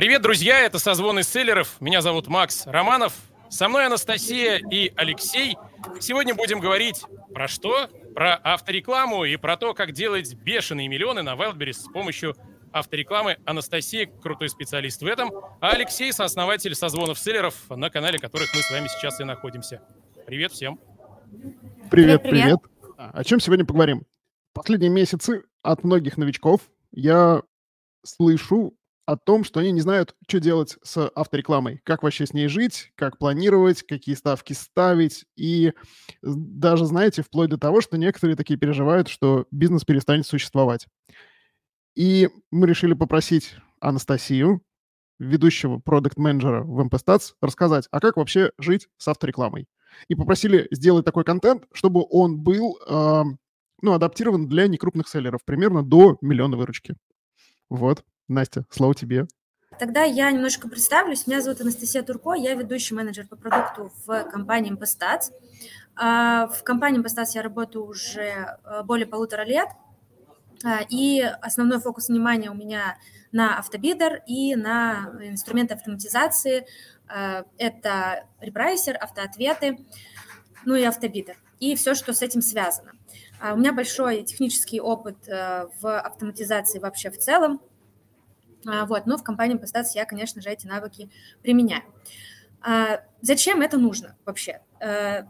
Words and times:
Привет, 0.00 0.22
друзья, 0.22 0.60
это 0.60 0.78
«Созвон 0.78 1.18
из 1.18 1.28
селлеров». 1.28 1.78
Меня 1.78 2.00
зовут 2.00 2.26
Макс 2.26 2.66
Романов. 2.66 3.12
Со 3.50 3.68
мной 3.68 3.84
Анастасия 3.84 4.56
и 4.56 4.90
Алексей. 4.96 5.58
Сегодня 6.00 6.34
будем 6.34 6.58
говорить 6.58 7.04
про 7.34 7.48
что? 7.48 7.86
Про 8.14 8.40
авторекламу 8.42 9.26
и 9.26 9.36
про 9.36 9.58
то, 9.58 9.74
как 9.74 9.92
делать 9.92 10.32
бешеные 10.36 10.88
миллионы 10.88 11.20
на 11.20 11.34
Wildberries 11.34 11.74
с 11.74 11.92
помощью 11.92 12.34
авторекламы. 12.72 13.36
Анастасия– 13.44 14.06
крутой 14.22 14.48
специалист 14.48 15.02
в 15.02 15.06
этом, 15.06 15.32
а 15.60 15.72
Алексей– 15.72 16.10
сооснователь 16.14 16.74
созвонов 16.74 17.18
селлеров, 17.18 17.68
на 17.68 17.90
канале 17.90 18.18
которых 18.18 18.48
мы 18.54 18.62
с 18.62 18.70
вами 18.70 18.88
сейчас 18.88 19.20
и 19.20 19.24
находимся. 19.24 19.82
Привет 20.26 20.52
всем. 20.52 20.80
Привет, 21.90 22.22
привет. 22.22 22.22
привет. 22.22 22.58
А, 22.96 23.10
о 23.12 23.22
чем 23.22 23.38
сегодня 23.38 23.66
поговорим? 23.66 24.06
Последние 24.54 24.90
месяцы 24.90 25.42
от 25.62 25.84
многих 25.84 26.16
новичков 26.16 26.62
я 26.90 27.42
слышу 28.02 28.74
о 29.06 29.16
том, 29.16 29.44
что 29.44 29.60
они 29.60 29.72
не 29.72 29.80
знают, 29.80 30.14
что 30.28 30.40
делать 30.40 30.78
с 30.82 31.10
авторекламой, 31.14 31.80
как 31.84 32.02
вообще 32.02 32.26
с 32.26 32.32
ней 32.32 32.48
жить, 32.48 32.92
как 32.94 33.18
планировать, 33.18 33.82
какие 33.82 34.14
ставки 34.14 34.52
ставить. 34.52 35.24
И 35.36 35.72
даже, 36.22 36.86
знаете, 36.86 37.22
вплоть 37.22 37.50
до 37.50 37.58
того, 37.58 37.80
что 37.80 37.98
некоторые 37.98 38.36
такие 38.36 38.58
переживают, 38.58 39.08
что 39.08 39.46
бизнес 39.50 39.84
перестанет 39.84 40.26
существовать. 40.26 40.86
И 41.96 42.28
мы 42.50 42.66
решили 42.66 42.94
попросить 42.94 43.56
Анастасию, 43.80 44.62
ведущего 45.18 45.78
продукт-менеджера 45.78 46.62
в 46.62 46.80
MPStats, 46.80 47.34
рассказать, 47.40 47.88
а 47.90 48.00
как 48.00 48.16
вообще 48.16 48.52
жить 48.58 48.88
с 48.96 49.06
авторекламой. 49.08 49.66
И 50.08 50.14
попросили 50.14 50.66
сделать 50.70 51.04
такой 51.04 51.24
контент, 51.24 51.64
чтобы 51.72 52.04
он 52.08 52.38
был 52.38 52.78
э, 52.88 53.22
ну, 53.82 53.92
адаптирован 53.92 54.48
для 54.48 54.66
некрупных 54.66 55.08
селлеров, 55.08 55.44
примерно 55.44 55.82
до 55.82 56.16
миллиона 56.20 56.56
выручки. 56.56 56.94
Вот. 57.68 58.04
Настя, 58.30 58.64
слово 58.70 58.94
тебе. 58.94 59.26
Тогда 59.78 60.04
я 60.04 60.30
немножко 60.30 60.68
представлюсь. 60.68 61.26
Меня 61.26 61.40
зовут 61.40 61.60
Анастасия 61.60 62.02
Турко, 62.02 62.34
я 62.34 62.54
ведущий 62.54 62.94
менеджер 62.94 63.26
по 63.26 63.36
продукту 63.36 63.92
в 64.06 64.24
компании 64.24 64.72
Impastats. 64.72 65.32
А, 65.96 66.46
в 66.48 66.62
компании 66.62 67.00
Impastats 67.00 67.30
я 67.34 67.42
работаю 67.42 67.84
уже 67.86 68.58
э, 68.64 68.82
более 68.84 69.06
полутора 69.06 69.42
лет, 69.42 69.68
а, 70.64 70.80
и 70.88 71.20
основной 71.20 71.80
фокус 71.80 72.08
внимания 72.08 72.50
у 72.50 72.54
меня 72.54 72.98
на 73.32 73.58
автобидер 73.58 74.22
и 74.26 74.54
на 74.54 75.10
инструменты 75.22 75.74
автоматизации. 75.74 76.66
А, 77.08 77.44
это 77.58 78.26
репрайсер, 78.40 78.96
автоответы, 79.00 79.78
ну 80.64 80.74
и 80.74 80.84
автобидер, 80.84 81.36
и 81.58 81.74
все, 81.74 81.94
что 81.94 82.12
с 82.12 82.22
этим 82.22 82.42
связано. 82.42 82.92
У 83.52 83.56
меня 83.56 83.72
большой 83.72 84.22
технический 84.22 84.80
опыт 84.80 85.16
э, 85.26 85.66
в 85.80 85.98
автоматизации 85.98 86.78
вообще 86.78 87.10
в 87.10 87.18
целом. 87.18 87.62
А, 88.66 88.86
вот, 88.86 89.06
но 89.06 89.16
в 89.16 89.22
компании 89.22 89.56
Постац 89.56 89.94
я, 89.94 90.04
конечно 90.04 90.42
же, 90.42 90.50
эти 90.50 90.66
навыки 90.66 91.10
применяю. 91.42 91.82
А, 92.60 93.00
зачем 93.22 93.62
это 93.62 93.78
нужно 93.78 94.16
вообще? 94.24 94.60
Э, 94.80 95.24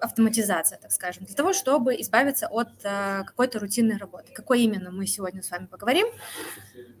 автоматизация, 0.00 0.78
так 0.78 0.92
скажем, 0.92 1.24
для 1.24 1.34
того, 1.34 1.52
чтобы 1.52 1.94
избавиться 2.00 2.48
от 2.48 2.68
э, 2.82 3.22
какой-то 3.24 3.58
рутинной 3.58 3.96
работы. 3.96 4.32
Какой 4.32 4.62
именно 4.62 4.90
мы 4.90 5.06
сегодня 5.06 5.42
с 5.42 5.50
вами 5.50 5.66
поговорим. 5.66 6.06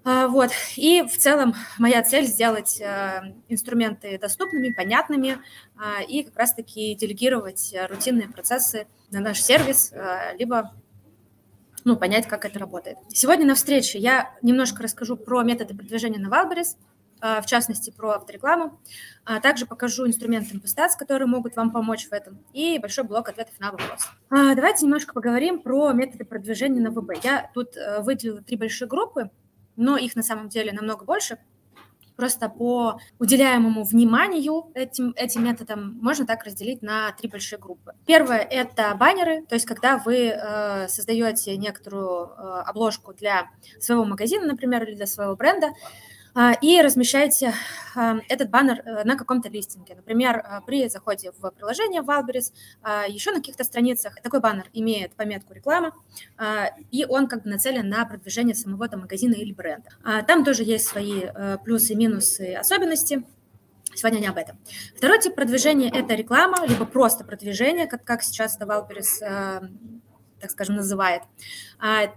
А, 0.04 0.28
вот. 0.28 0.50
И 0.76 1.02
в 1.02 1.18
целом 1.18 1.54
моя 1.78 2.02
цель 2.02 2.24
сделать 2.24 2.80
э, 2.80 3.34
инструменты 3.48 4.18
доступными, 4.18 4.70
понятными 4.70 5.38
и 6.08 6.22
как 6.22 6.36
раз-таки 6.36 6.94
делегировать 6.94 7.74
рутинные 7.88 8.28
процессы 8.28 8.86
на 9.10 9.20
наш 9.20 9.42
сервис, 9.42 9.92
либо 10.38 10.72
ну, 11.84 11.96
понять, 11.96 12.26
как 12.26 12.44
это 12.44 12.58
работает. 12.58 12.98
Сегодня 13.08 13.46
на 13.46 13.54
встрече 13.54 13.98
я 13.98 14.34
немножко 14.42 14.82
расскажу 14.82 15.16
про 15.16 15.42
методы 15.42 15.74
продвижения 15.74 16.18
на 16.18 16.30
а, 17.20 17.40
в 17.40 17.46
частности, 17.46 17.90
про 17.90 18.16
авторекламу. 18.16 18.80
А 19.24 19.40
также 19.40 19.66
покажу 19.66 20.06
инструменты 20.06 20.56
Impustats, 20.56 20.90
которые 20.98 21.26
могут 21.26 21.56
вам 21.56 21.70
помочь 21.70 22.06
в 22.08 22.12
этом, 22.12 22.38
и 22.52 22.78
большой 22.78 23.04
блок 23.04 23.28
ответов 23.28 23.58
на 23.60 23.70
вопросы. 23.70 24.08
А, 24.30 24.54
давайте 24.54 24.84
немножко 24.84 25.14
поговорим 25.14 25.62
про 25.62 25.92
методы 25.92 26.24
продвижения 26.24 26.80
на 26.80 26.90
ВБ. 26.90 27.24
Я 27.24 27.50
тут 27.54 27.76
э, 27.76 28.02
выделила 28.02 28.42
три 28.42 28.56
большие 28.56 28.88
группы, 28.88 29.30
но 29.76 29.96
их 29.96 30.16
на 30.16 30.22
самом 30.22 30.48
деле 30.48 30.72
намного 30.72 31.04
больше– 31.04 31.38
просто 32.16 32.48
по 32.48 33.00
уделяемому 33.18 33.84
вниманию 33.84 34.70
этим, 34.74 35.12
этим 35.16 35.44
методам 35.44 35.98
можно 36.00 36.26
так 36.26 36.44
разделить 36.44 36.82
на 36.82 37.12
три 37.12 37.28
большие 37.28 37.58
группы. 37.58 37.94
Первое– 38.06 38.38
это 38.50 38.94
баннеры, 38.94 39.44
то 39.46 39.54
есть 39.54 39.66
когда 39.66 39.98
вы 39.98 40.28
э, 40.28 40.88
создаете 40.88 41.56
некоторую 41.56 42.26
э, 42.26 42.62
обложку 42.66 43.12
для 43.12 43.50
своего 43.80 44.04
магазина, 44.04 44.46
например, 44.46 44.84
или 44.84 44.94
для 44.94 45.06
своего 45.06 45.36
бренда, 45.36 45.70
и 46.60 46.80
размещаете 46.82 47.54
а, 47.94 48.16
этот 48.28 48.50
баннер 48.50 48.80
э, 48.84 49.04
на 49.04 49.16
каком-то 49.16 49.48
листинге. 49.48 49.94
Например, 49.94 50.42
а, 50.44 50.60
при 50.62 50.88
заходе 50.88 51.32
в 51.38 51.50
приложение 51.50 52.02
Wildberries, 52.02 52.52
еще 53.08 53.30
на 53.30 53.38
каких-то 53.38 53.64
страницах 53.64 54.20
такой 54.20 54.40
баннер 54.40 54.68
имеет 54.72 55.14
пометку 55.14 55.52
реклама, 55.52 55.92
и 56.90 57.04
он 57.04 57.28
как 57.28 57.44
бы 57.44 57.50
нацелен 57.50 57.88
на 57.88 58.04
продвижение 58.04 58.54
самого 58.54 58.88
там, 58.88 59.00
магазина 59.00 59.34
или 59.34 59.52
бренда. 59.52 59.90
Там 60.26 60.44
тоже 60.44 60.64
есть 60.64 60.86
свои 60.86 61.22
э, 61.24 61.58
плюсы, 61.64 61.94
минусы, 61.94 62.54
особенности. 62.54 63.24
Сегодня 63.94 64.18
не 64.18 64.26
об 64.26 64.36
этом. 64.36 64.58
Второй 64.96 65.20
тип 65.20 65.34
продвижения– 65.34 65.90
это 65.94 66.14
реклама, 66.14 66.66
либо 66.66 66.84
просто 66.84 67.24
продвижение, 67.24 67.86
как, 67.86 68.04
как 68.04 68.22
сейчас 68.22 68.58
Wildberries, 68.58 69.22
э, 69.22 69.60
так 70.40 70.50
скажем, 70.50 70.76
называет. 70.76 71.22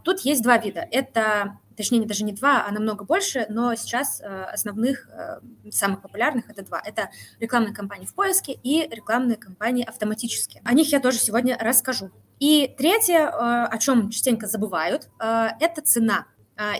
Тут 0.04 0.22
есть 0.22 0.44
два 0.44 0.58
вида. 0.58 0.86
Это 0.92 1.60
точнее, 1.78 2.06
даже 2.06 2.26
не 2.26 2.34
два, 2.34 2.66
а 2.68 2.72
намного 2.72 3.06
больше, 3.06 3.46
но 3.50 3.76
сейчас 3.76 4.20
э, 4.20 4.26
основных, 4.26 5.08
э, 5.10 5.40
самых 5.72 6.02
популярных 6.02 6.50
это 6.50 6.64
два. 6.64 6.82
Это 6.84 7.12
рекламные 7.40 7.74
кампании 7.74 8.08
в 8.08 8.16
поиске 8.16 8.54
и 8.64 8.88
рекламные 8.90 9.38
кампании 9.38 9.86
автоматически. 9.86 10.60
О 10.66 10.74
них 10.74 10.92
я 10.92 11.00
тоже 11.00 11.20
сегодня 11.20 11.56
расскажу. 11.60 12.10
И 12.40 12.74
третье, 12.78 13.20
э, 13.20 13.30
о 13.30 13.78
чем 13.78 14.10
частенько 14.10 14.48
забывают, 14.48 15.10
это 15.20 15.82
цена. 15.84 16.26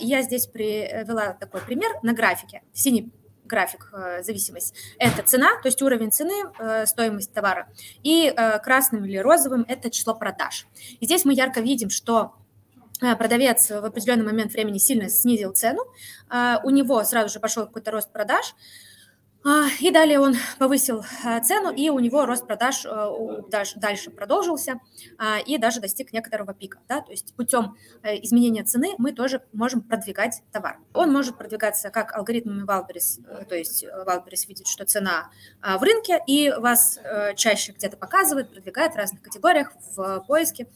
Я 0.02 0.24
здесь 0.24 0.48
привела 0.48 1.34
такой 1.34 1.62
пример 1.62 1.92
на 2.02 2.14
графике. 2.14 2.64
Синий 2.74 3.12
график 3.46 3.92
зависимость. 4.22 4.74
Это 4.98 5.22
цена, 5.22 5.50
то 5.62 5.68
есть 5.68 5.82
уровень 5.82 6.12
цены, 6.12 6.86
стоимость 6.86 7.32
товара. 7.34 7.68
И 8.02 8.34
красным 8.64 9.06
или 9.06 9.18
розовым 9.18 9.66
это 9.68 9.92
число 9.92 10.16
продаж. 10.16 10.68
И 11.00 11.06
здесь 11.06 11.26
мы 11.26 11.34
ярко 11.34 11.62
видим, 11.62 11.90
что 11.90 12.34
продавец 13.00 13.70
в 13.70 13.86
определенный 13.86 14.26
момент 14.26 14.54
времени 14.54 14.78
сильно 14.78 15.10
снизил 15.10 15.54
цену, 15.54 15.84
а, 16.30 16.60
у 16.64 16.70
него 16.70 17.04
сразу 17.04 17.34
же 17.34 17.40
пошел 17.40 17.66
какой-то 17.66 17.92
рост 17.92 18.12
продаж, 18.12 18.56
а, 19.46 19.68
и 19.80 19.92
далее 19.92 20.20
он 20.20 20.36
повысил 20.58 21.06
э, 21.24 21.42
цену, 21.42 21.72
и 21.72 21.90
у 21.90 22.00
него 22.00 22.26
рост 22.26 22.46
продаж 22.48 22.86
э, 22.86 23.42
дальше 23.78 24.10
продолжился 24.10 24.82
а, 25.18 25.38
и 25.40 25.58
даже 25.58 25.80
достиг 25.80 26.12
некоторого 26.12 26.54
пика. 26.54 26.80
Да? 26.90 27.02
То 27.02 27.12
есть 27.12 27.34
путем 27.36 27.78
изменения 28.04 28.64
цены 28.64 28.96
мы 28.98 29.14
тоже 29.14 29.42
можем 29.54 29.82
продвигать 29.82 30.42
товар. 30.52 30.80
Он 30.94 31.14
может 31.14 31.38
продвигаться 31.38 31.92
как 31.92 32.14
алгоритмами 32.14 32.66
Wildberries, 32.66 33.46
то 33.46 33.56
есть 33.56 33.86
Wildberries 33.86 34.48
видит, 34.48 34.68
что 34.68 34.86
цена 34.86 35.30
в 35.62 35.82
рынке, 35.82 36.20
и 36.28 36.50
вас 36.50 37.00
чаще 37.36 37.72
где-то 37.72 37.96
показывает, 37.96 38.52
продвигает 38.52 38.94
в 38.94 38.98
разных 38.98 39.22
категориях 39.22 39.72
в 39.96 40.26
поиске, 40.28 40.68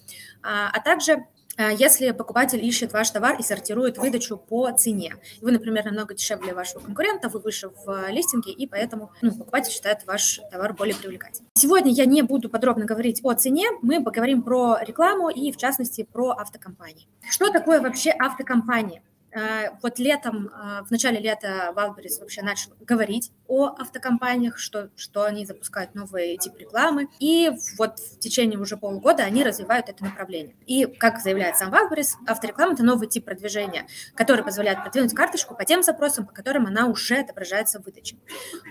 а 0.44 0.80
также 0.80 1.14
Э, 1.16 1.31
если 1.58 2.12
покупатель 2.12 2.64
ищет 2.64 2.94
ваш 2.94 3.12
товар 3.12 3.38
и 3.40 3.44
сортирует 3.44 3.98
выдачу 3.98 4.38
по 4.38 4.72
цене. 4.72 5.16
Вы, 5.42 5.52
например, 5.52 5.86
намного 5.86 6.14
дешевле 6.14 6.54
вашего 6.54 6.80
конкурента, 6.80 7.30
вы 7.30 7.40
выше 7.40 7.70
в 7.86 8.10
листинге, 8.10 8.52
и 8.52 8.68
поэтому 8.68 9.12
ну, 9.22 9.32
покупатель 9.32 9.72
считает 9.72 10.06
ваш 10.06 10.42
товар 10.52 10.74
более 10.74 10.96
привлекательным. 10.96 11.50
Сегодня 11.54 11.92
я 11.92 12.06
не 12.06 12.22
буду 12.22 12.50
подробно 12.50 12.86
говорить 12.86 13.20
о 13.24 13.34
цене, 13.34 13.68
мы 13.82 14.04
поговорим 14.04 14.44
про 14.44 14.80
рекламу 14.82 15.30
и, 15.30 15.52
в 15.52 15.58
частности, 15.58 16.08
про 16.12 16.32
автокомпании. 16.32 17.08
Что 17.30 17.52
такое 17.52 17.82
вообще 17.82 18.12
автокомпания? 18.12 19.02
Э, 19.34 19.70
вот 19.82 20.00
летом, 20.00 20.48
э, 20.48 20.84
в 20.84 20.92
начале 20.92 21.20
лета 21.20 21.74
Wildberries 21.76 22.20
вообще 22.20 22.42
начал 22.42 22.72
говорить 22.82 23.32
о 23.48 23.68
автокомпаниях, 23.68 24.58
что, 24.58 24.90
что 24.96 25.24
они 25.24 25.46
запускают 25.46 25.96
новые 25.96 26.38
тип 26.38 26.58
рекламы. 26.58 27.08
И 27.20 27.52
вот 27.78 28.00
в 28.00 28.20
течение 28.20 28.60
уже 28.60 28.78
полугода 28.78 29.24
они 29.24 29.44
развивают 29.44 29.90
это 29.90 30.04
направление. 30.04 30.56
И, 30.66 30.86
как 30.86 31.22
заявляет 31.22 31.58
сам 31.58 31.74
Wildberries, 31.74 32.16
автореклама– 32.28 32.74
это 32.74 32.84
новый 32.84 33.08
тип 33.08 33.26
продвижения, 33.26 33.88
который 34.16 34.44
позволяет 34.44 34.84
продвинуть 34.84 35.14
карточку 35.14 35.56
по 35.56 35.66
тем 35.66 35.84
запросам, 35.84 36.26
по 36.26 36.34
которым 36.34 36.66
она 36.68 36.88
уже 36.88 37.20
отображается 37.20 37.80
в 37.80 37.86
выдаче. 37.86 38.18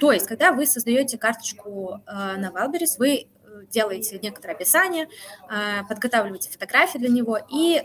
То 0.01 0.13
есть, 0.13 0.27
когда 0.27 0.53
вы 0.53 0.67
создаете 0.67 1.19
карточку 1.19 2.03
э, 2.07 2.37
на 2.37 2.51
Wildberries, 2.51 2.99
вы 2.99 3.29
делаете 3.71 4.19
некоторое 4.23 4.55
описание, 4.55 5.09
а, 5.49 5.85
подготавливаете 5.85 6.51
фотографии 6.51 6.99
для 6.99 7.09
него, 7.09 7.39
и 7.51 7.83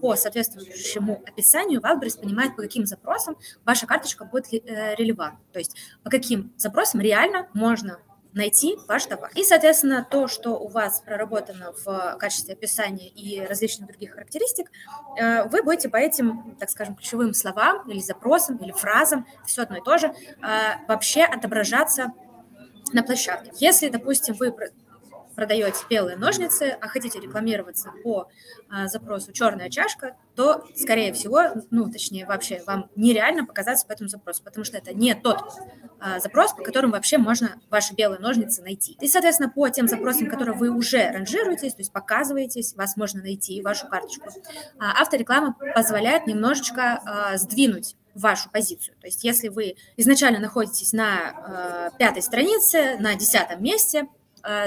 по 0.00 0.16
соответствующему 0.16 1.22
описанию 1.26 1.80
Wildberries 1.80 2.20
понимает, 2.20 2.56
по 2.56 2.62
каким 2.62 2.86
запросам 2.86 3.36
ваша 3.64 3.86
карточка 3.86 4.24
будет 4.24 4.52
э, 4.52 4.94
релевантна. 4.96 5.40
То 5.52 5.58
есть 5.58 5.76
по 6.02 6.10
каким 6.10 6.52
запросам 6.56 7.00
реально 7.00 7.48
можно 7.54 7.98
найти 8.32 8.76
ваш 8.86 9.06
товар. 9.06 9.30
И, 9.34 9.42
соответственно, 9.42 10.06
то, 10.08 10.28
что 10.28 10.58
у 10.58 10.68
вас 10.68 11.00
проработано 11.00 11.72
в 11.84 12.16
качестве 12.18 12.54
описания 12.54 13.08
и 13.08 13.40
различных 13.44 13.88
других 13.88 14.12
характеристик, 14.12 14.70
э, 15.18 15.44
вы 15.48 15.62
будете 15.62 15.88
по 15.88 15.96
этим, 15.96 16.56
так 16.58 16.70
скажем, 16.70 16.94
ключевым 16.94 17.34
словам 17.34 17.88
или 17.90 18.00
запросам, 18.00 18.56
или 18.58 18.72
фразам, 18.72 19.26
все 19.46 19.62
одно 19.62 19.78
и 19.78 19.82
то 19.82 19.98
же, 19.98 20.08
э, 20.08 20.14
вообще 20.86 21.22
отображаться 21.24 22.12
на 22.92 23.02
площадке. 23.02 23.50
Если, 23.56 23.88
допустим, 23.88 24.34
вы 24.34 24.54
продаете 25.34 25.78
белые 25.88 26.16
ножницы, 26.16 26.76
а 26.80 26.88
хотите 26.88 27.20
рекламироваться 27.20 27.92
по 28.02 28.28
а, 28.68 28.88
запросу 28.88 29.32
черная 29.32 29.70
чашка, 29.70 30.16
то, 30.34 30.64
скорее 30.76 31.12
всего, 31.12 31.40
ну, 31.70 31.90
точнее, 31.90 32.26
вообще 32.26 32.62
вам 32.66 32.90
нереально 32.96 33.44
показаться 33.44 33.86
по 33.86 33.92
этому 33.92 34.08
запросу, 34.08 34.42
потому 34.42 34.64
что 34.64 34.78
это 34.78 34.94
не 34.94 35.14
тот 35.14 35.42
а, 35.98 36.18
запрос, 36.20 36.52
по 36.52 36.62
которому 36.62 36.92
вообще 36.92 37.18
можно 37.18 37.60
ваши 37.68 37.94
белые 37.94 38.20
ножницы 38.20 38.62
найти. 38.62 38.96
И, 39.00 39.08
соответственно, 39.08 39.50
по 39.50 39.68
тем 39.68 39.88
запросам, 39.88 40.28
которые 40.28 40.56
вы 40.56 40.70
уже 40.70 41.10
ранжируетесь, 41.10 41.74
то 41.74 41.80
есть 41.80 41.92
показываетесь, 41.92 42.74
вас 42.74 42.96
можно 42.96 43.20
найти, 43.20 43.60
вашу 43.62 43.88
карточку, 43.88 44.30
а, 44.78 45.00
автореклама 45.00 45.56
позволяет 45.74 46.26
немножечко 46.26 47.02
а, 47.04 47.36
сдвинуть 47.36 47.96
вашу 48.14 48.50
позицию. 48.50 48.96
То 49.00 49.06
есть 49.06 49.24
если 49.24 49.48
вы 49.48 49.76
изначально 49.96 50.40
находитесь 50.40 50.92
на 50.92 51.90
э, 51.92 51.96
пятой 51.96 52.22
странице, 52.22 52.96
на 52.98 53.14
десятом 53.14 53.62
месте, 53.62 54.08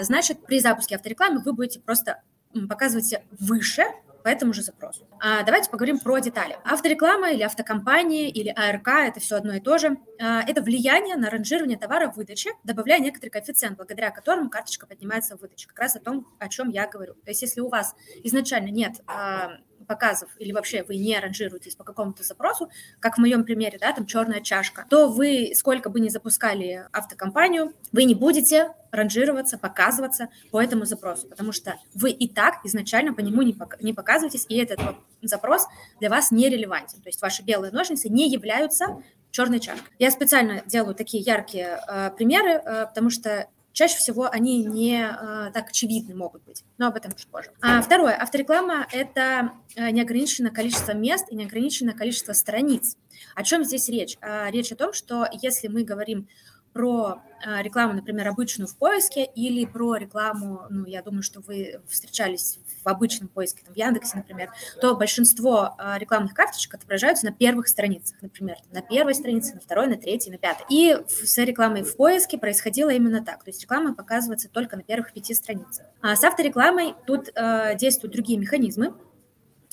значит, 0.01 0.45
при 0.45 0.59
запуске 0.59 0.95
авторекламы 0.95 1.41
вы 1.41 1.53
будете 1.53 1.79
просто 1.79 2.21
показывать 2.69 3.15
выше 3.39 3.83
по 4.23 4.29
этому 4.29 4.53
же 4.53 4.61
запросу. 4.61 5.05
А 5.19 5.43
давайте 5.43 5.69
поговорим 5.69 5.99
про 5.99 6.19
детали. 6.19 6.57
Автореклама 6.63 7.31
или 7.31 7.43
автокомпания 7.43 8.29
или 8.29 8.49
АРК– 8.49 8.87
это 9.09 9.19
все 9.19 9.35
одно 9.35 9.53
и 9.53 9.59
то 9.59 9.77
же. 9.77 9.97
А, 10.19 10.41
это 10.47 10.61
влияние 10.61 11.15
на 11.17 11.29
ранжирование 11.29 11.77
товара 11.77 12.09
в 12.09 12.15
выдаче, 12.15 12.51
добавляя 12.63 12.99
некоторый 12.99 13.29
коэффициент, 13.29 13.77
благодаря 13.77 14.11
которому 14.11 14.49
карточка 14.49 14.87
поднимается 14.87 15.37
в 15.37 15.41
выдаче. 15.41 15.67
Как 15.67 15.79
раз 15.79 15.95
о 15.95 15.99
том, 15.99 16.27
о 16.39 16.47
чем 16.47 16.69
я 16.69 16.87
говорю. 16.87 17.15
То 17.15 17.31
есть 17.31 17.41
если 17.41 17.59
у 17.59 17.67
вас 17.67 17.95
изначально 18.23 18.69
нет 18.69 19.01
а, 19.07 19.57
показов 19.83 20.29
или 20.39 20.51
вообще 20.51 20.83
вы 20.83 20.97
не 20.97 21.17
ранжируетесь 21.19 21.75
по 21.75 21.83
какому-то 21.83 22.23
запросу, 22.23 22.69
как 22.99 23.17
в 23.17 23.19
моем 23.19 23.43
примере, 23.43 23.77
да, 23.79 23.91
там 23.93 24.05
черная 24.05 24.41
чашка, 24.41 24.85
то 24.89 25.07
вы, 25.07 25.53
сколько 25.55 25.89
бы 25.89 25.99
ни 25.99 26.09
запускали 26.09 26.87
автокомпанию, 26.91 27.73
вы 27.91 28.05
не 28.05 28.15
будете 28.15 28.73
ранжироваться, 28.91 29.57
показываться 29.57 30.29
по 30.51 30.61
этому 30.61 30.85
запросу, 30.85 31.27
потому 31.27 31.51
что 31.51 31.75
вы 31.93 32.11
и 32.11 32.27
так 32.27 32.59
изначально 32.63 33.13
по 33.13 33.21
нему 33.21 33.41
не, 33.41 33.53
пок- 33.53 33.77
не 33.81 33.93
показываетесь, 33.93 34.45
и 34.49 34.57
этот 34.57 34.79
запрос 35.21 35.65
для 35.99 36.09
вас 36.09 36.31
не 36.31 36.49
релевантен. 36.49 37.01
То 37.01 37.09
есть 37.09 37.21
ваши 37.21 37.43
белые 37.43 37.71
ножницы 37.71 38.09
не 38.09 38.29
являются 38.29 39.01
черной 39.31 39.59
чашкой. 39.59 39.89
Я 39.97 40.11
специально 40.11 40.61
делаю 40.67 40.93
такие 40.93 41.23
яркие 41.23 41.79
э, 41.87 42.11
примеры, 42.15 42.51
э, 42.51 42.85
потому 42.85 43.09
что 43.09 43.47
чаще 43.73 43.97
всего 43.97 44.29
они 44.29 44.63
не 44.63 45.03
э, 45.03 45.51
так 45.51 45.69
очевидны 45.69 46.15
могут 46.15 46.43
быть, 46.43 46.63
но 46.77 46.87
об 46.87 46.95
этом 46.95 47.11
чуть 47.13 47.27
позже. 47.27 47.51
А 47.61 47.81
второе, 47.81 48.15
автореклама– 48.15 48.87
это 48.91 49.51
э, 49.75 49.89
неограниченное 49.89 50.51
количество 50.51 50.93
мест 50.93 51.25
и 51.29 51.35
неограниченное 51.35 51.93
количество 51.93 52.33
страниц. 52.33 52.95
О 53.35 53.43
чем 53.43 53.63
здесь 53.63 53.89
речь? 53.89 54.17
А, 54.21 54.49
речь 54.51 54.71
о 54.71 54.75
том, 54.75 54.93
что 54.93 55.27
если 55.41 55.67
мы 55.67 55.83
говорим 55.83 56.27
про 56.73 57.21
а, 57.45 57.61
рекламу, 57.61 57.93
например, 57.93 58.27
обычную 58.27 58.67
в 58.67 58.77
поиске 58.77 59.25
или 59.25 59.65
про 59.65 59.95
рекламу, 59.95 60.61
ну, 60.69 60.85
я 60.85 61.01
думаю, 61.01 61.23
что 61.23 61.41
вы 61.41 61.81
встречались 61.89 62.59
в 62.83 62.87
обычном 62.87 63.27
поиске, 63.27 63.63
там, 63.65 63.73
в 63.73 63.77
Яндексе, 63.77 64.17
например, 64.17 64.49
то 64.81 64.95
большинство 64.95 65.75
а, 65.77 65.97
рекламных 65.97 66.33
карточек 66.33 66.73
отображаются 66.75 67.25
на 67.25 67.31
первых 67.31 67.67
страницах, 67.67 68.21
например, 68.21 68.57
на 68.71 68.81
первой 68.81 69.13
странице, 69.13 69.55
на 69.55 69.61
второй, 69.61 69.87
на 69.87 69.97
третьей, 69.97 70.31
на 70.31 70.37
пятой. 70.37 70.65
И 70.69 70.97
с 71.07 71.37
рекламой 71.37 71.83
в 71.83 71.95
поиске 71.97 72.37
происходило 72.37 72.89
именно 72.89 73.23
так, 73.23 73.43
то 73.43 73.49
есть 73.49 73.61
реклама 73.61 73.93
показывается 73.93 74.49
только 74.49 74.77
на 74.77 74.83
первых 74.83 75.13
пяти 75.13 75.33
страницах. 75.33 75.85
А 76.01 76.15
с 76.15 76.23
авторекламой 76.23 76.95
тут 77.05 77.29
э, 77.35 77.75
действуют 77.77 78.13
другие 78.13 78.39
механизмы, 78.39 78.93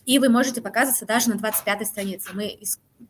и 0.06 0.18
вы 0.18 0.28
можете 0.28 0.60
показываться 0.60 1.06
даже 1.06 1.30
на 1.30 1.36
25 1.36 1.86
странице. 1.86 2.30
Мы 2.32 2.58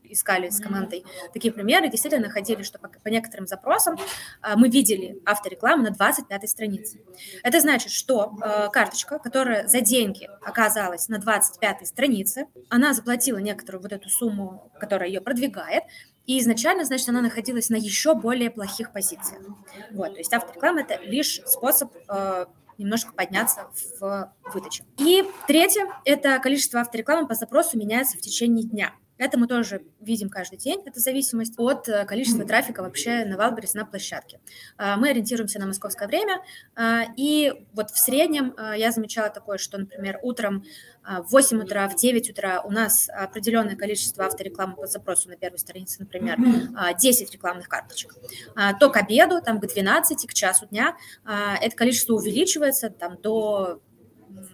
искали 0.04 0.50
с 0.50 0.60
командой 0.60 1.04
такие 1.32 1.52
примеры, 1.52 1.88
действительно 1.88 2.26
находили, 2.26 2.62
что 2.62 2.78
по, 2.78 3.08
некоторым 3.08 3.46
запросам 3.46 3.96
э, 3.96 4.54
мы 4.56 4.68
видели 4.68 5.20
авторекламу 5.24 5.82
на 5.82 5.90
25 5.90 6.48
странице. 6.48 7.00
Это 7.42 7.60
значит, 7.60 7.92
что 7.92 8.36
э, 8.42 8.68
карточка, 8.70 9.18
которая 9.18 9.66
за 9.66 9.80
деньги 9.80 10.28
оказалась 10.42 11.08
на 11.08 11.18
25 11.18 11.86
странице, 11.86 12.46
она 12.68 12.92
заплатила 12.92 13.38
некоторую 13.38 13.82
вот 13.82 13.92
эту 13.92 14.08
сумму, 14.08 14.70
которая 14.78 15.08
ее 15.08 15.20
продвигает, 15.20 15.84
и 16.26 16.38
изначально, 16.38 16.84
значит, 16.84 17.08
она 17.08 17.22
находилась 17.22 17.70
на 17.70 17.76
еще 17.76 18.14
более 18.14 18.50
плохих 18.50 18.92
позициях. 18.92 19.42
Вот, 19.90 20.12
то 20.12 20.18
есть 20.18 20.32
автореклама– 20.32 20.80
это 20.82 21.02
лишь 21.02 21.40
способ 21.46 21.92
э, 22.08 22.46
немножко 22.80 23.12
подняться 23.12 23.68
в 24.00 24.32
выдаче. 24.52 24.84
И 24.98 25.24
третье– 25.46 25.86
это 26.04 26.38
количество 26.38 26.80
авторекламы 26.80 27.28
по 27.28 27.34
запросу 27.34 27.78
меняется 27.78 28.18
в 28.18 28.20
течение 28.20 28.64
дня. 28.64 28.92
Это 29.20 29.38
мы 29.38 29.46
тоже 29.46 29.82
видим 30.00 30.30
каждый 30.30 30.56
день, 30.56 30.80
это 30.86 30.98
зависимость 30.98 31.52
от 31.58 31.86
э, 31.90 32.06
количества 32.06 32.42
трафика 32.46 32.82
вообще 32.82 33.26
на 33.26 33.34
Wildberries 33.34 33.72
на 33.74 33.84
площадке. 33.84 34.40
А, 34.78 34.96
мы 34.96 35.10
ориентируемся 35.10 35.58
на 35.58 35.66
московское 35.66 36.08
время, 36.08 36.42
а, 36.74 37.02
и 37.18 37.52
вот 37.74 37.90
в 37.90 37.98
среднем 37.98 38.54
а, 38.56 38.74
я 38.74 38.90
замечала 38.92 39.28
такое, 39.28 39.58
что, 39.58 39.76
например, 39.76 40.18
утром 40.22 40.64
в 41.02 41.32
8 41.32 41.62
утра, 41.62 41.88
в 41.88 41.96
9 41.96 42.30
утра 42.30 42.62
у 42.62 42.70
нас 42.70 43.10
определенное 43.10 43.76
количество 43.76 44.24
авторекламы 44.24 44.76
по 44.76 44.86
запросу 44.86 45.28
на 45.28 45.36
первой 45.36 45.58
странице, 45.58 45.96
например, 46.00 46.36
10 46.98 47.32
рекламных 47.32 47.68
карточек. 47.68 48.14
То 48.78 48.90
к 48.90 48.96
обеду, 48.98 49.40
там 49.42 49.60
к 49.60 49.66
12, 49.66 50.26
к 50.26 50.34
часу 50.34 50.66
дня 50.66 50.98
это 51.24 51.74
количество 51.74 52.14
увеличивается 52.14 52.90
там 52.90 53.16
до 53.16 53.80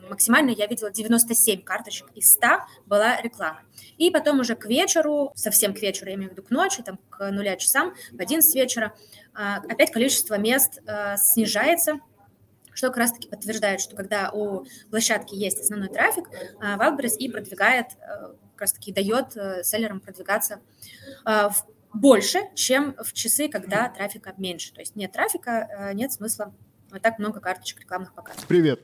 максимально 0.08 0.50
я 0.50 0.66
видела 0.66 0.90
97 0.90 1.62
карточек 1.62 2.08
из 2.14 2.32
100 2.32 2.46
была 2.86 3.20
реклама. 3.20 3.62
И 3.98 4.10
потом 4.10 4.40
уже 4.40 4.56
к 4.56 4.66
вечеру, 4.66 5.32
совсем 5.34 5.74
к 5.74 5.80
вечеру, 5.80 6.10
я 6.10 6.16
имею 6.16 6.30
в 6.30 6.32
виду 6.32 6.42
к 6.42 6.50
ночи, 6.50 6.82
там 6.82 6.98
к 7.10 7.30
нуля 7.30 7.56
часам, 7.56 7.94
в 8.12 8.20
11 8.20 8.54
вечера, 8.54 8.94
а, 9.34 9.58
опять 9.68 9.92
количество 9.92 10.36
мест 10.38 10.80
а, 10.86 11.16
снижается, 11.16 12.00
что 12.72 12.88
как 12.88 12.98
раз-таки 12.98 13.28
подтверждает, 13.28 13.80
что 13.80 13.96
когда 13.96 14.30
у 14.30 14.64
площадки 14.90 15.34
есть 15.34 15.60
основной 15.60 15.88
трафик, 15.88 16.28
а, 16.60 16.76
Wildberries 16.76 17.16
и 17.18 17.30
продвигает, 17.30 17.86
как 18.52 18.62
раз-таки 18.62 18.90
дает 18.90 19.36
э, 19.36 19.62
селлерам 19.64 20.00
продвигаться 20.00 20.62
больше, 21.92 22.40
чем 22.54 22.94
в 23.02 23.12
часы, 23.12 23.48
когда 23.48 23.88
трафика 23.88 24.34
меньше. 24.36 24.72
То 24.72 24.80
есть 24.80 24.96
нет 24.96 25.12
трафика, 25.12 25.68
э, 25.90 25.94
нет 25.94 26.12
смысла 26.12 26.54
вот 26.90 27.02
так 27.02 27.18
много 27.18 27.40
карточек 27.40 27.80
рекламных 27.80 28.14
показывать. 28.14 28.46
Привет. 28.46 28.80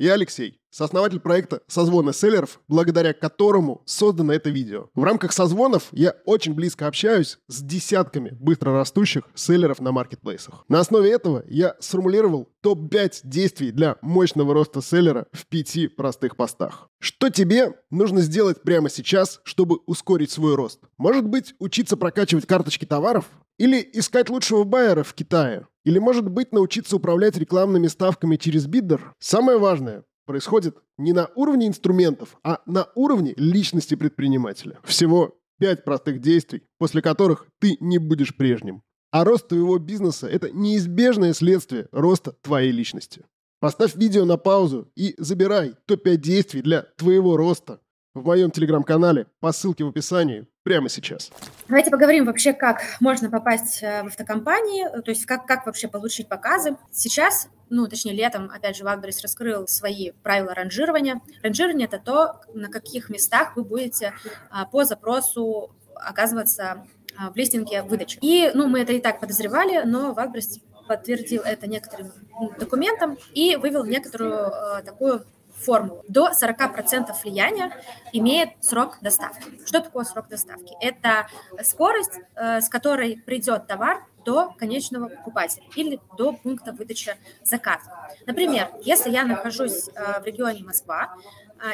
Я 0.00 0.14
Алексей, 0.14 0.59
сооснователь 0.70 1.20
проекта 1.20 1.62
«Созвоны 1.66 2.12
селлеров», 2.12 2.60
благодаря 2.68 3.12
которому 3.12 3.82
создано 3.84 4.32
это 4.32 4.50
видео. 4.50 4.88
В 4.94 5.04
рамках 5.04 5.32
созвонов 5.32 5.88
я 5.92 6.16
очень 6.24 6.54
близко 6.54 6.86
общаюсь 6.86 7.38
с 7.48 7.60
десятками 7.60 8.36
быстрорастущих 8.40 9.24
селлеров 9.34 9.80
на 9.80 9.92
маркетплейсах. 9.92 10.64
На 10.68 10.80
основе 10.80 11.10
этого 11.10 11.44
я 11.48 11.76
сформулировал 11.80 12.48
топ-5 12.62 13.20
действий 13.24 13.72
для 13.72 13.96
мощного 14.02 14.54
роста 14.54 14.80
селлера 14.80 15.26
в 15.32 15.46
пяти 15.46 15.88
простых 15.88 16.36
постах. 16.36 16.88
Что 17.00 17.30
тебе 17.30 17.74
нужно 17.90 18.20
сделать 18.20 18.62
прямо 18.62 18.90
сейчас, 18.90 19.40
чтобы 19.44 19.80
ускорить 19.86 20.30
свой 20.30 20.54
рост? 20.54 20.80
Может 20.98 21.26
быть, 21.26 21.54
учиться 21.58 21.96
прокачивать 21.96 22.46
карточки 22.46 22.84
товаров? 22.84 23.24
Или 23.58 23.86
искать 23.92 24.30
лучшего 24.30 24.64
байера 24.64 25.02
в 25.02 25.12
Китае? 25.12 25.66
Или, 25.84 25.98
может 25.98 26.28
быть, 26.28 26.52
научиться 26.52 26.96
управлять 26.96 27.36
рекламными 27.36 27.88
ставками 27.88 28.36
через 28.36 28.66
биддер? 28.66 29.12
Самое 29.18 29.58
важное 29.58 30.04
происходит 30.30 30.76
не 30.96 31.12
на 31.12 31.28
уровне 31.34 31.66
инструментов, 31.66 32.38
а 32.44 32.60
на 32.64 32.86
уровне 32.94 33.34
личности 33.36 33.96
предпринимателя. 33.96 34.78
Всего 34.84 35.36
пять 35.58 35.82
простых 35.82 36.20
действий, 36.20 36.62
после 36.78 37.02
которых 37.02 37.48
ты 37.58 37.76
не 37.80 37.98
будешь 37.98 38.36
прежним. 38.36 38.84
А 39.10 39.24
рост 39.24 39.48
твоего 39.48 39.78
бизнеса– 39.78 40.28
это 40.28 40.52
неизбежное 40.52 41.32
следствие 41.32 41.88
роста 41.90 42.30
твоей 42.42 42.70
личности. 42.70 43.24
Поставь 43.58 43.96
видео 43.96 44.24
на 44.24 44.36
паузу 44.36 44.92
и 44.94 45.16
забирай 45.18 45.74
топ-5 45.86 46.16
действий 46.18 46.62
для 46.62 46.82
твоего 46.96 47.36
роста 47.36 47.80
в 48.14 48.24
моем 48.24 48.50
телеграм-канале 48.50 49.26
по 49.40 49.52
ссылке 49.52 49.84
в 49.84 49.88
описании 49.88 50.46
прямо 50.62 50.88
сейчас. 50.88 51.30
Давайте 51.68 51.90
поговорим 51.90 52.26
вообще, 52.26 52.52
как 52.52 52.82
можно 53.00 53.30
попасть 53.30 53.82
э, 53.82 54.02
в 54.02 54.06
автокомпании, 54.06 54.84
то 55.02 55.10
есть 55.10 55.26
как, 55.26 55.46
как 55.46 55.66
вообще 55.66 55.88
получить 55.88 56.28
показы. 56.28 56.76
Сейчас, 56.90 57.48
ну, 57.68 57.86
точнее, 57.86 58.12
летом, 58.12 58.50
опять 58.52 58.76
же, 58.76 58.84
Wildberries 58.84 59.22
раскрыл 59.22 59.68
свои 59.68 60.10
правила 60.22 60.54
ранжирования. 60.54 61.20
Ранжирование– 61.42 61.86
это 61.90 61.98
то, 61.98 62.40
на 62.52 62.68
каких 62.68 63.10
местах 63.10 63.56
вы 63.56 63.64
будете 63.64 64.12
а, 64.50 64.66
по 64.66 64.84
запросу 64.84 65.74
оказываться 65.94 66.84
а, 67.16 67.30
в 67.30 67.36
листинге 67.36 67.82
выдачи. 67.82 68.18
И, 68.20 68.50
ну, 68.54 68.66
мы 68.66 68.80
это 68.80 68.92
и 68.92 69.00
так 69.00 69.20
подозревали, 69.20 69.82
но 69.84 70.12
Wildberries 70.12 70.60
подтвердил 70.88 71.42
это 71.42 71.68
некоторым 71.68 72.10
документом 72.58 73.16
и 73.32 73.54
вывел 73.54 73.84
некоторую 73.84 74.32
э, 74.32 74.82
такую 74.82 75.24
формулу. 75.60 76.04
До 76.08 76.30
40% 76.30 77.12
влияния 77.22 77.72
имеет 78.12 78.50
срок 78.60 78.98
доставки. 79.02 79.44
Что 79.66 79.80
такое 79.80 80.04
срок 80.04 80.28
доставки? 80.28 80.74
Это 80.80 81.26
скорость, 81.62 82.18
э, 82.34 82.60
с 82.60 82.68
которой 82.68 83.16
придет 83.24 83.66
товар 83.66 84.04
до 84.24 84.52
конечного 84.58 85.08
покупателя 85.08 85.62
или 85.76 85.98
до 86.18 86.32
пункта 86.32 86.72
выдачи 86.72 87.16
заказа. 87.42 87.90
Например, 88.26 88.70
если 88.82 89.10
я 89.10 89.24
нахожусь 89.24 89.86
в 89.86 90.22
регионе 90.26 90.62
Москва, 90.62 91.16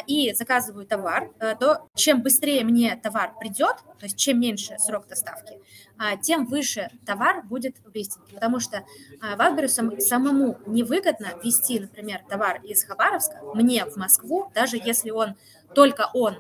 и 0.07 0.33
заказываю 0.35 0.87
товар, 0.87 1.31
э, 1.39 1.55
то 1.59 1.89
чем 1.95 2.23
быстрее 2.23 2.65
мне 2.65 2.97
товар 2.97 3.33
придет, 3.39 3.77
то 3.99 4.05
есть 4.05 4.17
чем 4.17 4.41
меньше 4.41 4.77
срок 4.79 5.07
доставки, 5.07 5.61
а, 5.99 6.17
тем 6.17 6.47
выше 6.47 6.91
товар 7.07 7.43
будет 7.45 7.77
в 7.85 7.95
листинге. 7.95 8.35
Потому 8.35 8.61
что 8.61 8.85
а, 9.21 9.37
Валберу 9.37 9.69
самому 9.69 10.59
невыгодно 10.67 11.29
вести, 11.43 11.81
например, 11.81 12.21
товар 12.29 12.61
из 12.63 12.85
Хабаровска 12.85 13.41
мне 13.55 13.85
в 13.85 13.97
Москву, 13.97 14.51
даже 14.55 14.77
если 14.77 15.11
он 15.11 15.37
только 15.75 16.11
он 16.15 16.37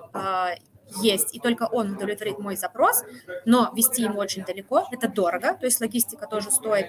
есть, 1.02 1.34
и 1.34 1.40
только 1.40 1.64
он 1.64 1.92
удовлетворит 1.92 2.38
мой 2.38 2.56
запрос, 2.56 3.02
но 3.44 3.72
вести 3.74 4.02
ему 4.02 4.20
очень 4.20 4.44
далеко, 4.44 4.86
это 4.92 5.08
дорого, 5.08 5.54
то 5.54 5.66
есть 5.66 5.80
логистика 5.80 6.28
тоже 6.28 6.52
стоит, 6.52 6.86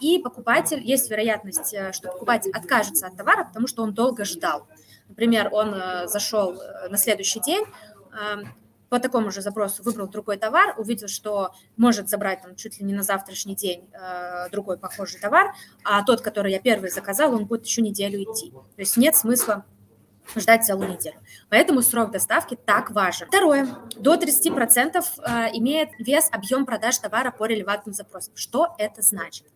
и 0.00 0.18
покупатель, 0.18 0.80
есть 0.82 1.10
вероятность, 1.10 1.74
э, 1.74 1.92
что 1.92 2.08
покупатель 2.08 2.50
откажется 2.52 3.08
от 3.08 3.16
товара, 3.16 3.44
потому 3.44 3.66
что 3.66 3.82
он 3.82 3.92
долго 3.92 4.24
ждал. 4.24 4.66
Например, 5.08 5.48
он 5.52 5.74
э, 5.74 6.08
зашел 6.08 6.54
э, 6.54 6.88
на 6.88 6.98
следующий 6.98 7.40
день, 7.40 7.64
эм, 8.12 8.48
по 8.88 9.00
такому 9.00 9.30
же 9.30 9.40
запросу 9.40 9.82
выбрал 9.82 10.08
другой 10.08 10.36
товар, 10.36 10.74
увидел, 10.78 11.08
что 11.08 11.52
может 11.76 12.08
забрать 12.08 12.42
там 12.42 12.54
чуть 12.54 12.78
ли 12.78 12.84
не 12.84 12.94
на 12.94 13.02
завтрашний 13.02 13.56
день 13.56 13.88
э, 13.92 14.48
другой 14.50 14.78
похожий 14.78 15.20
товар, 15.20 15.54
а 15.84 16.04
тот, 16.04 16.20
который 16.20 16.52
я 16.52 16.60
первый 16.60 16.90
заказал, 16.90 17.34
он 17.34 17.46
будет 17.46 17.66
еще 17.66 17.82
неделю 17.82 18.22
идти. 18.22 18.50
То 18.50 18.80
есть 18.80 18.96
нет 18.96 19.16
смысла 19.16 19.64
ждать 20.36 20.64
целую 20.64 20.90
неделю. 20.90 21.16
Поэтому 21.48 21.82
срок 21.82 22.10
доставки 22.10 22.56
так 22.56 22.90
важен. 22.90 23.28
Второе. 23.28 23.68
До 23.96 24.14
30% 24.14 25.00
имеет 25.54 25.90
вес 25.98 26.28
объем 26.32 26.66
продаж 26.66 26.98
товара 26.98 27.30
по 27.30 27.44
релевантным 27.46 27.94
запросам. 27.94 28.34
Что 28.36 28.74
это 28.78 29.02
значит? 29.02 29.46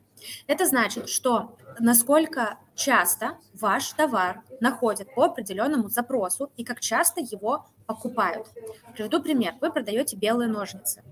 Это 0.46 0.66
значит, 0.66 1.08
что 1.08 1.56
насколько 1.78 2.58
часто 2.74 3.38
ваш 3.54 3.92
товар 3.92 4.42
находят 4.60 5.14
по 5.14 5.24
определенному 5.24 5.88
запросу 5.88 6.50
и 6.56 6.64
как 6.64 6.80
часто 6.80 7.20
его 7.20 7.66
покупают. 7.86 8.48
Приведу 8.94 9.22
пример. 9.22 9.54
Вы 9.60 9.72
продаете 9.72 10.16
белые 10.16 10.48
ножницы. 10.48 11.02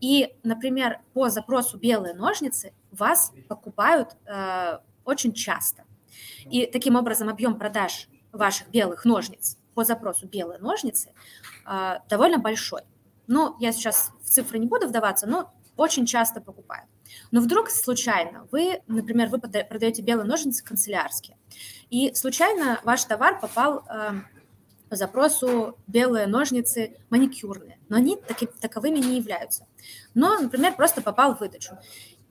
И, 0.00 0.36
например, 0.42 1.00
по 1.14 1.30
запросу 1.30 1.78
белые 1.78 2.14
ножницы 2.14 2.72
вас 2.90 3.32
покупают 3.48 4.16
э, 4.26 4.78
очень 5.04 5.32
часто. 5.32 5.84
И 6.50 6.66
таким 6.66 6.96
образом 6.96 7.28
объем 7.28 7.58
продаж 7.58 8.08
ваших 8.32 8.68
белых 8.70 9.04
ножниц 9.04 9.56
по 9.74 9.84
запросу 9.84 10.26
белые 10.26 10.58
ножницы 10.58 11.12
э, 11.66 11.98
довольно 12.08 12.38
большой. 12.38 12.82
Но 13.26 13.56
я 13.60 13.72
сейчас 13.72 14.12
в 14.22 14.28
цифры 14.28 14.58
не 14.58 14.66
буду 14.66 14.88
вдаваться, 14.88 15.26
но 15.26 15.52
очень 15.76 16.06
часто 16.06 16.40
покупают. 16.40 16.88
Но 17.30 17.40
вдруг 17.40 17.70
случайно 17.70 18.46
вы, 18.50 18.80
например, 18.86 19.28
вы 19.28 19.38
продаете 19.38 20.02
белые 20.02 20.26
ножницы 20.26 20.64
канцелярские, 20.64 21.36
и 21.90 22.14
случайно 22.14 22.80
ваш 22.84 23.04
товар 23.04 23.40
попал 23.40 23.84
э, 23.88 24.12
по 24.88 24.96
запросу 24.96 25.76
белые 25.86 26.26
ножницы 26.26 26.96
маникюрные, 27.10 27.78
но 27.88 27.96
они 27.96 28.16
таки, 28.16 28.46
таковыми 28.60 28.98
не 28.98 29.16
являются. 29.16 29.66
Но, 30.14 30.38
например, 30.38 30.74
просто 30.76 31.02
попал 31.02 31.34
в 31.34 31.40
выдачу. 31.40 31.78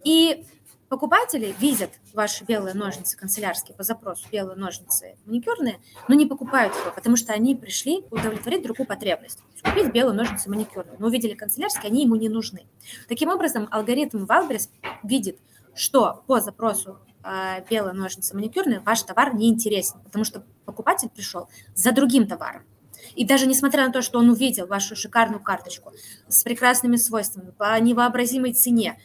И 0.04 0.46
Покупатели 0.90 1.54
видят 1.60 1.90
ваши 2.14 2.46
белые 2.46 2.74
ножницы 2.74 3.18
канцелярские 3.18 3.76
по 3.76 3.84
запросу, 3.84 4.26
белые 4.32 4.56
ножницы 4.56 5.18
маникюрные, 5.26 5.80
но 6.08 6.16
не 6.16 6.26
покупают 6.26 6.74
его, 6.76 6.92
потому 6.96 7.18
что 7.18 7.34
они 7.34 7.56
пришли 7.56 8.06
удовлетворить 8.10 8.64
другую 8.64 8.88
потребность. 8.88 9.40
Купить 9.64 9.92
белые 9.92 10.16
ножницы 10.16 10.50
маникюрные, 10.50 10.96
но 10.98 11.08
увидели 11.08 11.34
канцелярские, 11.34 11.90
они 11.90 12.04
ему 12.04 12.16
не 12.16 12.30
нужны. 12.30 12.68
Таким 13.10 13.28
образом, 13.30 13.68
алгоритм 13.70 14.26
Wildberries 14.26 14.70
видит, 15.04 15.40
что 15.76 16.24
по 16.26 16.40
запросу 16.40 17.00
э, 17.22 17.66
белые 17.70 17.94
ножницы 17.94 18.34
маникюрные 18.34 18.80
ваш 18.80 19.04
товар 19.04 19.36
не 19.36 19.50
интересен, 19.50 20.00
потому 20.06 20.24
что 20.24 20.46
покупатель 20.64 21.10
пришел 21.10 21.50
за 21.76 21.92
другим 21.92 22.28
товаром. 22.28 22.64
И 23.16 23.26
даже 23.26 23.46
несмотря 23.46 23.86
на 23.86 23.92
то, 23.92 24.02
что 24.02 24.20
он 24.20 24.30
увидел 24.30 24.68
вашу 24.68 24.96
шикарную 24.96 25.42
карточку 25.42 25.92
с 26.30 26.44
прекрасными 26.44 26.96
свойствами, 26.96 27.52
по 27.52 27.78
невообразимой 27.80 28.54
цене, 28.54 28.98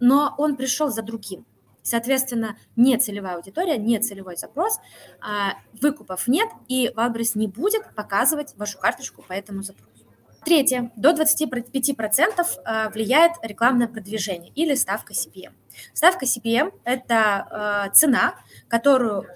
но 0.00 0.34
он 0.38 0.56
пришел 0.56 0.90
за 0.90 1.02
другим. 1.02 1.46
Соответственно, 1.82 2.58
не 2.76 2.98
целевая 2.98 3.36
аудитория, 3.36 3.78
не 3.78 3.98
целевой 3.98 4.36
запрос, 4.36 4.78
а 5.20 5.54
выкупов 5.80 6.28
нет, 6.28 6.48
и 6.68 6.92
Валбрис 6.94 7.34
не 7.34 7.48
будет 7.48 7.82
показывать 7.94 8.54
вашу 8.56 8.78
карточку 8.78 9.22
по 9.22 9.32
этому 9.32 9.62
запросу. 9.62 10.04
Третье. 10.44 10.92
До 10.96 11.12
25% 11.12 12.46
а, 12.64 12.90
влияет 12.90 13.32
рекламное 13.42 13.88
продвижение 13.88 14.52
или 14.54 14.74
ставка 14.74 15.12
CPM. 15.14 15.52
Ставка 15.94 16.26
CPM– 16.26 16.72
это 16.84 17.46
а, 17.50 17.88
цена, 17.90 18.34
которую 18.68 19.26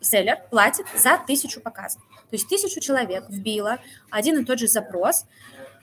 селлер 0.00 0.38
платит 0.50 0.86
за 0.96 1.18
тысячу 1.26 1.60
показов. 1.60 2.02
То 2.30 2.36
есть 2.36 2.48
тысячу 2.48 2.80
человек 2.80 3.24
вбило 3.28 3.78
один 4.10 4.38
и 4.40 4.44
тот 4.44 4.58
же 4.58 4.66
запрос– 4.66 5.26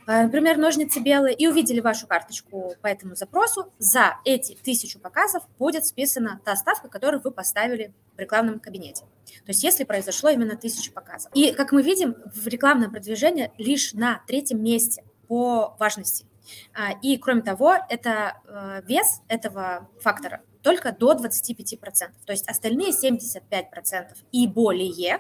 например, 0.08 0.58
ножницы 0.58 1.00
белые, 1.02 1.36
и 1.36 1.48
увидели 1.48 1.80
вашу 1.80 2.08
карточку 2.08 2.74
по 2.82 2.88
этому 2.88 3.16
запросу, 3.16 3.74
за 3.78 4.18
эти 4.24 4.56
тысячу 4.56 5.00
показов 5.00 5.44
будет 5.60 5.86
списана 5.86 6.40
та 6.46 6.56
ставка, 6.56 6.88
которую 6.88 7.22
вы 7.22 7.32
поставили 7.32 7.94
в 8.16 8.20
рекламном 8.20 8.60
кабинете. 8.60 9.04
То 9.26 9.50
есть 9.50 9.64
если 9.64 9.84
произошло 9.84 10.30
именно 10.30 10.56
тысяча 10.56 10.92
показов. 10.92 11.32
И, 11.34 11.52
как 11.52 11.72
мы 11.72 11.84
видим, 11.84 12.16
в 12.34 12.48
рекламном 12.48 12.92
продвижении 12.92 13.52
лишь 13.58 13.94
на 13.94 14.22
третьем 14.28 14.64
месте 14.64 15.04
по 15.28 15.76
важности. 15.80 16.26
А, 16.74 16.94
и, 17.02 17.18
кроме 17.18 17.42
того, 17.42 17.76
это 17.90 18.38
э, 18.46 18.82
вес 18.88 19.22
этого 19.28 19.90
фактора 20.02 20.42
только 20.62 20.92
до 20.92 21.14
25%. 21.14 21.80
То 22.26 22.32
есть 22.32 22.48
остальные 22.48 22.92
75% 22.92 24.18
и 24.32 24.48
более 24.48 25.20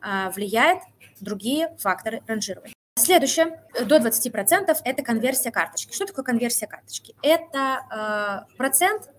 а, 0.00 0.30
влияет 0.30 0.80
другие 1.20 1.76
факторы 1.78 2.22
ранжирования. 2.26 2.73
Следующее, 3.04 3.60
до 3.84 3.98
20% 3.98 4.76
это 4.82 5.02
конверсия 5.02 5.50
карточки. 5.50 5.92
Что 5.92 6.06
такое 6.06 6.24
конверсия 6.24 6.66
карточки? 6.66 7.14
Это 7.20 8.46
э, 8.48 8.56
процент, 8.56 9.10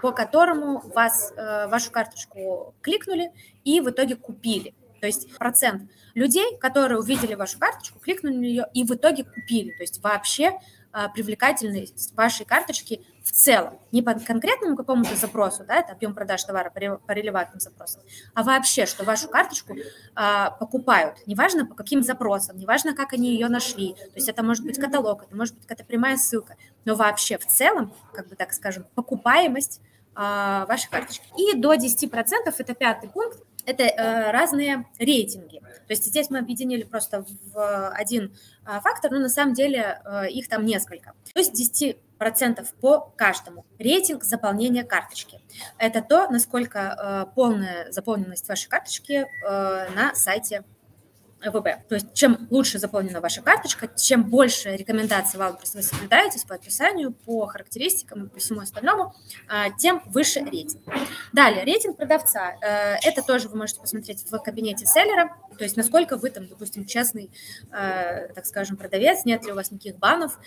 по 0.00 0.12
которому 0.12 0.80
вас, 0.94 1.34
э, 1.36 1.66
вашу 1.68 1.90
карточку 1.90 2.74
кликнули 2.80 3.30
и 3.62 3.80
в 3.80 3.90
итоге 3.90 4.16
купили. 4.16 4.74
То 5.02 5.06
есть 5.06 5.36
процент 5.36 5.90
людей, 6.14 6.56
которые 6.58 6.98
увидели 6.98 7.34
вашу 7.34 7.58
карточку, 7.58 7.98
кликнули 7.98 8.34
на 8.34 8.40
нее 8.40 8.66
и 8.72 8.84
в 8.84 8.92
итоге 8.92 9.24
купили. 9.24 9.72
То 9.72 9.82
есть 9.82 10.02
вообще 10.02 10.58
а, 10.92 11.10
привлекательность 11.10 12.14
вашей 12.16 12.46
карточки 12.46 13.02
в 13.26 13.32
целом, 13.32 13.76
не 13.90 14.02
по 14.02 14.14
конкретному 14.14 14.76
какому-то 14.76 15.16
запросу, 15.16 15.64
да, 15.66 15.80
это 15.80 15.92
объем 15.92 16.14
продаж 16.14 16.44
товара 16.44 16.70
по 16.70 17.10
релевантным 17.12 17.58
запросам, 17.58 18.02
а 18.34 18.44
вообще, 18.44 18.86
что 18.86 19.02
вашу 19.02 19.28
карточку 19.28 19.74
а, 20.14 20.52
покупают, 20.52 21.16
неважно 21.26 21.66
по 21.66 21.74
каким 21.74 22.04
запросам, 22.04 22.56
неважно, 22.56 22.94
как 22.94 23.14
они 23.14 23.32
ее 23.32 23.48
нашли, 23.48 23.94
то 23.94 24.14
есть 24.14 24.28
это 24.28 24.44
может 24.44 24.64
быть 24.64 24.78
каталог, 24.78 25.24
это 25.24 25.34
может 25.34 25.56
быть 25.56 25.66
какая-то 25.66 25.84
прямая 25.84 26.16
ссылка, 26.16 26.54
но 26.84 26.94
вообще 26.94 27.36
в 27.36 27.46
целом, 27.46 27.92
как 28.14 28.28
бы 28.28 28.36
так 28.36 28.52
скажем, 28.52 28.86
покупаемость 28.94 29.80
а, 30.14 30.64
вашей 30.66 30.88
карточки. 30.88 31.26
И 31.36 31.56
до 31.56 31.74
10% 31.74 32.54
это 32.56 32.74
пятый 32.74 33.10
пункт, 33.10 33.42
это 33.66 33.82
э, 33.82 34.30
разные 34.30 34.86
рейтинги. 34.98 35.60
То 35.60 35.92
есть 35.92 36.04
здесь 36.04 36.30
мы 36.30 36.38
объединили 36.38 36.84
просто 36.84 37.26
в 37.52 37.90
один 37.90 38.34
э, 38.64 38.80
фактор, 38.80 39.10
но 39.10 39.18
на 39.18 39.28
самом 39.28 39.54
деле 39.54 40.00
э, 40.04 40.30
их 40.30 40.48
там 40.48 40.64
несколько. 40.64 41.14
То 41.34 41.40
есть 41.40 41.74
10% 42.18 42.66
по 42.80 43.12
каждому. 43.16 43.66
Рейтинг 43.78 44.24
заполнения 44.24 44.84
карточки. 44.84 45.40
Это 45.78 46.00
то, 46.00 46.28
насколько 46.30 47.26
э, 47.28 47.34
полная 47.34 47.90
заполненность 47.92 48.48
вашей 48.48 48.68
карточки 48.68 49.26
э, 49.26 49.90
на 49.94 50.14
сайте 50.14 50.64
ВБ. 51.44 51.88
То 51.88 51.94
есть 51.94 52.14
чем 52.14 52.48
лучше 52.50 52.78
заполнена 52.78 53.20
ваша 53.20 53.42
карточка, 53.42 53.88
чем 53.96 54.24
больше 54.24 54.74
рекомендаций 54.76 55.38
Wildberries 55.38 55.74
вы 55.74 55.82
соблюдаете 55.82 56.44
по 56.46 56.54
описанию, 56.54 57.12
по 57.12 57.46
характеристикам 57.46 58.24
и 58.24 58.28
по 58.28 58.38
всему 58.38 58.60
остальному, 58.60 59.14
а, 59.48 59.70
тем 59.70 60.02
выше 60.06 60.40
рейтинг. 60.40 60.82
Далее, 61.32 61.64
рейтинг 61.64 61.96
продавца. 61.96 62.56
Э, 62.62 62.96
это 63.02 63.22
тоже 63.22 63.48
вы 63.48 63.58
можете 63.58 63.80
посмотреть 63.80 64.24
в 64.30 64.38
кабинете 64.38 64.86
селлера, 64.86 65.36
то 65.56 65.64
есть 65.64 65.76
насколько 65.76 66.16
вы 66.16 66.30
там, 66.30 66.46
допустим, 66.48 66.86
честный, 66.86 67.30
э, 67.72 68.28
так 68.34 68.46
скажем, 68.46 68.76
продавец, 68.76 69.24
нет 69.24 69.44
ли 69.44 69.52
у 69.52 69.54
вас 69.54 69.70
никаких 69.70 69.98
банов 69.98 70.38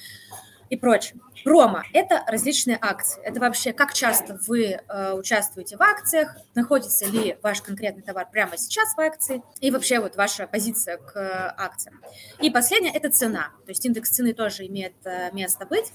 и 0.69 0.75
прочее. 0.75 1.19
Промо– 1.43 1.83
это 1.93 2.23
различные 2.27 2.77
акции. 2.79 3.21
Это 3.23 3.39
вообще 3.39 3.73
как 3.73 3.93
часто 3.93 4.37
вы 4.47 4.79
э, 4.87 5.13
участвуете 5.13 5.77
в 5.77 5.81
акциях, 5.81 6.35
находится 6.55 7.05
ли 7.05 7.37
ваш 7.41 7.61
конкретный 7.61 8.03
товар 8.03 8.27
прямо 8.29 8.57
сейчас 8.57 8.93
в 8.95 8.99
акции, 8.99 9.41
и 9.59 9.71
вообще 9.71 9.99
вот 9.99 10.15
ваша 10.15 10.47
позиция 10.47 10.97
к 10.97 11.15
э, 11.15 11.53
акциям. 11.57 12.01
И 12.39 12.49
последнее– 12.49 12.93
это 12.93 13.09
цена. 13.09 13.51
То 13.65 13.69
есть 13.69 13.85
индекс 13.85 14.09
цены 14.09 14.33
тоже 14.33 14.65
имеет 14.67 14.95
э, 15.05 15.29
место 15.31 15.65
быть. 15.65 15.91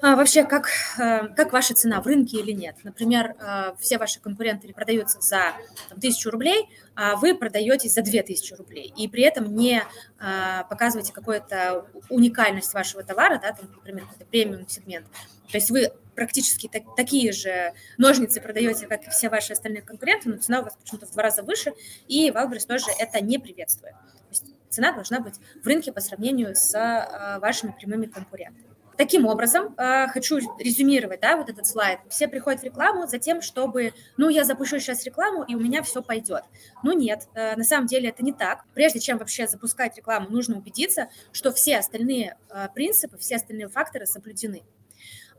А, 0.00 0.14
вообще, 0.14 0.44
как, 0.44 0.68
э, 0.98 1.26
как 1.34 1.52
ваша 1.52 1.74
цена 1.74 2.00
в 2.00 2.06
рынке 2.06 2.38
или 2.38 2.52
нет? 2.52 2.76
Например, 2.84 3.34
э, 3.40 3.74
все 3.80 3.98
ваши 3.98 4.20
конкуренты 4.20 4.72
продаются 4.72 5.20
за 5.20 5.54
там, 5.88 5.98
1000 5.98 6.30
рублей, 6.30 6.68
а 6.94 7.16
вы 7.16 7.34
продаетесь 7.34 7.94
за 7.94 8.02
2000 8.02 8.54
рублей, 8.54 8.92
и 8.96 9.08
при 9.08 9.24
этом 9.24 9.56
не 9.56 9.82
а, 10.20 10.64
показываете 10.64 11.12
какую-то 11.12 11.86
уникальность 12.10 12.72
вашего 12.74 13.02
товара, 13.02 13.40
да, 13.42 13.52
там, 13.52 13.70
например, 13.74 14.04
какой-то 14.04 14.24
премиум 14.26 14.68
сегмент. 14.68 15.06
То 15.50 15.56
есть 15.56 15.70
вы 15.70 15.92
практически 16.14 16.68
так, 16.68 16.82
такие 16.96 17.32
же 17.32 17.72
ножницы 17.96 18.40
продаете, 18.40 18.86
как 18.86 19.04
и 19.06 19.10
все 19.10 19.28
ваши 19.28 19.52
остальные 19.52 19.82
конкуренты, 19.82 20.28
но 20.28 20.36
цена 20.36 20.60
у 20.60 20.64
вас 20.64 20.76
почему-то 20.76 21.06
в 21.06 21.12
два 21.12 21.24
раза 21.24 21.42
выше, 21.42 21.72
и 22.06 22.30
Wildberries 22.30 22.66
тоже 22.66 22.86
это 22.98 23.20
не 23.20 23.38
приветствует. 23.38 23.94
То 23.94 24.30
есть 24.30 24.44
цена 24.68 24.92
должна 24.92 25.18
быть 25.20 25.34
в 25.62 25.66
рынке 25.66 25.92
по 25.92 26.00
сравнению 26.00 26.54
с 26.54 27.38
вашими 27.40 27.72
прямыми 27.72 28.06
конкурентами. 28.06 28.67
Таким 28.98 29.26
образом, 29.26 29.76
э, 29.76 30.08
хочу 30.08 30.40
резюмировать, 30.58 31.20
да, 31.20 31.36
вот 31.36 31.48
этот 31.48 31.68
слайд. 31.68 32.00
Все 32.08 32.26
приходят 32.26 32.62
в 32.62 32.64
рекламу 32.64 33.06
за 33.06 33.20
тем, 33.20 33.42
чтобы, 33.42 33.94
ну, 34.16 34.28
я 34.28 34.42
запущу 34.42 34.80
сейчас 34.80 35.04
рекламу, 35.04 35.44
и 35.44 35.54
у 35.54 35.60
меня 35.60 35.84
все 35.84 36.02
пойдет. 36.02 36.42
Ну, 36.82 36.90
нет, 36.90 37.28
э, 37.34 37.54
на 37.54 37.62
самом 37.62 37.86
деле 37.86 38.08
это 38.08 38.24
не 38.24 38.32
так. 38.32 38.64
Прежде 38.74 38.98
чем 38.98 39.18
вообще 39.18 39.46
запускать 39.46 39.96
рекламу, 39.96 40.30
нужно 40.30 40.58
убедиться, 40.58 41.10
что 41.30 41.52
все 41.52 41.78
остальные 41.78 42.36
э, 42.50 42.68
принципы, 42.74 43.18
все 43.18 43.36
остальные 43.36 43.68
факторы 43.68 44.04
соблюдены. 44.04 44.64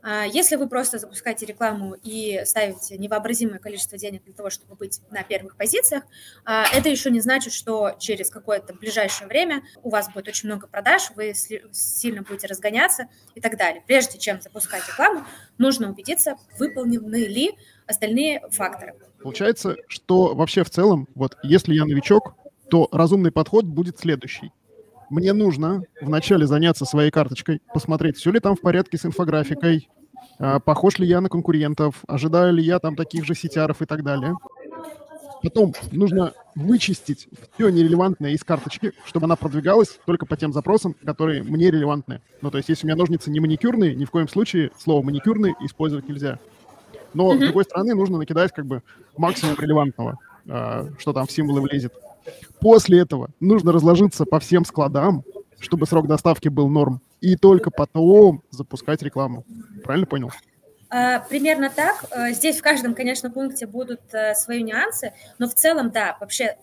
А, 0.02 0.24
если 0.24 0.56
вы 0.56 0.68
просто 0.68 0.98
запускаете 0.98 1.46
рекламу 1.46 1.94
и 2.02 2.40
ставите 2.44 2.96
невообразимое 2.96 3.58
количество 3.58 3.98
денег 3.98 4.24
для 4.24 4.34
того, 4.34 4.50
чтобы 4.50 4.74
быть 4.74 5.00
на 5.10 5.22
первых 5.22 5.56
позициях, 5.56 6.04
а, 6.44 6.64
это 6.72 6.88
еще 6.88 7.10
не 7.10 7.20
значит, 7.20 7.52
что 7.52 7.92
через 7.98 8.30
какое-то 8.30 8.74
ближайшее 8.74 9.28
время 9.28 9.62
у 9.82 9.90
вас 9.90 10.12
будет 10.12 10.28
очень 10.28 10.48
много 10.48 10.66
продаж, 10.66 11.10
вы 11.16 11.34
сильно 11.34 12.22
будете 12.22 12.46
разгоняться 12.46 13.08
и 13.34 13.40
так 13.40 13.56
далее. 13.56 13.82
Прежде 13.86 14.18
чем 14.18 14.40
запускать 14.40 14.86
рекламу, 14.88 15.24
нужно 15.58 15.90
убедиться, 15.90 16.36
выполнены 16.58 17.26
ли 17.26 17.52
остальные 17.86 18.42
факторы. 18.50 18.94
Получается, 19.22 19.76
что 19.88 20.34
вообще 20.34 20.64
в 20.64 20.70
целом, 20.70 21.08
вот 21.14 21.36
если 21.42 21.74
я 21.74 21.84
новичок, 21.84 22.34
то 22.70 22.88
разумный 22.92 23.32
подход 23.32 23.64
будет 23.64 23.98
следующий 23.98 24.52
мне 25.10 25.32
нужно 25.32 25.82
вначале 26.00 26.46
заняться 26.46 26.84
своей 26.84 27.10
карточкой, 27.10 27.60
посмотреть, 27.74 28.16
все 28.16 28.30
ли 28.30 28.40
там 28.40 28.56
в 28.56 28.60
порядке 28.60 28.96
с 28.96 29.04
инфографикой, 29.04 29.88
а, 30.38 30.60
похож 30.60 30.98
ли 30.98 31.06
я 31.06 31.20
на 31.20 31.28
конкурентов, 31.28 31.96
ожидаю 32.06 32.54
ли 32.54 32.62
я 32.62 32.78
там 32.78 32.96
таких 32.96 33.24
же 33.26 33.34
сетяров 33.34 33.82
и 33.82 33.86
так 33.86 34.02
далее. 34.02 34.36
Потом 35.42 35.74
нужно 35.90 36.32
вычистить 36.54 37.28
все 37.54 37.70
нерелевантное 37.70 38.32
из 38.32 38.44
карточки, 38.44 38.92
чтобы 39.04 39.24
она 39.24 39.36
продвигалась 39.36 39.98
только 40.04 40.26
по 40.26 40.36
тем 40.36 40.52
запросам, 40.52 40.94
которые 41.04 41.42
мне 41.42 41.70
релевантны. 41.70 42.20
Ну, 42.42 42.50
то 42.50 42.58
есть, 42.58 42.68
если 42.68 42.86
у 42.86 42.88
меня 42.88 42.96
ножницы 42.96 43.30
не 43.30 43.40
маникюрные, 43.40 43.94
ни 43.94 44.04
в 44.04 44.10
коем 44.10 44.28
случае 44.28 44.70
слово 44.78 45.02
маникюрный 45.02 45.54
использовать 45.60 46.08
нельзя. 46.08 46.38
Но, 47.14 47.32
mm-hmm. 47.32 47.36
с 47.36 47.40
другой 47.40 47.64
стороны, 47.64 47.94
нужно 47.94 48.18
накидать 48.18 48.52
как 48.52 48.66
бы 48.66 48.82
максимум 49.16 49.56
релевантного, 49.58 50.18
а, 50.46 50.88
что 50.98 51.12
там 51.12 51.26
в 51.26 51.32
символы 51.32 51.62
влезет. 51.62 51.94
После 52.60 53.00
этого 53.00 53.30
нужно 53.40 53.72
разложиться 53.72 54.24
по 54.24 54.40
всем 54.40 54.64
складам, 54.64 55.24
чтобы 55.58 55.86
срок 55.86 56.06
доставки 56.06 56.48
был 56.48 56.68
норм, 56.68 57.00
и 57.20 57.36
только 57.36 57.70
потом 57.70 58.42
запускать 58.50 59.02
рекламу. 59.02 59.44
Правильно 59.84 60.06
понял? 60.06 60.30
А, 60.88 61.20
примерно 61.20 61.70
так. 61.70 62.04
Э, 62.10 62.32
здесь 62.32 62.58
в 62.58 62.62
каждом, 62.62 62.94
конечно, 62.94 63.30
пункте 63.30 63.66
будут 63.66 64.00
э, 64.12 64.34
свои 64.34 64.62
нюансы, 64.62 65.12
но 65.38 65.48
в 65.48 65.54
целом, 65.54 65.90
да, 65.90 66.16
вообще 66.20 66.56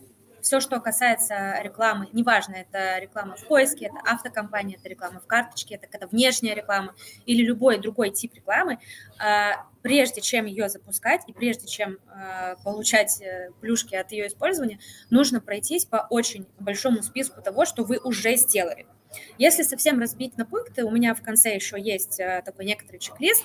все, 0.48 0.62
что 0.62 0.80
касается 0.80 1.60
рекламы, 1.62 2.08
неважно, 2.14 2.56
это 2.56 3.00
реклама 3.00 3.36
в 3.36 3.46
поиске, 3.48 3.88
это 3.88 3.98
автокомпания, 4.10 4.78
это 4.78 4.88
реклама 4.88 5.20
в 5.20 5.28
карточке, 5.28 5.76
это 5.76 5.88
какая-то 5.88 6.08
внешняя 6.08 6.56
реклама 6.56 6.96
или 7.26 7.44
любой 7.44 7.80
другой 7.80 8.12
тип 8.12 8.34
рекламы, 8.34 8.80
а, 9.20 9.66
прежде 9.82 10.22
чем 10.22 10.46
ее 10.46 10.70
запускать 10.70 11.24
и 11.28 11.34
прежде 11.34 11.68
чем 11.68 11.98
а, 12.08 12.56
получать 12.64 13.22
э, 13.22 13.50
плюшки 13.60 13.96
от 13.96 14.14
ее 14.14 14.28
использования, 14.28 14.80
нужно 15.10 15.42
пройтись 15.42 15.84
по 15.84 16.08
очень 16.10 16.48
большому 16.60 17.04
списку 17.04 17.42
того, 17.42 17.66
что 17.66 17.84
вы 17.84 17.98
уже 17.98 18.38
сделали. 18.38 18.88
Если 19.38 19.64
совсем 19.64 20.00
разбить 20.00 20.38
на 20.38 20.46
пункты, 20.46 20.86
у 20.86 20.92
меня 20.92 21.14
в 21.14 21.22
конце 21.22 21.56
еще 21.56 21.78
есть 21.78 22.22
э, 22.22 22.42
такой 22.46 22.64
некоторый 22.64 23.00
чек-лист, 23.00 23.44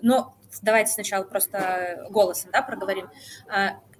но 0.00 0.34
давайте 0.62 0.92
сначала 0.92 1.24
просто 1.24 2.06
голосом 2.08 2.52
да, 2.52 2.62
проговорим. 2.62 3.10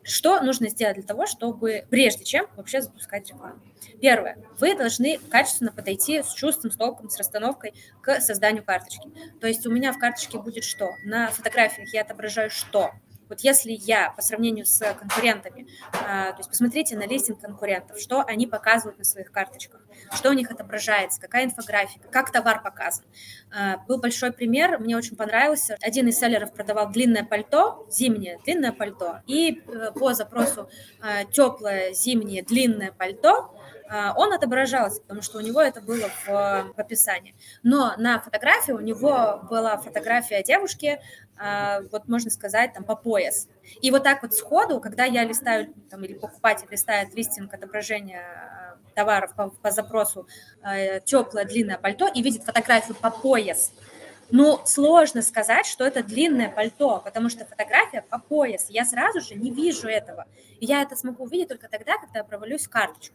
Что 0.04 0.40
нужно 0.42 0.68
сделать 0.68 0.96
для 0.96 1.02
того, 1.02 1.26
чтобы, 1.26 1.86
прежде 1.90 2.24
чем 2.24 2.46
вообще 2.56 2.82
запускать 2.82 3.28
рекламу? 3.30 3.60
Первое. 4.00 4.36
Вы 4.60 4.76
должны 4.76 5.18
качественно 5.30 5.72
подойти 5.72 6.22
с 6.22 6.34
чувством, 6.34 6.70
с 6.70 6.76
толком, 6.76 7.08
с 7.08 7.18
расстановкой 7.18 7.72
к 8.02 8.20
созданию 8.20 8.62
карточки. 8.62 9.10
То 9.40 9.46
есть 9.46 9.66
у 9.66 9.70
меня 9.70 9.92
в 9.92 9.98
карточке 9.98 10.38
будет 10.38 10.64
что? 10.64 10.90
На 11.04 11.28
фотографиях 11.28 11.92
я 11.94 12.02
отображаю 12.02 12.50
что? 12.50 12.92
Вот 13.34 13.40
если 13.40 13.72
я 13.72 14.10
по 14.10 14.22
сравнению 14.22 14.64
с 14.64 14.78
конкурентами, 14.94 15.66
а, 15.92 16.30
то 16.30 16.38
есть 16.38 16.48
посмотрите 16.48 16.96
на 16.96 17.04
листинг 17.04 17.40
конкурентов, 17.40 17.98
что 17.98 18.20
они 18.20 18.46
показывают 18.46 18.96
на 18.96 19.04
своих 19.04 19.32
карточках, 19.32 19.80
что 20.14 20.30
у 20.30 20.34
них 20.34 20.52
отображается, 20.52 21.20
какая 21.20 21.46
инфографика, 21.46 22.06
как 22.12 22.30
товар 22.30 22.62
показан. 22.62 23.04
А, 23.52 23.78
был 23.88 23.98
большой 23.98 24.32
пример, 24.32 24.78
мне 24.78 24.96
очень 24.96 25.16
понравился. 25.16 25.76
Один 25.82 26.06
из 26.06 26.16
селлеров 26.16 26.52
продавал 26.52 26.92
длинное 26.92 27.24
пальто, 27.24 27.88
зимнее 27.90 28.38
длинное 28.44 28.70
пальто, 28.70 29.18
и 29.26 29.64
э, 29.66 29.90
по 29.90 30.14
запросу 30.14 30.70
а, 31.00 31.24
теплое 31.24 31.92
зимнее 31.92 32.44
длинное 32.44 32.92
пальто 32.92 33.52
он 34.16 34.32
отображался, 34.32 35.02
потому 35.02 35.20
что 35.20 35.38
у 35.38 35.40
него 35.40 35.60
это 35.60 35.80
было 35.80 36.08
в, 36.24 36.28
в 36.28 36.78
описании. 36.78 37.34
Но 37.62 37.94
на 37.98 38.18
фотографии 38.18 38.72
у 38.72 38.80
него 38.80 39.40
была 39.50 39.76
фотография 39.76 40.42
девушки, 40.42 41.00
а, 41.36 41.80
вот 41.90 42.08
можно 42.08 42.30
сказать, 42.30 42.72
там, 42.72 42.84
по 42.84 42.96
пояс. 42.96 43.48
И 43.80 43.90
вот 43.90 44.02
так 44.02 44.22
вот 44.22 44.34
сходу, 44.34 44.80
когда 44.80 45.04
я 45.04 45.24
листаю, 45.24 45.74
там, 45.90 46.04
или 46.04 46.14
покупатель 46.14 46.66
листает 46.70 47.14
листинг 47.14 47.52
отображения 47.52 48.22
а, 48.22 48.76
товаров 48.94 49.34
по, 49.34 49.50
по 49.50 49.70
запросу 49.70 50.28
теплое 51.04 51.44
длинное 51.44 51.78
пальто 51.78 52.06
и 52.06 52.22
видит 52.22 52.44
фотографию 52.44 52.94
по 52.94 53.10
пояс, 53.10 53.72
ну, 54.30 54.60
сложно 54.64 55.20
сказать, 55.22 55.66
что 55.66 55.84
это 55.84 56.02
длинное 56.02 56.50
пальто, 56.50 57.00
потому 57.04 57.28
что 57.28 57.44
фотография 57.44 58.02
по 58.02 58.18
пояс. 58.18 58.66
Я 58.70 58.84
сразу 58.84 59.20
же 59.20 59.34
не 59.34 59.50
вижу 59.50 59.88
этого. 59.88 60.26
Я 60.60 60.82
это 60.82 60.96
смогу 60.96 61.24
увидеть 61.24 61.48
только 61.48 61.68
тогда, 61.68 61.98
когда 61.98 62.20
я 62.20 62.24
провалюсь 62.24 62.66
в 62.66 62.70
карточку. 62.70 63.14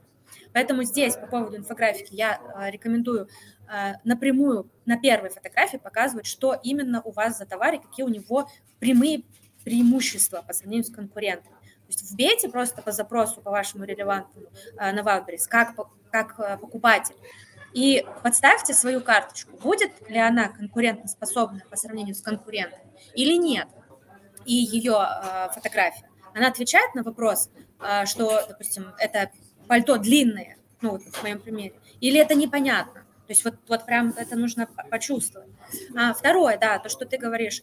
Поэтому 0.54 0.84
здесь 0.84 1.16
по 1.16 1.28
поводу 1.28 1.58
инфографики 1.58 2.14
я 2.14 2.40
э, 2.40 2.72
рекомендую 2.72 3.28
э, 3.68 3.94
напрямую 4.04 4.70
на 4.86 4.98
первой 4.98 5.30
фотографии 5.30 5.78
показывать, 5.78 6.26
что 6.26 6.60
именно 6.64 7.02
у 7.02 7.12
вас 7.12 7.38
за 7.38 7.46
товар 7.46 7.76
и 7.76 7.80
какие 7.80 8.06
у 8.06 8.10
него 8.10 8.50
прямые 8.80 9.24
преимущества 9.64 10.44
по 10.46 10.54
сравнению 10.54 10.86
с 10.86 10.90
конкурентами. 10.90 11.54
То 11.54 11.94
есть 11.94 12.12
вбейте 12.12 12.50
просто 12.50 12.82
по 12.82 12.92
запросу, 12.92 13.42
по 13.42 13.52
вашему 13.52 13.84
релевантному 13.84 14.48
э, 14.78 14.92
на 14.92 15.00
Wildberries, 15.00 15.48
как, 15.48 15.76
как 16.12 16.60
покупатель, 16.62 17.16
и 17.74 18.06
подставьте 18.24 18.74
свою 18.74 19.02
карточку. 19.02 19.56
Будет 19.58 20.10
ли 20.10 20.18
она 20.18 20.50
конкурентоспособна 20.50 21.62
по 21.70 21.76
сравнению 21.76 22.16
с 22.16 22.22
конкурентом 22.22 22.80
или 23.14 23.38
нет? 23.38 23.68
И 24.46 24.54
ее 24.54 24.98
э, 24.98 25.50
фотография. 25.54 26.10
Она 26.34 26.48
отвечает 26.48 26.96
на 26.96 27.04
вопрос, 27.04 27.50
э, 27.80 28.06
что, 28.06 28.46
допустим, 28.48 28.94
это 28.98 29.32
пальто 29.70 29.98
длинное, 29.98 30.58
ну, 30.82 30.92
вот 30.92 31.04
в 31.04 31.24
моем 31.24 31.40
примере, 31.40 31.76
или 32.02 32.20
это 32.20 32.36
непонятно. 32.36 33.02
То 33.28 33.32
есть 33.34 33.46
вот, 33.46 33.56
вот 33.68 33.86
прям 33.86 34.14
это 34.18 34.36
нужно 34.36 34.68
почувствовать. 34.90 35.50
А 35.96 36.14
второе, 36.14 36.58
да, 36.58 36.80
то, 36.80 36.90
что 36.90 37.06
ты 37.06 37.20
говоришь, 37.20 37.62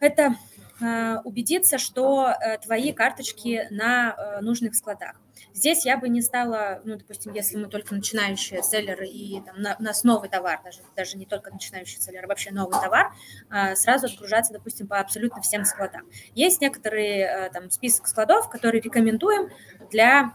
это 0.00 0.34
э, 0.80 1.18
убедиться, 1.24 1.76
что 1.76 2.28
э, 2.30 2.56
твои 2.58 2.92
карточки 2.92 3.66
на 3.70 4.16
э, 4.16 4.40
нужных 4.40 4.74
складах. 4.74 5.16
Здесь 5.52 5.84
я 5.84 5.98
бы 5.98 6.08
не 6.08 6.22
стала, 6.22 6.80
ну, 6.84 6.96
допустим, 6.96 7.34
если 7.34 7.58
мы 7.58 7.68
только 7.68 7.94
начинающие 7.94 8.62
селлеры 8.62 9.06
и 9.06 9.42
там, 9.42 9.60
на, 9.60 9.76
у 9.78 9.82
нас 9.82 10.04
новый 10.04 10.30
товар, 10.30 10.60
даже, 10.64 10.78
даже 10.96 11.18
не 11.18 11.26
только 11.26 11.50
начинающие 11.50 12.00
селлеры, 12.00 12.24
а 12.24 12.28
вообще 12.28 12.50
новый 12.50 12.80
товар, 12.80 13.12
э, 13.50 13.74
сразу 13.74 14.06
отгружаться, 14.06 14.54
допустим, 14.54 14.86
по 14.86 14.98
абсолютно 14.98 15.42
всем 15.42 15.66
складам. 15.66 16.08
Есть 16.34 16.62
некоторые 16.62 17.24
э, 17.24 17.50
там 17.50 17.70
список 17.70 18.06
складов, 18.06 18.48
которые 18.48 18.80
рекомендуем 18.80 19.50
для 19.90 20.32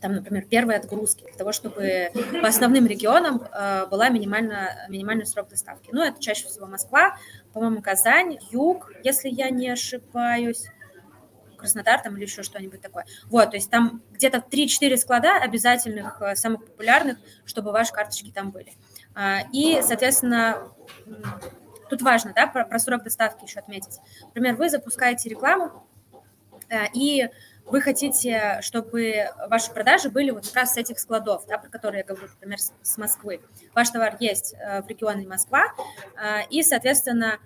там, 0.00 0.14
например, 0.14 0.44
первые 0.46 0.78
отгрузки, 0.78 1.24
для 1.24 1.34
того, 1.34 1.52
чтобы 1.52 2.10
по 2.40 2.48
основным 2.48 2.86
регионам 2.86 3.42
э, 3.42 3.86
была 3.86 4.08
минимально, 4.08 4.86
минимальный 4.88 5.26
срок 5.26 5.48
доставки. 5.48 5.90
Ну, 5.92 6.02
это 6.02 6.20
чаще 6.20 6.46
всего 6.46 6.66
Москва, 6.66 7.18
по-моему, 7.52 7.82
Казань, 7.82 8.38
Юг, 8.50 8.92
если 9.04 9.28
я 9.28 9.50
не 9.50 9.68
ошибаюсь, 9.68 10.66
Краснодар 11.60 12.00
там 12.00 12.16
или 12.16 12.24
еще 12.24 12.42
что-нибудь 12.42 12.80
такое. 12.80 13.04
Вот, 13.26 13.50
то 13.50 13.56
есть 13.56 13.70
там 13.70 14.02
где-то 14.12 14.38
3-4 14.38 14.96
склада 14.96 15.36
обязательных, 15.36 16.20
э, 16.22 16.34
самых 16.34 16.64
популярных, 16.64 17.18
чтобы 17.44 17.70
ваши 17.70 17.92
карточки 17.92 18.32
там 18.34 18.50
были. 18.50 18.72
А, 19.14 19.40
и, 19.52 19.82
соответственно, 19.82 20.72
тут 21.90 22.00
важно, 22.00 22.32
да, 22.34 22.46
про, 22.46 22.64
про 22.64 22.78
срок 22.78 23.02
доставки 23.02 23.44
еще 23.44 23.58
отметить. 23.58 23.98
Например, 24.22 24.54
вы 24.54 24.70
запускаете 24.70 25.28
рекламу, 25.28 25.86
э, 26.70 26.86
и 26.94 27.28
вы 27.66 27.80
хотите, 27.80 28.58
чтобы 28.62 29.28
ваши 29.48 29.72
продажи 29.72 30.10
были 30.10 30.30
вот 30.30 30.46
как 30.46 30.56
раз 30.56 30.74
с 30.74 30.76
этих 30.76 30.98
складов, 30.98 31.46
да, 31.46 31.58
про 31.58 31.68
которые 31.68 32.00
я 32.00 32.04
говорю, 32.04 32.28
например, 32.28 32.58
с 32.58 32.98
Москвы. 32.98 33.40
Ваш 33.74 33.90
товар 33.90 34.16
есть 34.20 34.54
в 34.54 34.88
регионе 34.88 35.26
Москва, 35.26 35.64
и, 36.50 36.62
соответственно, 36.62 37.38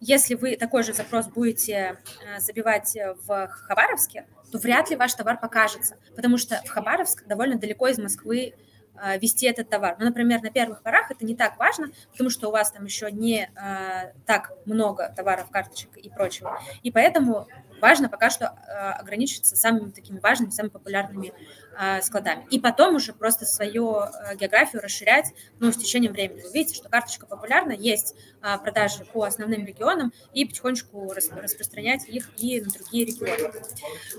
если 0.00 0.34
вы 0.34 0.56
такой 0.56 0.82
же 0.82 0.92
запрос 0.92 1.28
будете 1.28 1.98
забивать 2.38 2.96
в 3.26 3.48
Хабаровске, 3.48 4.26
то 4.50 4.58
вряд 4.58 4.90
ли 4.90 4.96
ваш 4.96 5.14
товар 5.14 5.40
покажется, 5.40 5.96
потому 6.14 6.38
что 6.38 6.60
в 6.64 6.68
Хабаровск 6.68 7.26
довольно 7.26 7.56
далеко 7.56 7.88
из 7.88 7.98
Москвы 7.98 8.54
а, 8.96 9.16
вести 9.16 9.46
этот 9.46 9.68
товар. 9.68 9.96
Ну, 9.98 10.04
например, 10.04 10.40
на 10.42 10.50
первых 10.50 10.82
порах 10.82 11.10
это 11.10 11.24
не 11.24 11.34
так 11.34 11.58
важно, 11.58 11.88
потому 12.12 12.30
что 12.30 12.48
у 12.48 12.52
вас 12.52 12.70
там 12.70 12.84
еще 12.84 13.10
не 13.10 13.50
э, 13.56 14.12
так 14.24 14.52
много 14.66 15.12
товаров, 15.16 15.50
карточек 15.50 15.96
и 15.96 16.08
прочего. 16.08 16.60
И 16.84 16.92
поэтому 16.92 17.48
важно 17.84 18.08
пока 18.08 18.30
что 18.30 18.46
э, 18.46 18.92
ограничиться 18.92 19.56
самыми 19.56 19.90
такими 19.90 20.18
важными, 20.18 20.48
самыми 20.48 20.70
популярными 20.70 21.34
э, 21.78 22.00
складами. 22.00 22.46
И 22.50 22.58
потом 22.58 22.94
уже 22.94 23.12
просто 23.12 23.44
свою 23.44 23.98
э, 23.98 24.36
географию 24.36 24.80
расширять, 24.80 25.34
ну, 25.60 25.70
с 25.70 25.76
течением 25.76 26.12
времени. 26.12 26.40
Вы 26.40 26.50
видите, 26.50 26.76
что 26.76 26.88
карточка 26.88 27.26
популярна, 27.26 27.72
есть 27.72 28.16
продажи 28.40 29.04
по 29.04 29.24
основным 29.24 29.66
регионам, 29.66 30.12
и 30.32 30.46
потихонечку 30.46 31.12
рас, 31.12 31.28
распространять 31.30 32.08
их 32.08 32.30
и 32.38 32.60
на 32.62 32.70
другие 32.70 33.04
регионы. 33.04 33.52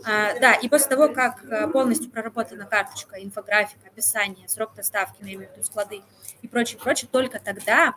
Да, 0.04 0.54
и 0.54 0.70
после 0.70 0.90
того, 0.90 1.10
как 1.10 1.72
полностью 1.72 2.12
проработана 2.12 2.66
карточка, 2.66 3.24
инфографика, 3.24 3.88
описание, 3.88 4.48
срок 4.48 4.76
доставки, 4.76 5.22
на 5.22 5.28
имя 5.28 5.50
склады 5.62 6.02
и 6.42 6.48
прочее, 6.48 6.80
прочее, 6.80 7.10
только 7.12 7.40
тогда 7.40 7.96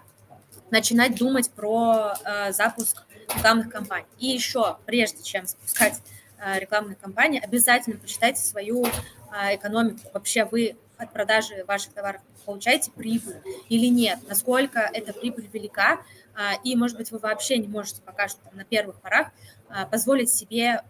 начинать 0.71 1.17
думать 1.17 1.51
про 1.51 2.15
запуск 2.51 3.05
рекламных 3.35 3.71
кампаний. 3.71 4.07
И 4.19 4.27
еще, 4.27 4.79
прежде 4.87 5.23
чем 5.23 5.47
запускать 5.47 6.01
э, 6.39 6.59
рекламные 6.59 6.97
кампании, 6.97 7.41
обязательно 7.43 7.97
посчитайте 7.97 8.41
свою 8.43 8.87
э, 8.87 9.55
экономику. 9.55 10.01
Вообще 10.13 10.45
вы 10.45 10.77
от 10.97 11.13
продажи 11.13 11.65
ваших 11.67 11.93
товаров 11.93 12.21
получаете 12.45 12.91
прибыль 12.91 13.41
или 13.69 13.87
нет, 13.87 14.19
насколько 14.27 14.81
эта 14.81 15.13
прибыль 15.13 15.49
велика, 15.53 16.01
э, 16.35 16.55
и, 16.65 16.75
может 16.77 16.97
быть, 16.97 17.11
вы 17.11 17.19
вообще 17.19 17.59
не 17.59 17.69
можете 17.69 18.03
пока 18.03 18.29
что 18.29 18.41
там, 18.41 18.57
на 18.57 18.65
первых 18.65 19.01
порах 19.01 19.29
позволить 19.91 20.31
себе 20.31 20.83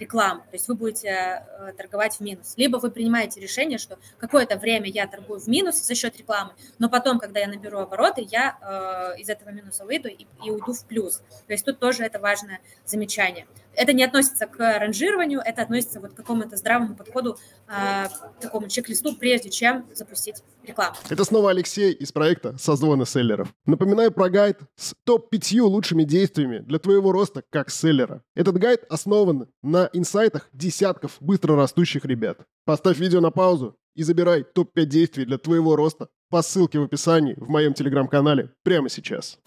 рекламу, 0.00 0.40
то 0.40 0.54
есть 0.54 0.66
вы 0.66 0.74
будете 0.74 1.08
э, 1.08 1.72
торговать 1.76 2.16
в 2.16 2.20
минус. 2.20 2.54
Либо 2.56 2.78
вы 2.78 2.90
принимаете 2.90 3.40
решение, 3.40 3.78
что 3.78 3.98
какое-то 4.18 4.56
время 4.56 4.88
я 4.88 5.06
торгую 5.06 5.38
в 5.40 5.46
минус 5.46 5.76
за 5.76 5.94
счет 5.94 6.16
рекламы, 6.16 6.52
но 6.78 6.88
потом, 6.88 7.18
когда 7.18 7.40
я 7.40 7.46
наберу 7.46 7.78
обороты, 7.78 8.26
я 8.28 8.56
э, 8.60 9.20
из 9.20 9.28
этого 9.28 9.50
минуса 9.50 9.84
выйду 9.84 10.08
и, 10.08 10.26
и 10.44 10.50
уйду 10.50 10.72
в 10.72 10.84
плюс. 10.86 11.18
То 11.46 11.52
есть 11.52 11.64
тут 11.64 11.78
тоже 11.78 12.02
это 12.02 12.18
важное 12.18 12.60
замечание 12.84 13.46
это 13.80 13.94
не 13.94 14.04
относится 14.04 14.46
к 14.46 14.58
ранжированию, 14.78 15.40
это 15.42 15.62
относится 15.62 16.00
вот 16.00 16.12
к 16.12 16.16
какому-то 16.16 16.56
здравому 16.56 16.94
подходу, 16.94 17.38
э, 17.66 18.08
такому 18.38 18.68
чек-листу, 18.68 19.16
прежде 19.16 19.48
чем 19.48 19.86
запустить 19.94 20.42
рекламу. 20.62 20.96
Это 21.08 21.24
снова 21.24 21.50
Алексей 21.50 21.92
из 21.92 22.12
проекта 22.12 22.58
«Созвоны 22.58 23.06
селлеров». 23.06 23.48
Напоминаю 23.64 24.12
про 24.12 24.28
гайд 24.28 24.58
с 24.76 24.94
топ-5 25.04 25.62
лучшими 25.62 26.04
действиями 26.04 26.58
для 26.58 26.78
твоего 26.78 27.10
роста 27.10 27.42
как 27.48 27.70
селлера. 27.70 28.22
Этот 28.34 28.58
гайд 28.58 28.84
основан 28.90 29.48
на 29.62 29.88
инсайтах 29.94 30.50
десятков 30.52 31.16
быстро 31.20 31.56
растущих 31.56 32.04
ребят. 32.04 32.38
Поставь 32.66 32.98
видео 32.98 33.20
на 33.20 33.30
паузу 33.30 33.78
и 33.94 34.02
забирай 34.02 34.44
топ-5 34.44 34.84
действий 34.84 35.24
для 35.24 35.38
твоего 35.38 35.74
роста 35.74 36.08
по 36.28 36.42
ссылке 36.42 36.78
в 36.78 36.82
описании 36.82 37.34
в 37.38 37.48
моем 37.48 37.72
телеграм-канале 37.72 38.50
прямо 38.62 38.90
сейчас. 38.90 39.38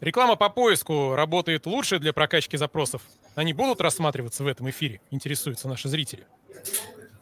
Реклама 0.00 0.36
по 0.36 0.50
поиску 0.50 1.14
работает 1.14 1.66
лучше 1.66 1.98
для 1.98 2.12
прокачки 2.12 2.56
запросов? 2.56 3.02
Они 3.34 3.52
будут 3.52 3.80
рассматриваться 3.80 4.44
в 4.44 4.46
этом 4.46 4.68
эфире? 4.70 5.00
Интересуются 5.10 5.68
наши 5.68 5.88
зрители. 5.88 6.26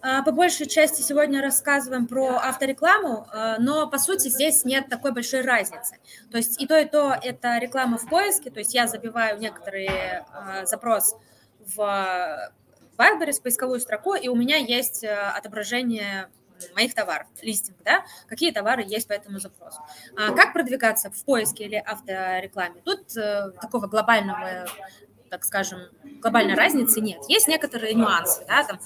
А, 0.06 0.22
по 0.22 0.32
большей 0.32 0.66
части 0.66 1.00
сегодня 1.00 1.40
рассказываем 1.40 2.06
про 2.06 2.36
авторекламу, 2.36 3.26
а, 3.32 3.58
но 3.58 3.88
по 3.88 3.98
сути 3.98 4.28
здесь 4.28 4.64
нет 4.66 4.88
такой 4.90 5.12
большой 5.12 5.40
разницы. 5.40 5.96
То 6.30 6.36
есть 6.36 6.60
и 6.60 6.66
то, 6.66 6.78
и 6.78 6.84
то 6.84 7.16
это 7.22 7.58
реклама 7.58 7.96
в 7.96 8.06
поиске, 8.08 8.50
то 8.50 8.58
есть 8.58 8.74
я 8.74 8.86
забиваю 8.86 9.38
некоторый 9.38 9.88
а, 9.88 10.66
запрос 10.66 11.16
в 11.74 12.52
Wildberries, 12.98 13.40
поисковую 13.42 13.80
строку, 13.80 14.14
и 14.14 14.28
у 14.28 14.36
меня 14.36 14.56
есть 14.56 15.04
отображение 15.04 16.28
моих 16.74 16.94
товаров, 16.94 17.26
листинг, 17.42 17.76
да, 17.84 18.04
какие 18.28 18.52
товары 18.52 18.84
есть 18.86 19.08
по 19.08 19.12
этому 19.12 19.38
запросу. 19.38 19.80
А 20.16 20.32
как 20.32 20.52
продвигаться 20.52 21.10
в 21.10 21.24
поиске 21.24 21.64
или 21.64 21.76
авторекламе? 21.76 22.80
Тут 22.84 23.16
э, 23.16 23.50
такого 23.60 23.86
глобального, 23.86 24.66
так 25.30 25.44
скажем, 25.44 25.80
глобальной 26.20 26.54
разницы 26.54 27.00
нет. 27.00 27.20
Есть 27.28 27.48
некоторые 27.48 27.94
нюансы, 27.94 28.44
да, 28.46 28.64
там, 28.64 28.80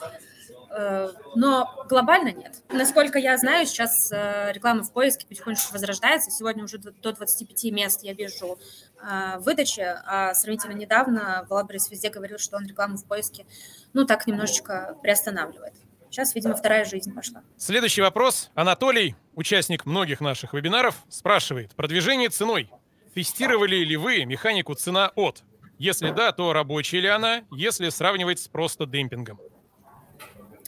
э, 0.70 1.10
но 1.34 1.84
глобально 1.88 2.32
нет. 2.32 2.62
Насколько 2.68 3.18
я 3.18 3.36
знаю, 3.38 3.66
сейчас 3.66 4.10
э, 4.12 4.52
реклама 4.52 4.82
в 4.82 4.92
поиске 4.92 5.26
потихонечку 5.26 5.72
возрождается. 5.72 6.30
Сегодня 6.30 6.64
уже 6.64 6.78
до 6.78 7.12
25 7.12 7.64
мест 7.72 8.02
я 8.02 8.12
вижу 8.12 8.58
э, 9.02 9.38
выдачи, 9.38 9.80
а 9.80 10.34
сравнительно 10.34 10.72
недавно 10.72 11.46
Валабрис 11.48 11.90
везде 11.90 12.10
говорил, 12.10 12.38
что 12.38 12.56
он 12.56 12.66
рекламу 12.66 12.96
в 12.96 13.04
поиске, 13.04 13.46
ну, 13.92 14.04
так 14.04 14.26
немножечко 14.26 14.96
приостанавливает. 15.02 15.74
Сейчас, 16.11 16.35
видимо, 16.35 16.55
вторая 16.55 16.85
жизнь 16.85 17.14
пошла. 17.14 17.42
Следующий 17.57 18.01
вопрос. 18.01 18.51
Анатолий, 18.55 19.14
участник 19.35 19.87
многих 19.87 20.21
наших 20.21 20.55
вебинаров, 20.55 20.97
спрашивает. 21.09 21.75
Продвижение 21.75 22.29
ценой. 22.29 22.71
Тестировали 23.14 23.77
ли 23.77 23.97
вы 23.97 24.25
механику 24.25 24.75
цена 24.75 25.12
от? 25.14 25.42
Если 25.79 26.11
да, 26.11 26.33
то 26.33 26.53
рабочая 26.53 27.01
ли 27.01 27.09
она, 27.09 27.42
если 27.53 27.88
сравнивать 27.90 28.40
с 28.40 28.49
просто 28.49 28.87
демпингом? 28.87 29.38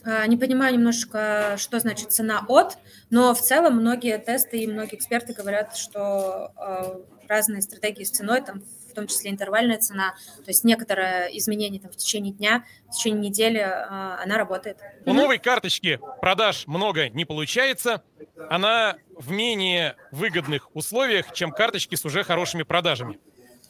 А, 0.03 0.25
не 0.25 0.37
понимаю 0.37 0.73
немножко, 0.73 1.55
что 1.57 1.79
значит 1.79 2.11
цена 2.11 2.45
от, 2.47 2.77
но 3.09 3.33
в 3.33 3.41
целом 3.41 3.75
многие 3.75 4.17
тесты 4.17 4.59
и 4.59 4.67
многие 4.67 4.95
эксперты 4.95 5.33
говорят, 5.33 5.75
что 5.75 6.51
а, 6.55 7.01
разные 7.27 7.61
стратегии 7.61 8.03
с 8.03 8.11
ценой, 8.11 8.41
там 8.41 8.63
в 8.91 8.93
том 8.93 9.07
числе 9.07 9.31
интервальная 9.31 9.77
цена, 9.77 10.15
то 10.37 10.49
есть 10.49 10.63
некоторое 10.63 11.27
изменение 11.37 11.81
там, 11.81 11.91
в 11.91 11.97
течение 11.97 12.33
дня, 12.33 12.65
в 12.87 12.91
течение 12.91 13.29
недели 13.29 13.59
э, 13.59 14.23
она 14.23 14.37
работает. 14.37 14.77
У 15.05 15.13
новой 15.13 15.39
карточки 15.39 15.99
продаж 16.21 16.67
много 16.67 17.09
не 17.09 17.25
получается, 17.25 18.03
она 18.49 18.97
в 19.15 19.31
менее 19.31 19.95
выгодных 20.11 20.75
условиях, 20.75 21.31
чем 21.33 21.51
карточки 21.51 21.95
с 21.95 22.05
уже 22.05 22.23
хорошими 22.23 22.63
продажами. 22.63 23.19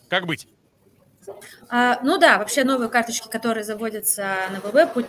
Как 0.10 0.26
быть? 0.26 0.48
А, 1.70 2.00
ну 2.04 2.18
да, 2.18 2.38
вообще 2.38 2.64
новые 2.64 2.90
карточки, 2.90 3.28
которые 3.30 3.64
заводятся 3.64 4.36
на 4.52 4.60
ВВ, 4.60 5.06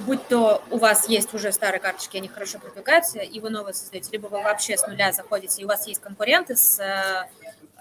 будь, 0.00 0.26
то 0.28 0.62
у 0.70 0.78
вас 0.78 1.08
есть 1.08 1.32
уже 1.34 1.52
старые 1.52 1.80
карточки, 1.80 2.16
они 2.16 2.28
хорошо 2.28 2.58
продвигаются, 2.58 3.20
и 3.20 3.40
вы 3.40 3.50
новые 3.50 3.74
создаете, 3.74 4.10
либо 4.12 4.26
вы 4.26 4.42
вообще 4.42 4.76
с 4.76 4.86
нуля 4.86 5.12
заходите, 5.12 5.62
и 5.62 5.64
у 5.64 5.68
вас 5.68 5.86
есть 5.86 6.00
конкуренты 6.00 6.56
с 6.56 6.80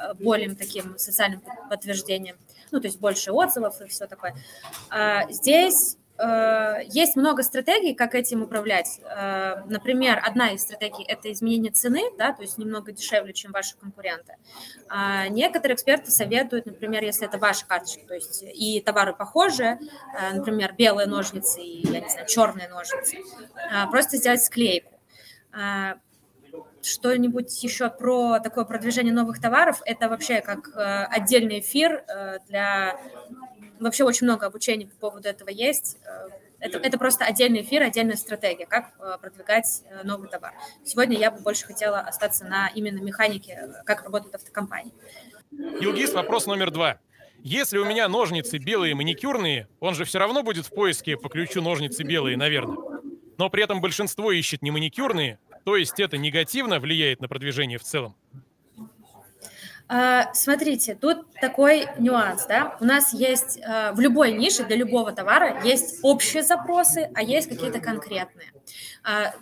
Э, 0.01 0.13
более 0.13 0.53
таким 0.55 0.97
социальным 0.97 1.41
подтверждением, 1.69 2.37
ну, 2.71 2.79
то 2.79 2.87
есть 2.87 2.99
больше 2.99 3.31
отзывов 3.31 3.81
и 3.81 3.87
все 3.87 4.07
такое. 4.07 4.35
А, 4.89 5.29
здесь 5.29 5.95
э, 5.95 5.97
есть 6.87 7.15
много 7.15 7.43
стратегий, 7.43 7.93
как 7.93 8.15
этим 8.15 8.43
управлять. 8.43 8.99
Э, 9.03 9.63
например, 9.67 10.21
одна 10.23 10.51
из 10.51 10.61
стратегий– 10.61 11.03
это 11.07 11.31
изменение 11.31 11.71
цены, 11.71 12.01
да, 12.17 12.33
то 12.33 12.41
есть 12.41 12.57
немного 12.57 12.91
дешевле, 12.91 13.33
чем 13.33 13.51
ваши 13.51 13.75
конкуренты. 13.77 14.35
А 14.89 15.27
некоторые 15.27 15.75
эксперты 15.75 16.11
советуют, 16.11 16.65
например, 16.65 17.03
если 17.03 17.27
это 17.27 17.37
ваша 17.37 17.65
карточка, 17.65 18.05
то 18.05 18.13
есть 18.13 18.43
и 18.43 18.81
товары 18.81 19.13
похожие, 19.13 19.79
например, 20.33 20.73
белые 20.77 21.07
ножницы 21.07 21.61
и, 21.61 21.87
я 21.87 22.01
не 22.01 22.09
знаю, 22.09 22.27
черные 22.27 22.67
ножницы, 22.67 23.17
просто 23.89 24.17
сделать 24.17 24.43
склейку 24.43 24.91
что-нибудь 26.83 27.63
еще 27.63 27.89
про 27.89 28.39
такое 28.39 28.65
продвижение 28.65 29.13
новых 29.13 29.39
товаров, 29.39 29.81
это 29.85 30.09
вообще 30.09 30.41
как 30.41 30.69
э, 30.75 31.05
отдельный 31.05 31.59
эфир 31.59 32.03
э, 32.07 32.39
для... 32.47 32.99
Вообще 33.81 34.03
очень 34.03 34.27
много 34.27 34.45
обучения 34.45 34.85
по 34.85 34.95
поводу 35.09 35.27
этого 35.27 35.49
есть. 35.49 35.97
Э, 36.05 36.29
это, 36.59 36.77
это 36.77 36.99
просто 36.99 37.25
отдельный 37.25 37.63
эфир, 37.63 37.81
отдельная 37.81 38.15
стратегия, 38.15 38.67
как 38.67 38.91
э, 38.99 39.17
продвигать 39.19 39.81
э, 39.89 40.03
новый 40.03 40.29
товар. 40.29 40.53
Сегодня 40.85 41.17
я 41.17 41.31
бы 41.31 41.41
больше 41.41 41.65
хотела 41.65 41.99
остаться 41.99 42.45
на 42.45 42.67
именно 42.75 42.99
механике, 42.99 43.73
как 43.83 44.03
работают 44.03 44.35
автокомпании. 44.35 44.93
Илгиз, 45.51 46.13
вопрос 46.13 46.45
номер 46.45 46.69
два. 46.69 46.99
Если 47.39 47.79
у 47.79 47.85
меня 47.85 48.07
ножницы 48.07 48.59
белые 48.59 48.93
маникюрные, 48.93 49.67
он 49.79 49.95
же 49.95 50.05
все 50.05 50.19
равно 50.19 50.43
будет 50.43 50.67
в 50.67 50.69
поиске 50.69 51.17
по 51.17 51.27
ключу 51.27 51.63
ножницы 51.63 52.03
белые, 52.03 52.37
наверное. 52.37 52.77
Но 53.39 53.49
при 53.49 53.63
этом 53.63 53.81
большинство 53.81 54.31
ищет 54.31 54.61
не 54.61 54.69
маникюрные, 54.69 55.39
то 55.65 55.75
есть 55.75 55.99
это 55.99 56.19
негативно 56.19 56.79
влияет 56.79 57.19
на 57.19 57.27
продвижение 57.27 57.79
в 57.79 57.83
целом? 57.83 58.15
А, 59.93 60.33
смотрите, 60.33 60.95
тут 60.95 61.25
такой 61.41 61.85
нюанс, 61.99 62.45
да, 62.45 62.77
у 62.79 62.85
нас 62.85 63.11
есть 63.11 63.59
а, 63.61 63.91
в 63.91 63.99
любой 63.99 64.31
нише 64.31 64.63
для 64.63 64.77
любого 64.77 65.11
товара 65.11 65.61
есть 65.65 65.99
общие 66.01 66.43
запросы, 66.43 67.11
а 67.13 67.21
есть 67.21 67.49
какие-то 67.49 67.81
конкретные. 67.81 68.53
А, 69.03 69.33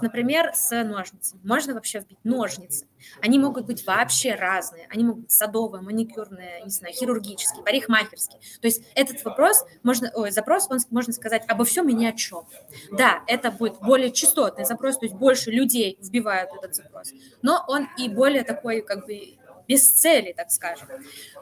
например, 0.00 0.52
с 0.54 0.70
ножницами. 0.82 1.42
Можно 1.44 1.74
вообще 1.74 1.98
вбить 1.98 2.20
ножницы. 2.24 2.86
Они 3.20 3.38
могут 3.38 3.66
быть 3.66 3.86
вообще 3.86 4.34
разные. 4.34 4.86
Они 4.90 5.04
могут 5.04 5.24
быть 5.24 5.32
садовые, 5.32 5.82
маникюрные, 5.82 6.62
не 6.62 6.70
знаю, 6.70 6.94
хирургические, 6.94 7.62
парикмахерские. 7.62 8.40
То 8.62 8.66
есть 8.66 8.82
этот 8.94 9.22
вопрос, 9.24 9.64
можно, 9.82 10.10
ой, 10.14 10.30
запрос, 10.30 10.68
он, 10.70 10.78
можно 10.90 11.12
сказать 11.12 11.44
обо 11.48 11.64
всем 11.64 11.88
и 11.90 11.92
ни 11.92 12.06
о 12.06 12.12
чем. 12.12 12.46
Да, 12.92 13.22
это 13.26 13.50
будет 13.50 13.78
более 13.80 14.10
частотный 14.10 14.64
запрос, 14.64 14.98
то 14.98 15.04
есть 15.04 15.16
больше 15.16 15.50
людей 15.50 15.98
вбивают 16.00 16.50
этот 16.56 16.74
запрос, 16.74 17.12
но 17.42 17.64
он 17.68 17.88
и 17.98 18.08
более 18.08 18.42
такой, 18.42 18.80
как 18.82 19.06
бы, 19.06 19.37
без 19.68 19.82
цели, 19.82 20.32
так 20.32 20.50
скажем. 20.50 20.88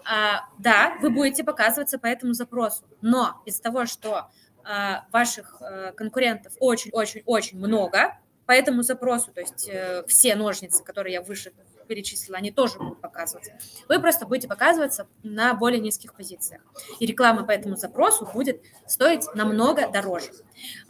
А, 0.05 0.49
да, 0.59 0.99
вы 1.01 1.11
будете 1.11 1.45
показываться 1.45 1.99
по 1.99 2.07
этому 2.07 2.33
запросу, 2.35 2.85
но 3.01 3.41
из-за 3.47 3.63
того, 3.63 3.87
что 3.87 4.31
а, 4.65 5.07
ваших 5.13 5.57
а, 5.61 5.93
конкурентов 5.93 6.53
очень-очень-очень 6.59 7.59
много 7.59 8.19
по 8.47 8.53
этому 8.53 8.83
запросу, 8.83 9.33
то 9.33 9.41
есть 9.41 9.69
э, 9.69 10.05
все 10.07 10.37
ножницы, 10.37 10.85
которые 10.85 11.15
я 11.15 11.21
выше 11.21 11.51
перечислила, 11.87 12.39
они 12.39 12.51
тоже 12.51 12.79
будут 12.79 13.01
показываться. 13.01 13.53
Вы 13.89 14.01
просто 14.01 14.27
будете 14.27 14.49
показываться 14.49 15.07
на 15.23 15.55
более 15.55 15.81
низких 15.81 16.15
позициях. 16.15 16.63
И 17.01 17.07
реклама 17.07 17.45
по 17.45 17.51
этому 17.51 17.77
запросу 17.77 18.29
будет 18.33 18.63
стоить 18.87 19.25
намного 19.35 19.89
дороже. 19.91 20.33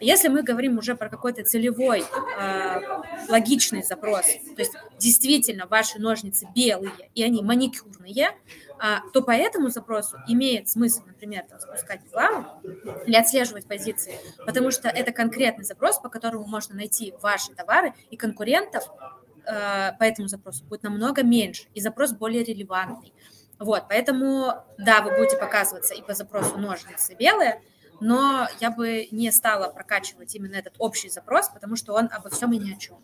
Если 0.00 0.28
мы 0.28 0.42
говорим 0.42 0.78
уже 0.78 0.96
про 0.96 1.08
какой-то 1.08 1.44
целевой, 1.44 2.04
э, 2.38 2.80
логичный 3.28 3.82
запрос, 3.82 4.26
то 4.26 4.58
есть 4.58 4.72
действительно 4.98 5.66
ваши 5.66 5.98
ножницы 5.98 6.48
белые 6.54 7.10
и 7.14 7.22
они 7.22 7.42
маникюрные, 7.42 8.30
а, 8.78 9.00
то 9.12 9.22
по 9.22 9.30
этому 9.30 9.70
запросу 9.70 10.18
имеет 10.28 10.68
смысл, 10.68 11.02
например, 11.06 11.44
там, 11.48 11.58
запускать 11.58 12.04
рекламу 12.04 12.60
или 13.06 13.16
отслеживать 13.16 13.66
позиции, 13.66 14.18
потому 14.44 14.70
что 14.70 14.88
это 14.88 15.12
конкретный 15.12 15.64
запрос, 15.64 15.98
по 15.98 16.10
которому 16.10 16.46
можно 16.46 16.74
найти 16.74 17.14
ваши 17.22 17.52
товары 17.54 17.94
и 18.10 18.16
конкурентов 18.16 18.84
Э, 18.86 19.15
по 19.46 20.04
этому 20.04 20.28
запросу 20.28 20.64
будет 20.64 20.82
намного 20.82 21.22
меньше, 21.22 21.68
и 21.74 21.80
запрос 21.80 22.12
более 22.12 22.44
релевантный. 22.44 23.12
Вот, 23.58 23.84
поэтому, 23.88 24.52
да, 24.76 25.00
вы 25.00 25.16
будете 25.16 25.38
показываться 25.38 25.94
и 25.94 26.02
по 26.02 26.14
запросу 26.14 26.58
ножницы 26.58 27.14
белые, 27.14 27.62
но 28.00 28.48
я 28.60 28.70
бы 28.70 29.08
не 29.10 29.30
стала 29.32 29.72
прокачивать 29.72 30.34
именно 30.34 30.56
этот 30.56 30.74
общий 30.78 31.08
запрос, 31.08 31.48
потому 31.48 31.76
что 31.76 31.94
он 31.94 32.10
обо 32.12 32.28
всем 32.28 32.52
и 32.52 32.58
ни 32.58 32.74
о 32.74 32.76
чем. 32.76 32.98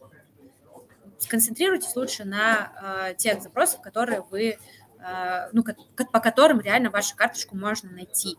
Сконцентрируйтесь 1.18 1.94
лучше 1.96 2.24
на 2.24 2.72
э, 3.10 3.14
тех 3.14 3.42
запросах, 3.42 3.80
которые 3.80 4.22
вы, 4.22 4.58
э, 4.98 5.48
ну, 5.52 5.64
по 6.12 6.20
которым 6.20 6.60
реально 6.60 6.90
вашу 6.90 7.16
карточку 7.16 7.56
можно 7.56 7.90
найти 7.90 8.36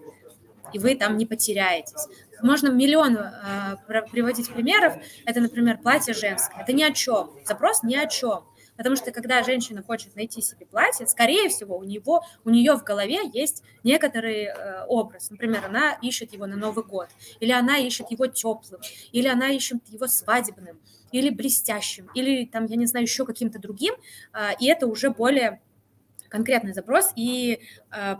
и 0.73 0.79
вы 0.79 0.95
там 0.95 1.17
не 1.17 1.25
потеряетесь. 1.25 2.07
Можно 2.41 2.69
миллион 2.69 3.17
э, 3.17 3.77
приводить 4.11 4.51
примеров. 4.51 4.95
Это, 5.25 5.39
например, 5.39 5.77
платье 5.77 6.13
женское. 6.13 6.61
Это 6.61 6.73
ни 6.73 6.83
о 6.83 6.91
чем. 6.91 7.31
Запрос 7.45 7.83
ни 7.83 7.95
о 7.95 8.07
чем. 8.07 8.43
Потому 8.75 8.95
что 8.95 9.11
когда 9.11 9.43
женщина 9.43 9.83
хочет 9.83 10.15
найти 10.15 10.41
себе 10.41 10.65
платье, 10.65 11.05
скорее 11.07 11.49
всего, 11.49 11.77
у, 11.77 11.83
него, 11.83 12.23
у 12.43 12.49
нее 12.49 12.73
в 12.75 12.83
голове 12.83 13.19
есть 13.31 13.63
некоторый 13.83 14.45
э, 14.45 14.85
образ. 14.87 15.29
Например, 15.29 15.63
она 15.65 15.93
ищет 16.01 16.33
его 16.33 16.47
на 16.47 16.55
Новый 16.55 16.83
год, 16.83 17.09
или 17.39 17.51
она 17.51 17.77
ищет 17.77 18.09
его 18.09 18.27
теплым, 18.27 18.81
или 19.11 19.27
она 19.27 19.49
ищет 19.49 19.77
его 19.87 20.07
свадебным, 20.07 20.79
или 21.11 21.29
блестящим, 21.29 22.09
или 22.15 22.45
там, 22.45 22.65
я 22.65 22.75
не 22.75 22.87
знаю, 22.87 23.05
еще 23.05 23.25
каким-то 23.25 23.59
другим. 23.59 23.93
Э, 24.33 24.49
и 24.59 24.67
это 24.67 24.87
уже 24.87 25.11
более 25.11 25.61
конкретный 26.29 26.73
запрос, 26.73 27.11
и 27.15 27.59
э, 27.91 28.15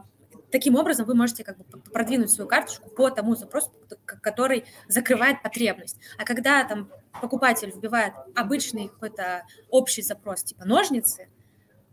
таким 0.54 0.76
образом 0.76 1.08
вы 1.08 1.16
можете 1.16 1.44
как 1.44 1.58
бы 1.58 1.64
продвинуть 1.92 2.30
свою 2.30 2.48
карточку 2.48 2.88
по 2.92 3.10
тому 3.10 3.36
запросу, 3.36 3.72
который 4.06 4.66
закрывает 4.88 5.42
потребность. 5.42 5.98
А 6.20 6.26
когда 6.26 6.64
там 6.64 6.92
покупатель 7.20 7.72
вбивает 7.72 8.14
обычный 8.36 8.90
какой-то 8.90 9.48
общий 9.72 10.04
запрос, 10.04 10.44
типа 10.44 10.66
ножницы, 10.66 11.28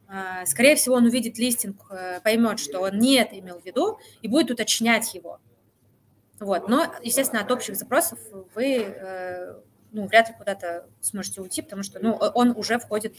а, 0.06 0.44
скорее 0.44 0.76
всего, 0.76 0.96
он 0.96 1.06
увидит 1.06 1.38
листинг, 1.38 1.80
э, 1.90 2.20
поймет, 2.20 2.58
что 2.58 2.80
он 2.80 2.98
не 2.98 3.14
это 3.14 3.38
имел 3.38 3.60
в 3.60 3.64
виду, 3.64 3.98
и 4.20 4.28
будет 4.28 4.50
уточнять 4.50 5.14
его. 5.14 5.40
Вот. 6.38 6.68
Но, 6.68 6.92
естественно, 7.02 7.40
от 7.40 7.50
общих 7.50 7.76
запросов 7.76 8.18
вы 8.54 8.74
э, 8.76 9.54
ну, 9.92 10.06
вряд 10.06 10.28
ли 10.28 10.34
куда-то 10.36 10.86
сможете 11.00 11.40
уйти, 11.40 11.62
потому 11.62 11.82
что 11.82 11.98
ну, 11.98 12.12
он 12.12 12.50
уже 12.50 12.78
входит 12.78 13.14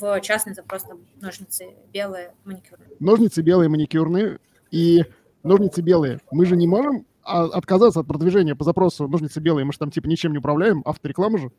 в 0.00 0.20
частный 0.20 0.54
запрос, 0.54 0.82
там, 0.82 1.06
ножницы 1.20 1.76
белые, 1.92 2.34
маникюрные. 2.44 2.88
Ножницы 2.98 3.42
белые, 3.42 3.68
маникюрные 3.68 4.40
и 4.70 5.04
ножницы 5.42 5.80
белые. 5.82 6.20
Мы 6.30 6.46
же 6.46 6.56
не 6.56 6.66
можем 6.66 7.06
а, 7.22 7.44
отказаться 7.44 8.00
от 8.00 8.06
продвижения 8.06 8.54
по 8.54 8.64
запросу 8.64 9.08
ножницы 9.08 9.40
белые, 9.40 9.64
мы 9.64 9.72
же 9.72 9.78
там 9.78 9.90
типа 9.90 10.06
ничем 10.06 10.32
не 10.32 10.38
управляем, 10.38 10.82
автореклама 10.84 11.38
же. 11.38 11.50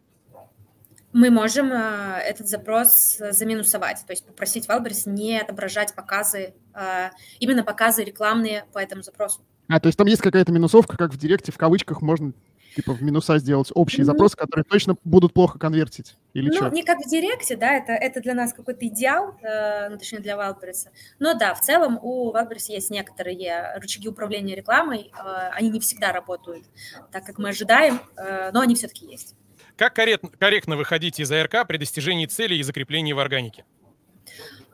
Мы 1.13 1.29
можем 1.29 1.73
э, 1.73 2.21
этот 2.25 2.47
запрос 2.47 3.17
заминусовать, 3.17 4.01
то 4.07 4.13
есть 4.13 4.25
попросить 4.25 4.69
Wildberries 4.69 5.05
не 5.05 5.41
отображать 5.41 5.93
показы, 5.93 6.53
э, 6.73 7.09
именно 7.39 7.65
показы 7.65 8.05
рекламные 8.05 8.63
по 8.71 8.79
этому 8.79 9.01
запросу. 9.03 9.41
А, 9.67 9.81
то 9.81 9.87
есть 9.87 9.97
там 9.97 10.07
есть 10.07 10.21
какая-то 10.21 10.53
минусовка, 10.53 10.95
как 10.95 11.13
в 11.13 11.17
Директе, 11.17 11.51
в 11.51 11.57
кавычках 11.57 12.01
можно 12.01 12.31
типа 12.75 12.93
в 12.93 13.01
минуса 13.01 13.37
сделать 13.37 13.71
общие 13.73 14.01
mm-hmm. 14.01 14.05
запросы, 14.05 14.37
которые 14.37 14.63
точно 14.63 14.95
будут 15.03 15.33
плохо 15.33 15.59
конвертить? 15.59 16.15
Или 16.33 16.49
ну, 16.49 16.55
что? 16.55 16.69
не 16.69 16.83
как 16.83 16.99
в 16.99 17.09
Директе, 17.09 17.57
да, 17.57 17.73
это, 17.73 17.91
это 17.93 18.21
для 18.21 18.33
нас 18.33 18.53
какой-то 18.53 18.87
идеал, 18.87 19.35
э, 19.41 19.89
ну, 19.89 19.97
точнее, 19.97 20.19
для 20.19 20.35
Wildberries. 20.35 20.87
Но 21.19 21.33
да, 21.33 21.53
в 21.53 21.61
целом 21.61 21.99
у 22.01 22.33
Wildberries 22.33 22.69
есть 22.69 22.89
некоторые 22.89 23.73
рычаги 23.75 24.07
управления 24.07 24.55
рекламой, 24.55 25.11
э, 25.11 25.49
они 25.53 25.69
не 25.69 25.79
всегда 25.79 26.11
работают 26.11 26.65
так, 27.11 27.25
как 27.25 27.37
мы 27.37 27.49
ожидаем, 27.49 27.99
э, 28.17 28.51
но 28.51 28.61
они 28.61 28.75
все-таки 28.75 29.05
есть. 29.05 29.35
Как 29.75 29.95
корректно 29.95 30.77
выходить 30.77 31.19
из 31.19 31.31
АРК 31.31 31.67
при 31.67 31.77
достижении 31.77 32.25
цели 32.25 32.55
и 32.55 32.63
закреплении 32.63 33.13
в 33.13 33.19
органике? 33.19 33.65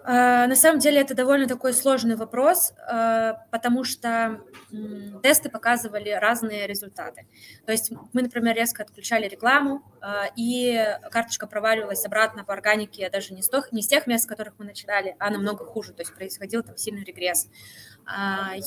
А, 0.10 0.48
на 0.48 0.56
самом 0.56 0.80
деле 0.80 1.02
это 1.02 1.14
довольно 1.16 1.50
такой 1.50 1.74
сложный 1.74 2.16
вопрос, 2.16 2.72
а, 2.88 3.46
потому 3.52 3.84
что 3.84 4.40
тесты 5.22 5.50
показывали 5.50 6.12
разные 6.12 6.66
результаты. 6.66 7.28
То 7.66 7.74
есть 7.74 7.92
мы, 8.14 8.22
например, 8.22 8.56
резко 8.56 8.84
отключали 8.84 9.28
рекламу, 9.28 9.84
а, 10.00 10.28
и 10.38 10.82
карточка 11.12 11.46
проваливалась 11.46 12.06
обратно 12.06 12.46
по 12.46 12.54
органике 12.54 13.10
даже 13.10 13.34
не 13.34 13.42
с, 13.42 13.50
тех, 13.50 13.74
не 13.74 13.82
с 13.82 13.88
тех 13.88 14.08
мест, 14.08 14.24
с 14.24 14.28
которых 14.28 14.54
мы 14.60 14.64
начинали, 14.64 15.18
а 15.20 15.30
намного 15.30 15.66
хуже, 15.66 15.92
то 15.92 16.04
есть 16.04 16.16
происходил 16.16 16.64
там 16.64 16.78
сильный 16.78 17.04
регресс. 17.04 17.50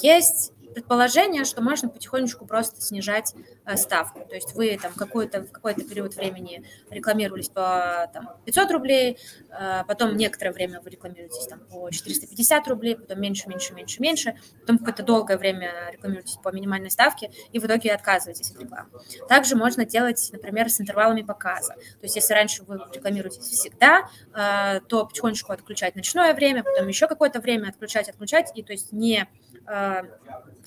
Есть 0.03 0.53
предположение, 0.75 1.45
что 1.45 1.63
можно 1.63 1.89
потихонечку 1.89 2.47
просто 2.47 2.81
снижать 2.81 3.35
э, 3.65 3.77
ставку. 3.77 4.21
То 4.29 4.35
есть 4.35 4.55
вы 4.55 4.79
там 4.81 4.93
какой-то, 4.93 5.43
в 5.43 5.53
какой-то 5.53 5.85
период 5.85 6.15
времени 6.15 6.65
рекламировались 6.91 7.49
по 7.49 8.11
там, 8.13 8.31
500 8.45 8.71
рублей, 8.71 9.19
э, 9.51 9.85
потом 9.87 10.17
некоторое 10.17 10.53
время 10.53 10.81
вы 10.81 10.91
рекламируетесь 10.91 11.47
там, 11.47 11.61
по 11.61 11.91
450 11.91 12.69
рублей, 12.69 12.97
потом 12.97 13.21
меньше, 13.21 13.49
меньше, 13.49 13.75
меньше, 13.75 14.01
меньше, 14.01 14.35
потом 14.61 14.79
какое-то 14.79 15.03
долгое 15.03 15.39
время 15.39 15.91
рекламируетесь 15.93 16.37
по 16.43 16.51
минимальной 16.51 16.91
ставке, 16.91 17.31
и 17.53 17.59
в 17.59 17.65
итоге 17.65 17.93
отказываетесь 17.93 18.51
от 18.51 18.61
рекламы. 18.61 18.91
Также 19.29 19.57
можно 19.57 19.85
делать, 19.85 20.31
например, 20.33 20.71
с 20.71 20.81
интервалами 20.81 21.23
показа. 21.23 21.75
То 21.75 22.03
есть 22.03 22.17
если 22.17 22.35
раньше 22.35 22.63
вы 22.65 22.81
рекламируетесь 22.93 23.43
всегда, 23.43 24.09
э, 24.35 24.81
то 24.89 25.07
потихонечку 25.07 25.53
отключать 25.53 25.97
ночное 25.97 26.35
время, 26.35 26.63
потом 26.63 26.89
еще 26.89 27.07
какое-то 27.09 27.41
время 27.41 27.69
отключать, 27.69 28.09
отключать, 28.09 28.53
и 28.55 28.63
то 28.63 28.73
есть 28.73 28.93
не 28.93 29.29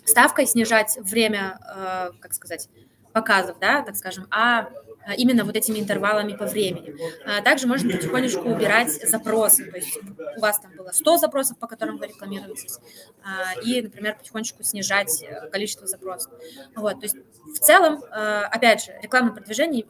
ставкой 0.05 0.45
снижать 0.45 0.97
время, 0.99 1.59
э, 1.75 2.11
как 2.19 2.33
сказать, 2.33 2.69
показов, 3.13 3.59
да, 3.59 3.83
так 3.83 3.95
скажем, 3.95 4.27
а 4.31 4.69
именно 5.17 5.43
вот 5.43 5.55
этими 5.55 5.79
интервалами 5.79 6.35
по 6.35 6.45
времени. 6.45 6.95
А 7.25 7.41
также 7.41 7.67
можно 7.67 7.91
потихонечку 7.91 8.49
убирать 8.49 8.91
запросы, 8.91 9.69
то 9.69 9.77
есть 9.77 9.99
у 10.37 10.39
вас 10.39 10.59
там 10.59 10.71
было 10.75 10.91
100 10.91 11.17
запросов, 11.17 11.57
по 11.59 11.67
которым 11.67 11.97
вы 11.97 12.07
рекламируетесь, 12.07 12.79
а, 13.23 13.59
и, 13.61 13.81
например, 13.81 14.17
потихонечку 14.17 14.63
снижать 14.63 15.21
э, 15.21 15.49
количество 15.49 15.87
запросов. 15.87 16.31
Вот, 16.75 16.99
то 16.99 17.03
есть 17.03 17.17
в 17.45 17.59
целом, 17.59 18.03
э, 18.03 18.43
опять 18.45 18.85
же, 18.85 18.97
рекламное 19.01 19.33
продвижение 19.33 19.85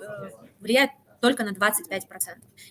влияет 0.60 0.92
только 1.24 1.46
на 1.46 1.52
25%. 1.52 2.02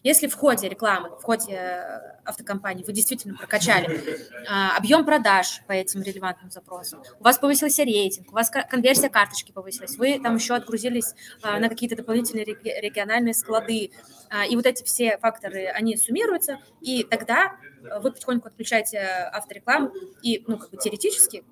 Если 0.03 0.27
в 0.27 0.35
ходе 0.35 0.69
рекламы, 0.69 1.09
в 1.09 1.23
ходе 1.23 1.55
э, 1.55 2.21
автокомпании 2.27 2.85
вы 2.85 2.93
действительно 2.93 3.35
прокачали 3.35 3.99
а, 4.47 4.77
объем 4.77 5.07
продаж 5.07 5.63
по 5.67 5.73
этим 5.73 6.03
релевантным 6.03 6.51
запросам, 6.51 7.03
у 7.19 7.25
вас 7.25 7.39
повысился 7.39 7.83
рейтинг, 7.83 8.31
у 8.31 8.35
вас 8.35 8.51
конверсия 8.51 9.09
карточки 9.09 9.53
повысилась, 9.53 9.97
вы 9.97 10.21
там 10.21 10.37
еще 10.37 10.55
отгрузились 10.55 11.15
а, 11.43 11.59
на 11.61 11.71
какие-то 11.71 11.97
дополнительные 11.97 12.45
региональные 12.45 13.33
склады, 13.33 13.91
а, 14.29 14.45
и 14.45 14.55
вот 14.55 14.67
эти 14.67 14.85
все 14.85 15.17
факторы, 15.17 15.69
они 15.69 15.97
суммируются, 15.97 16.59
и 16.83 17.05
тогда 17.05 17.57
вы 18.03 18.13
потихоньку 18.13 18.49
отключаете 18.49 18.99
авторекламу, 19.33 19.93
и, 20.23 20.45
ну, 20.47 20.59
как 20.59 20.69
бы 20.69 20.77
теоретически 20.77 21.43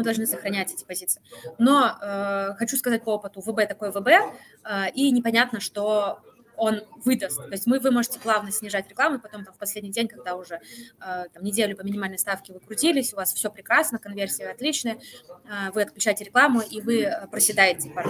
мы 0.00 0.04
должны 0.04 0.26
сохранять 0.26 0.72
эти 0.72 0.84
позиции. 0.84 1.20
Но 1.58 1.98
э, 2.00 2.54
хочу 2.56 2.78
сказать 2.78 3.04
по 3.04 3.10
опыту, 3.10 3.40
ВБ 3.40 3.68
такой 3.68 3.90
ВБ, 3.90 4.08
э, 4.08 4.90
и 4.94 5.10
непонятно, 5.10 5.60
что 5.60 6.20
он 6.56 6.82
выдаст. 7.04 7.38
То 7.38 7.52
есть 7.52 7.66
мы, 7.66 7.80
вы 7.80 7.90
можете 7.90 8.18
плавно 8.18 8.50
снижать 8.50 8.88
рекламу, 8.88 9.16
и 9.16 9.18
потом 9.18 9.44
там, 9.44 9.54
в 9.54 9.58
последний 9.58 9.90
день, 9.90 10.08
когда 10.08 10.36
уже 10.36 10.56
э, 10.56 11.24
там, 11.32 11.42
неделю 11.42 11.76
по 11.76 11.82
минимальной 11.82 12.18
ставке 12.18 12.52
вы 12.54 12.60
крутились, 12.60 13.12
у 13.12 13.16
вас 13.16 13.32
все 13.34 13.50
прекрасно, 13.50 13.98
конверсия 13.98 14.48
отличная, 14.48 14.94
э, 14.94 15.70
вы 15.74 15.82
отключаете 15.82 16.24
рекламу, 16.24 16.60
и 16.60 16.80
вы 16.80 17.02
э, 17.02 17.26
проседаете 17.28 17.90
по. 17.90 18.02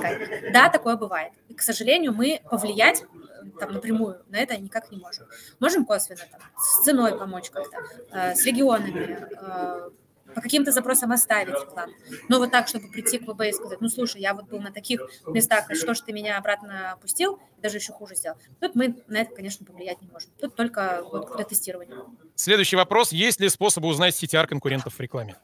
Да, 0.53 0.69
такое 0.69 0.97
бывает. 0.97 1.33
И, 1.49 1.55
к 1.55 1.63
сожалению, 1.63 2.13
мы 2.13 2.41
повлиять 2.49 3.05
там 3.59 3.73
напрямую 3.73 4.23
на 4.29 4.37
это 4.37 4.57
никак 4.57 4.91
не 4.91 4.99
можем. 4.99 5.27
Можем 5.61 5.85
косвенно 5.85 6.23
там, 6.31 6.41
с 6.59 6.85
ценой 6.85 7.19
помочь 7.19 7.51
как-то, 7.51 7.79
э, 8.11 8.35
с 8.35 8.45
регионами, 8.45 9.29
э, 9.41 9.91
по 10.35 10.41
каким-то 10.41 10.73
запросам 10.73 11.13
оставить 11.13 11.55
рекламу. 11.55 11.93
Но 12.29 12.39
вот 12.39 12.51
так, 12.51 12.69
чтобы 12.69 12.89
прийти 12.89 13.19
к 13.19 13.23
ВБ 13.23 13.43
и 13.43 13.53
сказать, 13.53 13.81
ну, 13.81 13.89
слушай, 13.89 14.21
я 14.21 14.35
вот 14.35 14.47
был 14.47 14.61
на 14.61 14.73
таких 14.73 15.01
местах, 15.27 15.67
что 15.75 15.95
ж 15.95 16.01
ты 16.01 16.13
меня 16.13 16.39
обратно 16.39 16.93
опустил, 16.93 17.39
даже 17.59 17.79
еще 17.79 17.93
хуже 17.93 18.15
сделал. 18.15 18.37
Тут 18.61 18.75
мы 18.75 19.03
на 19.09 19.19
это, 19.19 19.35
конечно, 19.35 19.65
повлиять 19.67 20.01
не 20.01 20.09
можем. 20.09 20.31
Тут 20.41 20.55
только 20.55 21.03
вот 21.11 21.35
для 21.37 21.45
тестирования. 21.45 21.97
Следующий 22.35 22.77
вопрос. 22.77 23.13
Есть 23.13 23.41
ли 23.41 23.49
способы 23.49 23.89
узнать 23.89 24.15
CTR 24.15 24.47
конкурентов 24.47 24.95
в 24.95 25.01
рекламе? 25.01 25.37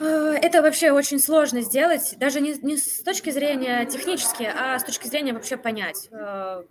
Э, 0.00 0.34
это 0.40 0.62
вообще 0.62 0.92
очень 0.92 1.18
сложно 1.18 1.62
сделать, 1.62 2.16
даже 2.18 2.40
не, 2.40 2.54
не 2.62 2.76
с 2.76 3.02
точки 3.02 3.30
зрения 3.30 3.84
технически, 3.86 4.44
а 4.44 4.78
с 4.78 4.84
точки 4.84 5.06
зрения 5.06 5.32
вообще 5.32 5.56
понять 5.56 6.08
э, 6.10 6.62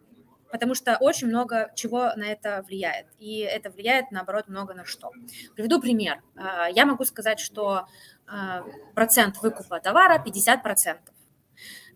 потому 0.51 0.75
что 0.75 0.97
очень 0.99 1.27
много 1.27 1.71
чего 1.75 2.11
на 2.15 2.23
это 2.23 2.63
влияет. 2.67 3.07
И 3.19 3.39
это 3.39 3.69
влияет, 3.69 4.11
наоборот, 4.11 4.47
много 4.47 4.73
на 4.73 4.85
что. 4.85 5.11
Приведу 5.55 5.81
пример. 5.81 6.21
А, 6.35 6.67
я 6.69 6.85
могу 6.85 7.03
сказать, 7.05 7.39
что 7.39 7.85
а, 8.27 8.63
процент 8.95 9.37
выкупа 9.41 9.79
товара 9.79 10.23
50%. 10.23 10.97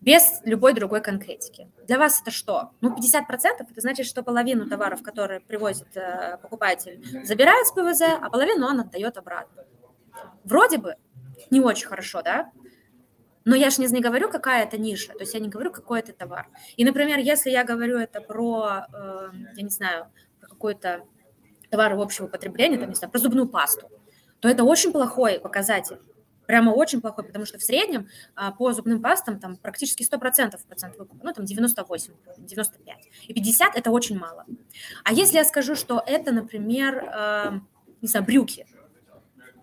Без 0.00 0.40
любой 0.44 0.72
другой 0.72 1.00
конкретики. 1.00 1.70
Для 1.86 1.96
вас 1.96 2.20
это 2.20 2.32
что? 2.32 2.72
Ну, 2.80 2.90
50% 2.96 3.22
это 3.60 3.80
значит, 3.80 4.06
что 4.06 4.24
половину 4.24 4.68
товаров, 4.68 5.00
которые 5.00 5.38
привозит 5.38 5.96
э, 5.96 6.38
покупатель, 6.42 7.00
забирает 7.24 7.68
с 7.68 7.70
ПВЗ, 7.70 8.18
а 8.20 8.28
половину 8.28 8.66
он 8.66 8.80
отдает 8.80 9.16
обратно. 9.16 9.62
Вроде 10.42 10.78
бы 10.78 10.96
не 11.50 11.60
очень 11.60 11.86
хорошо, 11.86 12.20
да? 12.22 12.50
Но 13.44 13.56
я 13.56 13.70
же 13.70 13.82
не, 13.82 14.00
говорю, 14.00 14.30
какая 14.30 14.64
это 14.64 14.78
ниша, 14.78 15.12
то 15.12 15.20
есть 15.20 15.34
я 15.34 15.40
не 15.40 15.48
говорю, 15.48 15.72
какой 15.72 16.00
это 16.00 16.12
товар. 16.12 16.48
И, 16.76 16.84
например, 16.84 17.18
если 17.18 17.50
я 17.50 17.64
говорю 17.64 17.98
это 17.98 18.20
про, 18.20 18.86
э, 18.92 19.30
я 19.56 19.62
не 19.62 19.70
знаю, 19.70 20.06
про 20.40 20.48
какой-то 20.48 21.04
товар 21.70 21.94
общего 21.94 22.26
потребления, 22.26 22.78
там, 22.78 22.90
не 22.90 22.94
знаю, 22.94 23.10
про 23.10 23.18
зубную 23.18 23.48
пасту, 23.48 23.90
то 24.40 24.48
это 24.48 24.64
очень 24.64 24.92
плохой 24.92 25.40
показатель. 25.40 25.98
Прямо 26.46 26.70
очень 26.70 27.00
плохой, 27.00 27.24
потому 27.24 27.46
что 27.46 27.58
в 27.58 27.62
среднем 27.62 28.08
а, 28.34 28.50
по 28.50 28.72
зубным 28.72 29.00
пастам 29.00 29.38
там 29.38 29.56
практически 29.56 30.02
100% 30.02 30.18
процент 30.66 30.98
выкупа, 30.98 31.24
ну 31.24 31.32
там 31.32 31.44
98, 31.44 32.12
95. 32.38 33.08
И 33.28 33.32
50– 33.34 33.74
это 33.76 33.90
очень 33.90 34.18
мало. 34.18 34.44
А 35.04 35.12
если 35.12 35.36
я 35.36 35.44
скажу, 35.44 35.76
что 35.76 36.02
это, 36.04 36.32
например, 36.32 36.96
э, 36.96 37.60
не 38.02 38.08
знаю, 38.08 38.26
брюки, 38.26 38.66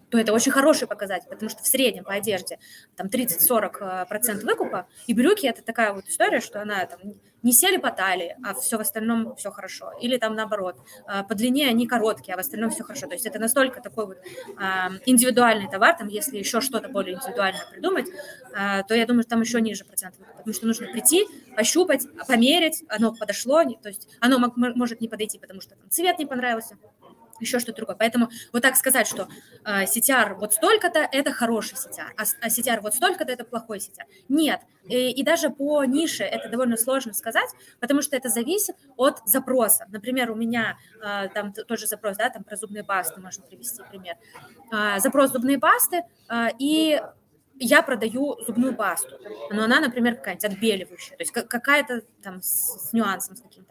то 0.10 0.18
это 0.18 0.34
очень 0.34 0.52
хороший 0.52 0.88
показатель, 0.88 1.30
потому 1.30 1.50
что 1.50 1.64
в 1.64 1.68
среднем 1.68 2.04
по 2.04 2.14
одежде 2.14 2.60
там 2.96 3.08
30-40% 3.08 3.80
э, 3.82 4.46
выкупа, 4.46 4.88
и 5.08 5.14
брюки 5.14 5.46
это 5.46 5.62
такая 5.62 5.94
вот 5.94 6.06
история, 6.08 6.40
что 6.40 6.62
она 6.62 6.86
там 6.86 7.00
не 7.42 7.54
сели 7.54 7.78
по 7.78 7.90
талии, 7.90 8.36
а 8.44 8.54
все 8.54 8.78
в 8.78 8.82
остальном 8.82 9.36
все 9.36 9.50
хорошо. 9.50 9.94
Или 10.02 10.18
там 10.18 10.36
наоборот, 10.36 10.78
э, 11.08 11.24
по 11.24 11.36
длине 11.36 11.68
они 11.68 11.88
короткие, 11.88 12.34
а 12.34 12.38
в 12.38 12.40
остальном 12.40 12.72
все 12.72 12.84
хорошо. 12.84 13.08
То 13.08 13.14
есть 13.14 13.26
это 13.26 13.40
настолько 13.40 13.82
такой 13.82 14.08
вот 14.08 14.18
а, 14.58 14.90
индивидуальный 15.06 15.70
товар, 15.70 15.96
там 15.98 16.08
если 16.08 16.38
еще 16.38 16.62
что-то 16.62 16.90
более 16.90 17.16
индивидуальное 17.16 17.66
придумать, 17.72 18.08
то 18.52 18.94
я 18.96 19.06
думаю, 19.06 19.24
что 19.24 19.32
там 19.32 19.42
еще 19.42 19.62
ниже 19.62 19.86
процент 19.86 20.18
выкупа, 20.18 20.38
потому 20.38 20.54
что 20.54 20.66
нужно 20.66 20.88
прийти, 20.88 21.26
пощупать, 21.56 22.08
померить, 22.28 22.84
оно 22.90 23.14
подошло, 23.14 23.64
то 23.64 23.90
есть 23.90 24.08
оно 24.20 24.52
может 24.56 25.02
не 25.02 25.08
подойти, 25.08 25.38
потому 25.38 25.62
что 25.62 25.76
там 25.76 25.90
цвет 25.90 26.18
не 26.20 26.26
понравился, 26.26 26.78
еще 27.40 27.60
что-то 27.60 27.78
другое. 27.78 27.96
Поэтому 27.96 28.30
вот 28.54 28.62
так 28.62 28.76
сказать, 28.76 29.08
что 29.08 29.28
э, 29.66 29.84
CTR 29.84 30.36
вот 30.36 30.54
столько-то– 30.54 31.00
это 31.12 31.32
хороший 31.32 31.76
CTR, 31.76 32.12
а, 32.18 32.24
а 32.42 32.48
CTR 32.48 32.82
вот 32.82 32.96
столько-то– 32.96 33.32
это 33.34 33.44
плохой 33.44 33.80
CTR. 33.80 34.06
Нет. 34.30 34.62
И, 34.86 35.12
и 35.12 35.24
даже 35.24 35.50
по 35.50 35.84
нише 35.84 36.24
это 36.24 36.50
довольно 36.50 36.78
сложно 36.78 37.14
сказать, 37.14 37.50
потому 37.80 38.02
что 38.02 38.16
это 38.16 38.30
зависит 38.30 38.76
от 38.98 39.22
запроса. 39.26 39.86
Например, 39.90 40.32
у 40.32 40.36
меня 40.36 40.78
э, 41.02 41.30
там 41.30 41.54
тот 41.54 41.80
же 41.80 41.88
запрос, 41.88 42.18
да, 42.18 42.30
там 42.30 42.44
про 42.44 42.56
зубные 42.56 42.84
пасты 42.84 43.22
можно 43.22 43.44
привести 43.46 43.84
пример. 43.90 44.16
Э, 44.72 45.00
запрос 45.00 45.32
зубные 45.32 45.60
пасты, 45.60 46.04
э, 46.30 46.48
и 46.58 47.00
я 47.60 47.82
продаю 47.84 48.38
зубную 48.46 48.76
пасту, 48.76 49.18
но 49.52 49.66
она, 49.66 49.80
например, 49.82 50.16
какая-нибудь 50.16 50.46
отбеливающая, 50.46 51.18
то 51.18 51.22
есть 51.22 51.32
какая-то 51.32 52.02
там 52.24 52.42
с, 52.42 52.90
с 52.90 52.94
нюансом 52.94 53.36
с 53.36 53.42
каким-то. 53.42 53.69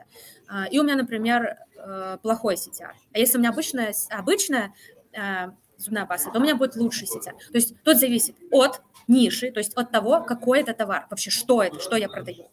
И 0.70 0.78
у 0.78 0.82
меня, 0.82 0.96
например, 0.96 1.58
э, 1.76 2.18
плохой 2.22 2.54
CTR. 2.54 2.92
А 3.12 3.18
если 3.18 3.36
у 3.36 3.40
меня 3.40 3.50
обычная, 3.50 3.94
обычная 4.10 4.74
э, 5.12 5.50
зубная 5.76 6.06
паста, 6.06 6.30
то 6.30 6.38
у 6.38 6.42
меня 6.42 6.56
будет 6.56 6.76
лучший 6.76 7.06
CTR. 7.06 7.34
То 7.52 7.54
есть 7.54 7.74
тут 7.82 7.98
зависит 7.98 8.36
от 8.50 8.82
ниши, 9.06 9.50
то 9.50 9.60
есть 9.60 9.74
от 9.74 9.90
того, 9.90 10.22
какой 10.22 10.60
это 10.60 10.74
товар, 10.74 11.06
вообще 11.10 11.30
что 11.30 11.62
это, 11.62 11.80
что 11.80 11.96
я 11.96 12.08
продаю. 12.08 12.48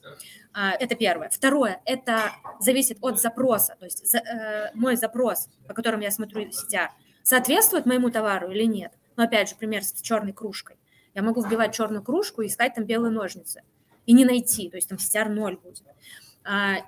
Это 0.54 0.96
первое. 0.96 1.30
Второе, 1.30 1.82
это 1.84 2.32
зависит 2.62 2.98
от 3.02 3.20
запроса, 3.20 3.76
то 3.78 3.86
есть 3.86 4.16
э, 4.16 4.72
мой 4.74 4.96
запрос, 4.96 5.50
по 5.68 5.74
которому 5.74 6.04
я 6.04 6.12
смотрю 6.12 6.44
CTR, 6.44 6.90
соответствует 7.24 7.86
моему 7.86 8.10
товару 8.10 8.52
или 8.52 8.64
нет. 8.64 8.94
Но 9.18 9.24
опять 9.24 9.50
же, 9.50 9.56
пример 9.56 9.84
с 9.84 10.02
черной 10.02 10.32
кружкой. 10.32 10.78
Я 11.14 11.24
могу 11.24 11.42
вбивать 11.42 11.74
черную 11.74 12.04
кружку 12.04 12.42
и 12.42 12.48
искать 12.48 12.76
там 12.76 12.86
белые 12.86 13.12
ножницы 13.12 13.64
и 14.06 14.14
не 14.14 14.24
найти, 14.24 14.70
то 14.70 14.78
есть 14.78 14.88
там 14.88 14.98
CTR 14.98 15.30
0 15.30 15.58
будет. 15.58 15.84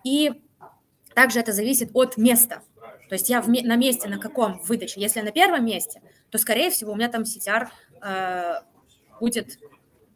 И 0.06 0.42
также 1.18 1.40
это 1.40 1.52
зависит 1.52 1.90
от 1.96 2.16
места. 2.18 2.62
То 3.10 3.16
есть 3.16 3.28
я 3.28 3.42
в, 3.42 3.48
на 3.50 3.76
месте 3.76 4.08
на 4.08 4.20
каком 4.20 4.60
выдаче. 4.60 5.02
Если 5.02 5.20
на 5.22 5.32
первом 5.32 5.66
месте, 5.66 6.04
то, 6.30 6.38
скорее 6.38 6.70
всего, 6.70 6.92
у 6.92 6.96
меня 6.96 7.10
там 7.10 7.24
CTR 7.24 7.70
э, 8.04 8.62
будет, 9.20 9.58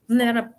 ну, 0.08 0.16
наверное, 0.18 0.54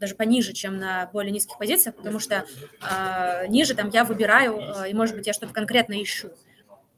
даже 0.00 0.16
пониже, 0.16 0.54
чем 0.54 0.78
на 0.78 1.08
более 1.12 1.30
низких 1.30 1.56
позициях, 1.56 1.94
потому 1.94 2.18
что 2.18 2.44
э, 2.82 3.46
ниже 3.46 3.76
там 3.76 3.90
я 3.90 4.02
выбираю, 4.02 4.58
э, 4.58 4.90
и, 4.90 4.92
может 4.92 5.14
быть, 5.14 5.28
я 5.28 5.32
что-то 5.32 5.52
конкретно 5.52 6.02
ищу. 6.02 6.30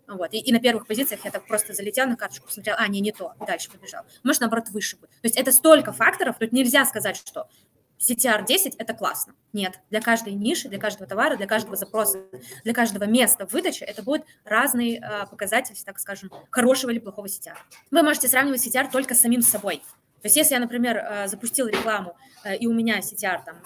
Вот. 0.09 0.33
И, 0.33 0.39
и 0.39 0.51
на 0.51 0.59
первых 0.59 0.87
позициях 0.87 1.27
я 1.27 1.31
так 1.31 1.47
просто 1.47 1.75
залетел 1.75 2.07
на 2.07 2.17
карточку, 2.17 2.47
посмотрел, 2.47 2.77
а, 2.79 2.89
не, 2.89 3.01
не 3.01 3.13
то, 3.13 3.35
дальше 3.47 3.71
побежал. 3.71 4.05
Может, 4.23 4.41
наоборот, 4.41 4.71
выше 4.71 4.97
будет. 4.97 5.11
То 5.11 5.25
есть 5.25 5.37
это 5.37 5.53
столько 5.53 5.93
факторов, 5.93 6.37
тут 6.39 6.53
нельзя 6.53 6.87
сказать, 6.87 7.19
что 7.19 7.49
CTR 7.99 8.47
10– 8.47 8.77
это 8.79 8.95
классно. 8.95 9.35
Нет, 9.53 9.81
для 9.91 10.01
каждой 10.01 10.35
ниши, 10.35 10.69
для 10.69 10.79
каждого 10.79 11.07
товара, 11.07 11.37
для 11.37 11.47
каждого 11.47 11.77
запроса, 11.77 12.25
для 12.65 12.75
каждого 12.75 13.05
места 13.05 13.47
выдачи 13.51 13.85
это 13.85 14.03
будет 14.03 14.25
разный 14.45 14.99
э, 14.99 15.27
показатель, 15.27 15.77
так 15.85 15.99
скажем, 15.99 16.31
хорошего 16.51 16.91
или 16.91 16.99
плохого 16.99 17.27
CTR. 17.27 17.57
Вы 17.91 18.03
можете 18.03 18.29
сравнивать 18.29 18.67
CTR 18.67 18.91
только 18.91 19.15
с 19.15 19.21
самим 19.21 19.43
собой. 19.43 19.79
То 20.23 20.27
есть 20.27 20.37
если 20.37 20.55
я, 20.55 20.61
например, 20.61 20.97
э, 20.97 21.29
запустил 21.29 21.67
рекламу, 21.69 22.17
э, 22.45 22.57
и 22.57 22.67
у 22.67 22.75
меня 22.75 23.01
CTR 23.01 23.41
там 23.45 23.57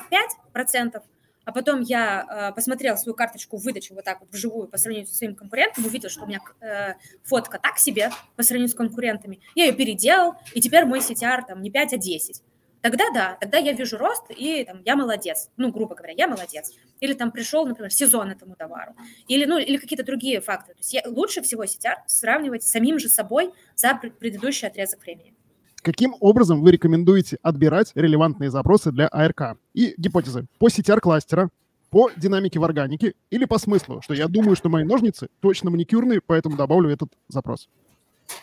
5%, 0.55 1.03
а 1.45 1.53
потом 1.53 1.81
я 1.81 2.51
э, 2.51 2.55
посмотрел 2.55 2.97
свою 2.97 3.17
карточку 3.17 3.57
выдачи 3.57 3.93
вот 3.93 4.05
так 4.05 4.21
вот 4.21 4.31
вживую 4.31 4.69
по 4.69 4.79
сравнению 4.79 5.09
со 5.09 5.17
своим 5.17 5.35
конкурентом, 5.35 5.87
увидел, 5.87 6.09
что 6.09 6.25
у 6.25 6.27
меня 6.27 6.41
э, 6.61 6.95
фотка 7.25 7.59
так 7.59 7.79
себе 7.79 8.11
по 8.37 8.43
сравнению 8.43 8.71
с 8.71 8.75
конкурентами, 8.75 9.41
я 9.55 9.65
ее 9.65 9.73
переделал, 9.73 10.35
и 10.55 10.61
теперь 10.61 10.85
мой 10.85 11.01
CTR 11.01 11.47
там 11.49 11.63
не 11.63 11.71
5, 11.71 11.95
а 11.95 11.97
10 11.97 12.43
тогда 12.81 13.11
да, 13.15 13.37
тогда 13.41 13.59
я 13.59 13.73
вижу 13.73 13.99
рост, 13.99 14.25
и 14.31 14.65
там, 14.65 14.83
я 14.85 14.97
молодец, 14.97 15.51
ну, 15.57 15.71
грубо 15.71 15.95
говоря, 15.95 16.15
я 16.17 16.29
молодец. 16.29 16.73
Или 17.01 17.15
там 17.15 17.31
пришел, 17.31 17.67
например, 17.67 17.93
сезон 17.93 18.31
этому 18.31 18.55
товару, 18.57 18.95
или, 19.29 19.45
ну, 19.45 19.59
или 19.59 19.77
какие-то 19.77 20.05
другие 20.05 20.41
факторы. 20.41 20.75
То 20.75 20.81
есть 20.81 20.93
я, 20.93 21.03
лучше 21.07 21.43
всего 21.43 21.65
CTR 21.65 21.97
сравнивать 22.07 22.63
с 22.63 22.71
самим 22.71 22.99
же 22.99 23.09
собой 23.09 23.53
за 23.77 23.95
предыдущий 23.95 24.69
отрезок 24.69 25.03
времени. 25.03 25.35
Каким 25.83 26.15
образом 26.21 26.61
вы 26.61 26.73
рекомендуете 26.73 27.39
отбирать 27.43 27.93
релевантные 27.95 28.51
запросы 28.51 28.93
для 28.93 29.09
АРК? 29.09 29.57
И 29.73 29.95
гипотезы 29.97 30.47
по 30.59 30.69
CTR-кластера, 30.69 31.49
по 31.89 32.11
динамике 32.17 32.59
в 32.59 32.65
органике 32.65 33.15
или 33.31 33.47
по 33.47 33.59
смыслу, 33.59 34.01
что 34.03 34.15
я 34.15 34.29
думаю, 34.29 34.57
что 34.57 34.69
мои 34.69 34.85
ножницы 34.85 35.29
точно 35.41 35.71
маникюрные, 35.71 36.21
поэтому 36.25 36.57
добавлю 36.57 36.91
этот 36.91 37.11
запрос? 37.29 37.69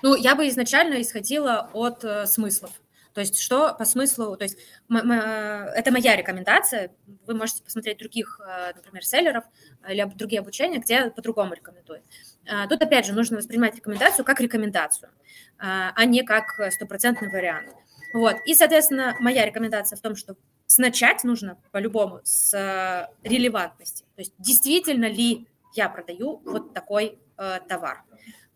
Ну, 0.02 0.16
я 0.16 0.36
бы 0.36 0.48
изначально 0.50 1.02
исходила 1.02 1.70
от 1.74 2.04
э, 2.04 2.26
смыслов. 2.26 2.72
То 3.18 3.22
есть 3.22 3.40
что 3.42 3.74
по 3.74 3.84
смыслу, 3.84 4.38
то 4.38 4.44
есть 4.44 4.60
это 4.92 5.92
моя 5.92 6.16
рекомендация, 6.16 6.92
вы 7.26 7.34
можете 7.34 7.64
посмотреть 7.64 7.98
других, 7.98 8.40
э, 8.48 8.74
например, 8.76 9.04
селлеров 9.04 9.44
или 9.90 10.04
другие 10.14 10.40
обучения, 10.40 10.78
где 10.78 11.10
по-другому 11.10 11.56
рекомендуют. 11.56 12.04
А, 12.48 12.68
тут, 12.68 12.80
опять 12.80 13.08
же, 13.08 13.14
нужно 13.14 13.38
воспринимать 13.38 13.76
рекомендацию 13.76 14.24
как 14.24 14.40
рекомендацию, 14.40 15.10
а, 15.58 15.94
а 15.96 16.06
не 16.06 16.22
как 16.22 16.62
стопроцентный 16.72 17.32
вариант. 17.32 17.74
Вот. 18.14 18.36
И, 18.46 18.54
соответственно, 18.54 19.16
моя 19.20 19.48
рекомендация 19.48 19.98
в 19.98 20.02
том, 20.02 20.16
что 20.16 20.36
начать 20.78 21.24
нужно 21.24 21.58
по-любому 21.72 22.20
с 22.24 22.54
э, 22.54 23.08
релевантности. 23.28 24.04
То 24.16 24.22
есть 24.22 24.34
действительно 24.38 25.06
ли 25.06 25.48
я 25.74 25.90
продаю 25.90 26.40
вот 26.46 26.76
такой 26.76 27.18
э, 27.40 27.60
товар. 27.68 28.04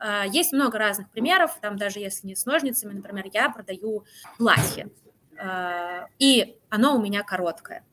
А, 0.01 0.25
есть 0.25 0.51
много 0.51 0.79
разных 0.79 1.11
примеров, 1.11 1.57
там 1.61 1.77
даже 1.77 1.99
если 1.99 2.25
не 2.25 2.35
с 2.35 2.47
ножницами, 2.47 2.93
например, 2.93 3.25
я 3.31 3.49
продаю 3.51 4.03
платье, 4.39 4.89
а, 5.37 6.07
и 6.17 6.57
оно 6.69 6.97
у 6.97 7.01
меня 7.01 7.21
короткое. 7.21 7.85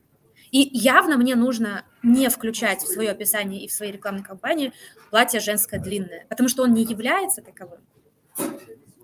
И 0.51 0.71
явно 0.73 1.19
мне 1.19 1.37
нужно 1.37 1.85
не 2.03 2.31
включать 2.31 2.81
в 2.81 2.89
свое 2.89 3.11
описание 3.11 3.63
и 3.63 3.69
в 3.69 3.73
своей 3.73 3.93
рекламной 3.93 4.25
кампании 4.25 4.73
платье 5.11 5.39
женское 5.41 5.79
длинное, 5.79 6.25
потому 6.31 6.49
что 6.49 6.63
он 6.63 6.73
не 6.73 6.83
является 6.83 7.43
таковым. 7.43 7.81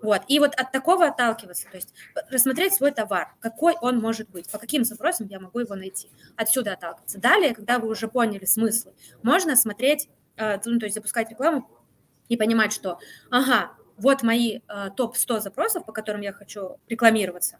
Вот. 0.01 0.23
И 0.27 0.39
вот 0.39 0.55
от 0.55 0.71
такого 0.71 1.05
отталкиваться, 1.05 1.67
то 1.69 1.77
есть 1.77 1.93
рассмотреть 2.31 2.73
свой 2.73 2.91
товар, 2.91 3.35
какой 3.39 3.75
он 3.81 3.99
может 3.99 4.29
быть, 4.31 4.49
по 4.49 4.57
каким 4.57 4.83
запросам 4.83 5.27
я 5.27 5.39
могу 5.39 5.59
его 5.59 5.75
найти. 5.75 6.09
Отсюда 6.35 6.73
отталкиваться. 6.73 7.19
Далее, 7.19 7.53
когда 7.53 7.77
вы 7.77 7.87
уже 7.87 8.07
поняли 8.07 8.45
смыслы, 8.45 8.93
можно 9.21 9.55
смотреть, 9.55 10.09
э, 10.37 10.59
ну, 10.65 10.79
то 10.79 10.85
есть 10.85 10.95
запускать 10.95 11.29
рекламу 11.29 11.69
и 12.29 12.37
понимать, 12.37 12.73
что, 12.73 12.99
ага, 13.29 13.71
вот 13.97 14.23
мои 14.23 14.59
э, 14.67 14.89
топ-100 14.95 15.39
запросов, 15.39 15.85
по 15.85 15.93
которым 15.93 16.21
я 16.21 16.33
хочу 16.33 16.77
рекламироваться. 16.87 17.59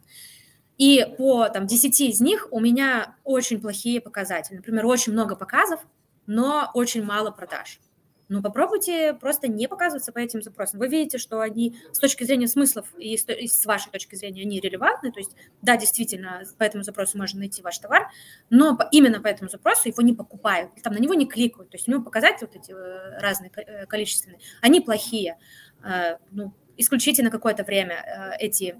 И 0.78 1.06
по 1.16 1.48
там, 1.48 1.66
10 1.66 2.00
из 2.00 2.20
них 2.20 2.48
у 2.50 2.60
меня 2.60 3.16
очень 3.24 3.60
плохие 3.60 4.00
показатели. 4.00 4.56
Например, 4.56 4.86
очень 4.86 5.12
много 5.12 5.34
показов, 5.34 5.80
но 6.26 6.70
очень 6.74 7.02
мало 7.02 7.30
продаж. 7.30 7.80
Ну, 8.28 8.42
попробуйте 8.42 9.14
просто 9.14 9.46
не 9.46 9.68
показываться 9.68 10.12
по 10.12 10.18
этим 10.18 10.42
запросам. 10.42 10.80
Вы 10.80 10.88
видите, 10.88 11.16
что 11.16 11.40
они 11.40 11.76
с 11.92 11.98
точки 12.00 12.24
зрения 12.24 12.48
смыслов 12.48 12.92
и 12.98 13.16
с 13.16 13.66
вашей 13.66 13.92
точки 13.92 14.16
зрения 14.16 14.42
они 14.42 14.58
релевантны. 14.58 15.12
То 15.12 15.20
есть, 15.20 15.36
да, 15.62 15.76
действительно, 15.76 16.42
по 16.58 16.64
этому 16.64 16.82
запросу 16.82 17.18
можно 17.18 17.38
найти 17.38 17.62
ваш 17.62 17.78
товар, 17.78 18.10
но 18.50 18.76
именно 18.90 19.20
по 19.20 19.28
этому 19.28 19.48
запросу 19.48 19.88
его 19.88 20.02
не 20.02 20.12
покупают, 20.12 20.72
там 20.82 20.94
на 20.94 20.98
него 20.98 21.14
не 21.14 21.26
кликают. 21.26 21.70
То 21.70 21.76
есть 21.76 21.86
у 21.86 21.92
него 21.92 22.02
показатели 22.02 22.46
вот 22.46 22.56
эти 22.56 22.72
э, 22.72 23.18
разные 23.20 23.52
э, 23.54 23.86
количественные, 23.86 24.40
они 24.60 24.80
плохие. 24.80 25.38
Э, 25.84 26.16
ну, 26.32 26.52
исключите 26.76 27.22
на 27.22 27.30
какое-то 27.30 27.62
время 27.62 28.36
эти 28.40 28.76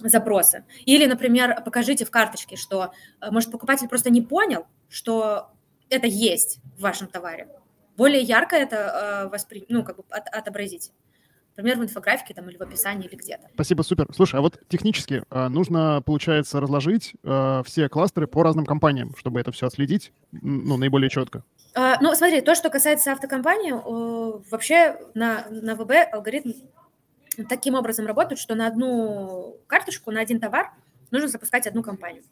запросы. 0.00 0.64
Или, 0.86 1.04
например, 1.06 1.62
покажите 1.62 2.04
в 2.04 2.10
карточке, 2.10 2.56
что, 2.56 2.92
может, 3.30 3.52
покупатель 3.52 3.88
просто 3.88 4.10
не 4.10 4.22
понял, 4.22 4.66
что 4.88 5.52
это 5.90 6.08
есть 6.08 6.58
в 6.76 6.80
вашем 6.80 7.06
товаре 7.06 7.46
более 7.96 8.22
ярко 8.22 8.56
это 8.56 9.24
э, 9.24 9.28
воспри... 9.28 9.66
ну, 9.68 9.84
как 9.84 9.96
бы 9.96 10.04
от, 10.10 10.28
отобразить. 10.28 10.92
Например, 11.56 11.78
в 11.78 11.82
инфографике 11.84 12.34
там, 12.34 12.48
или 12.50 12.56
в 12.56 12.62
описании, 12.62 13.06
или 13.06 13.14
где-то. 13.14 13.48
Спасибо, 13.54 13.82
супер. 13.82 14.08
Слушай, 14.12 14.36
а 14.36 14.42
вот 14.42 14.60
технически 14.68 15.22
э, 15.30 15.48
нужно, 15.48 16.02
получается, 16.04 16.60
разложить 16.60 17.14
э, 17.22 17.62
все 17.64 17.88
кластеры 17.88 18.26
по 18.26 18.42
разным 18.42 18.66
компаниям, 18.66 19.14
чтобы 19.16 19.40
это 19.40 19.52
все 19.52 19.66
отследить 19.66 20.12
ну, 20.32 20.76
наиболее 20.76 21.10
четко. 21.10 21.44
А, 21.74 21.98
ну, 22.00 22.14
смотри, 22.14 22.40
то, 22.40 22.56
что 22.56 22.70
касается 22.70 23.12
автокомпании, 23.12 23.72
э, 23.72 24.42
вообще 24.50 24.96
на, 25.14 25.46
на 25.48 25.76
ВБ 25.76 25.92
алгоритм 26.12 26.52
таким 27.48 27.74
образом 27.74 28.06
работает, 28.06 28.40
что 28.40 28.54
на 28.54 28.66
одну 28.66 29.56
карточку, 29.68 30.10
на 30.10 30.20
один 30.20 30.40
товар 30.40 30.72
нужно 31.10 31.28
запускать 31.28 31.66
одну 31.66 31.82
компанию. 31.82 32.24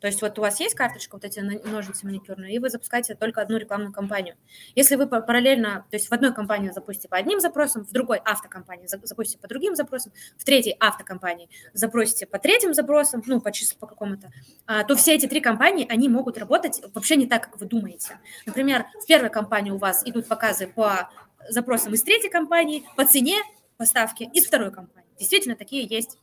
То 0.00 0.06
есть 0.06 0.22
вот 0.22 0.38
у 0.38 0.42
вас 0.42 0.60
есть 0.60 0.74
карточка, 0.74 1.14
вот 1.14 1.24
эти 1.24 1.40
ножницы 1.40 2.06
маникюрные, 2.06 2.54
и 2.54 2.58
вы 2.58 2.70
запускаете 2.70 3.14
только 3.14 3.42
одну 3.42 3.58
рекламную 3.58 3.92
кампанию. 3.92 4.36
Если 4.74 4.96
вы 4.96 5.06
параллельно, 5.06 5.84
то 5.90 5.96
есть 5.96 6.08
в 6.08 6.12
одной 6.12 6.34
компании 6.34 6.70
запустите 6.70 7.08
по 7.08 7.16
одним 7.16 7.40
запросам, 7.40 7.84
в 7.84 7.92
другой 7.92 8.18
автокомпании 8.18 8.86
запустите 8.86 9.38
по 9.38 9.48
другим 9.48 9.76
запросам, 9.76 10.12
в 10.38 10.44
третьей 10.44 10.76
автокомпании 10.80 11.48
запросите 11.72 12.26
по 12.26 12.38
третьим 12.38 12.74
запросам, 12.74 13.22
ну, 13.26 13.40
по 13.40 13.52
числу 13.52 13.78
по 13.78 13.86
какому-то, 13.86 14.30
а, 14.66 14.84
то 14.84 14.96
все 14.96 15.14
эти 15.14 15.26
три 15.26 15.40
компании, 15.40 15.86
они 15.88 16.08
могут 16.08 16.38
работать 16.38 16.80
вообще 16.94 17.16
не 17.16 17.26
так, 17.26 17.44
как 17.44 17.60
вы 17.60 17.66
думаете. 17.66 18.18
Например, 18.46 18.86
в 19.02 19.06
первой 19.06 19.30
компании 19.30 19.70
у 19.70 19.78
вас 19.78 20.02
идут 20.06 20.26
показы 20.26 20.66
по 20.66 21.10
запросам 21.48 21.94
из 21.94 22.02
третьей 22.02 22.30
компании, 22.30 22.86
по 22.96 23.04
цене 23.04 23.36
поставки 23.76 24.24
из 24.32 24.46
второй 24.46 24.70
компании. 24.70 25.08
Действительно, 25.18 25.56
такие 25.56 25.86
есть 25.86 26.18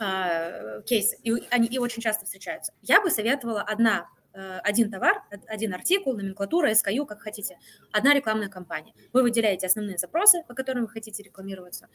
э, 0.00 0.82
кейсы, 0.86 1.16
и 1.22 1.32
они 1.50 1.68
и 1.68 1.78
очень 1.78 2.02
часто 2.02 2.24
встречаются. 2.24 2.72
Я 2.82 3.00
бы 3.00 3.10
советовала 3.10 3.62
одна 3.62 4.08
э, 4.32 4.58
один 4.58 4.90
товар, 4.90 5.22
один 5.46 5.74
артикул, 5.74 6.14
номенклатура, 6.14 6.70
SKU, 6.70 7.06
как 7.06 7.22
хотите, 7.22 7.58
одна 7.92 8.14
рекламная 8.14 8.48
кампания. 8.48 8.92
Вы 9.12 9.22
выделяете 9.22 9.66
основные 9.66 9.98
запросы, 9.98 10.42
по 10.46 10.54
которым 10.54 10.82
вы 10.82 10.88
хотите 10.88 11.22
рекламироваться. 11.22 11.88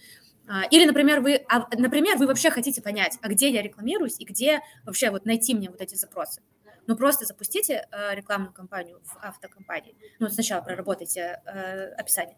А, 0.48 0.64
или, 0.70 0.86
например, 0.86 1.22
вы, 1.22 1.44
а, 1.48 1.68
например, 1.76 2.18
вы 2.18 2.28
вообще 2.28 2.50
хотите 2.50 2.82
понять, 2.82 3.18
а 3.22 3.30
где 3.30 3.50
я 3.50 3.62
рекламируюсь 3.62 4.20
и 4.20 4.26
где 4.26 4.62
вообще 4.86 5.10
вот 5.10 5.26
найти 5.26 5.56
мне 5.56 5.70
вот 5.70 5.82
эти 5.82 5.96
запросы. 5.96 6.42
Ну, 6.86 6.98
просто 6.98 7.26
запустите 7.26 7.88
э, 7.92 8.16
рекламную 8.16 8.54
кампанию 8.54 9.00
в 9.06 9.18
автокомпании. 9.24 9.96
Ну, 10.20 10.28
сначала 10.28 10.62
проработайте 10.62 11.42
э, 11.46 11.94
описание. 11.94 12.36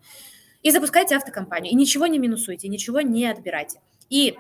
И 0.62 0.72
запускайте 0.72 1.16
автокомпанию. 1.16 1.72
И 1.72 1.76
ничего 1.76 2.08
не 2.08 2.20
минусуйте, 2.20 2.68
ничего 2.68 3.02
не 3.02 3.26
отбирайте. 3.26 3.82
И 4.10 4.38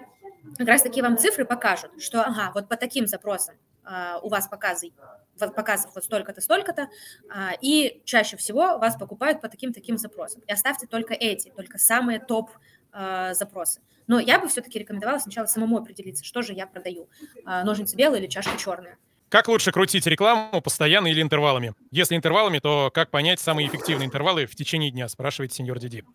как 0.57 0.67
раз 0.67 0.81
таки 0.81 1.01
вам 1.01 1.17
цифры 1.17 1.45
покажут, 1.45 1.91
что 2.01 2.21
ага, 2.21 2.51
вот 2.53 2.67
по 2.67 2.75
таким 2.75 3.07
запросам 3.07 3.55
а, 3.83 4.19
у 4.21 4.29
вас 4.29 4.47
показы, 4.47 4.91
показов 5.37 5.91
вот 5.95 6.03
столько-то, 6.03 6.41
столько-то, 6.41 6.89
а, 7.29 7.51
и 7.61 8.01
чаще 8.05 8.37
всего 8.37 8.77
вас 8.77 8.95
покупают 8.95 9.41
по 9.41 9.49
таким-таким 9.49 9.97
запросам. 9.97 10.41
И 10.47 10.51
оставьте 10.51 10.87
только 10.87 11.13
эти, 11.13 11.49
только 11.49 11.77
самые 11.77 12.19
топ 12.19 12.49
а, 12.91 13.33
запросы. 13.33 13.81
Но 14.07 14.19
я 14.19 14.39
бы 14.39 14.47
все-таки 14.47 14.79
рекомендовала 14.79 15.19
сначала 15.19 15.47
самому 15.47 15.77
определиться, 15.77 16.23
что 16.23 16.41
же 16.41 16.53
я 16.53 16.67
продаю, 16.67 17.09
а, 17.43 17.63
ножницы 17.63 17.95
белые 17.95 18.21
или 18.21 18.29
чашка 18.29 18.57
черная. 18.57 18.97
Как 19.29 19.47
лучше 19.47 19.71
крутить 19.71 20.05
рекламу, 20.05 20.61
постоянно 20.61 21.07
или 21.07 21.21
интервалами? 21.21 21.73
Если 21.91 22.15
интервалами, 22.15 22.59
то 22.59 22.91
как 22.93 23.09
понять 23.09 23.39
самые 23.39 23.67
эффективные 23.67 24.05
интервалы 24.05 24.45
в 24.45 24.55
течение 24.55 24.91
дня, 24.91 25.09
спрашивает 25.09 25.51
сеньор 25.51 25.79
Диди. 25.79 26.05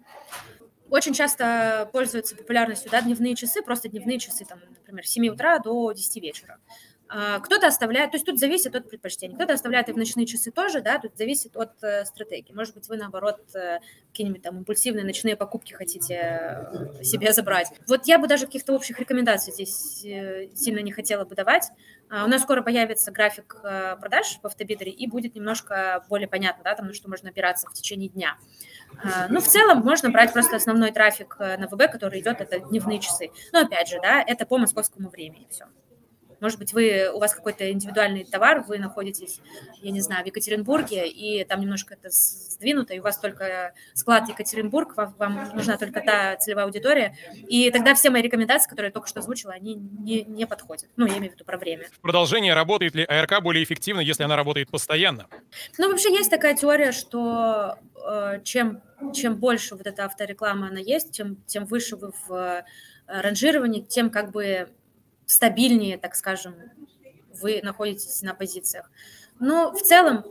Очень 0.91 1.15
часто 1.15 1.89
пользуются 1.93 2.35
популярностью 2.35 2.91
да, 2.91 3.01
дневные 3.01 3.37
часы, 3.37 3.63
просто 3.63 3.89
дневные 3.89 4.19
часы, 4.19 4.45
там, 4.45 4.59
например, 4.69 5.07
с 5.07 5.11
7 5.11 5.29
утра 5.29 5.59
до 5.61 5.93
10 5.93 6.17
вечера. 6.21 6.59
А, 7.13 7.41
кто-то 7.41 7.67
оставляет, 7.67 8.13
то 8.13 8.17
есть 8.17 8.25
тут 8.25 8.39
зависит 8.39 8.77
от 8.77 8.89
предпочтений. 8.89 9.35
Кто-то 9.35 9.55
оставляет 9.55 9.89
и 9.89 9.93
в 9.93 9.97
ночные 9.97 10.27
часы 10.27 10.53
тоже, 10.53 10.81
да, 10.81 11.01
тут 11.01 11.17
зависит 11.17 11.57
от 11.57 11.83
э, 11.83 12.05
стратегии. 12.05 12.53
Может 12.53 12.75
быть, 12.75 12.89
вы, 12.89 12.97
наоборот, 12.97 13.41
э, 13.53 13.81
какие-нибудь 14.11 14.43
там 14.43 14.59
импульсивные 14.59 15.05
ночные 15.05 15.35
покупки 15.35 15.73
хотите 15.73 16.15
э, 16.15 17.03
себе 17.03 17.33
забрать. 17.33 17.73
Вот 17.89 18.07
я 18.07 18.21
бы 18.21 18.29
даже 18.29 18.47
каких-то 18.47 18.73
общих 18.75 19.01
рекомендаций 19.01 19.53
здесь 19.53 20.03
сильно 20.55 20.79
не 20.79 20.93
хотела 20.93 21.25
бы 21.25 21.35
давать. 21.35 21.65
А, 22.09 22.25
у 22.25 22.29
нас 22.29 22.43
скоро 22.43 22.63
появится 22.63 23.11
график 23.11 23.57
продаж 23.61 24.39
в 24.41 24.47
автобидере, 24.47 24.93
и 24.93 25.09
будет 25.09 25.35
немножко 25.35 26.05
более 26.09 26.29
понятно, 26.29 26.63
да, 26.63 26.77
там, 26.77 26.87
на 26.87 26.95
что 26.95 27.11
можно 27.11 27.31
опираться 27.31 27.67
в 27.69 27.73
течение 27.73 28.09
дня. 28.09 28.37
А, 29.03 29.27
ну, 29.29 29.41
в 29.41 29.49
целом, 29.49 29.81
можно 29.81 30.11
брать 30.11 30.33
просто 30.33 30.55
основной 30.55 30.93
трафик 30.93 31.37
на 31.41 31.67
ВБ, 31.67 31.91
который 31.91 32.21
идет, 32.21 32.41
это 32.41 32.61
дневные 32.61 33.01
часы. 33.01 33.31
Но, 33.53 33.63
опять 33.63 33.89
же, 33.89 33.99
да, 34.01 34.23
это 34.25 34.47
по 34.47 34.59
московскому 34.59 35.09
времени 35.09 35.49
все. 35.51 35.67
Может 36.41 36.59
быть, 36.59 36.73
вы, 36.73 37.11
у 37.13 37.19
вас 37.19 37.35
какой-то 37.35 37.71
индивидуальный 37.71 38.25
товар, 38.25 38.65
вы 38.67 38.79
находитесь, 38.79 39.41
я 39.83 39.91
не 39.91 40.01
знаю, 40.01 40.25
в 40.25 40.27
Екатеринбурге, 40.27 41.09
и 41.09 41.45
там 41.45 41.61
немножко 41.61 41.95
это 41.95 42.09
сдвинуто, 42.11 42.95
и 42.95 42.99
у 42.99 43.03
вас 43.03 43.19
только 43.19 43.75
склад 43.95 44.29
Екатеринбург, 44.29 44.97
вам, 44.97 45.15
вам 45.19 45.51
нужна 45.55 45.77
только 45.77 46.01
та 46.01 46.37
целевая 46.37 46.65
аудитория, 46.67 47.17
и 47.49 47.71
тогда 47.71 47.95
все 47.95 48.11
мои 48.11 48.23
рекомендации, 48.23 48.69
которые 48.69 48.89
я 48.89 48.93
только 48.93 49.09
что 49.09 49.21
озвучила, 49.21 49.53
они 49.53 49.75
не, 49.75 50.23
не 50.23 50.47
подходят. 50.47 50.89
Ну, 50.97 51.07
я 51.07 51.19
имею 51.19 51.33
в 51.33 51.35
виду 51.35 51.45
про 51.45 51.59
время. 51.59 51.87
Продолжение, 52.01 52.55
работает 52.55 52.95
ли 52.95 53.05
АРК 53.05 53.43
более 53.43 53.65
эффективно, 53.65 54.01
если 54.01 54.23
она 54.23 54.37
работает 54.37 54.71
постоянно? 54.71 55.27
Ну, 55.79 55.91
вообще 55.91 56.13
есть 56.13 56.31
такая 56.31 56.57
теория, 56.57 56.93
что 56.93 57.77
э, 58.07 58.41
чем, 58.45 58.81
чем 59.15 59.37
больше 59.37 59.75
вот 59.75 59.87
эта 59.87 60.05
автореклама 60.05 60.69
она 60.69 60.81
есть, 60.81 61.13
тем, 61.13 61.37
тем 61.47 61.65
выше 61.67 61.97
вы 61.97 62.13
в 62.27 62.33
э, 62.33 62.65
ранжировании, 63.07 63.83
тем 63.83 64.11
как 64.11 64.31
бы 64.31 64.69
стабильнее, 65.31 65.97
так 65.97 66.15
скажем, 66.15 66.55
вы 67.41 67.61
находитесь 67.63 68.23
на 68.23 68.35
позициях. 68.35 68.91
Но 69.39 69.73
в 69.73 69.81
целом, 69.81 70.25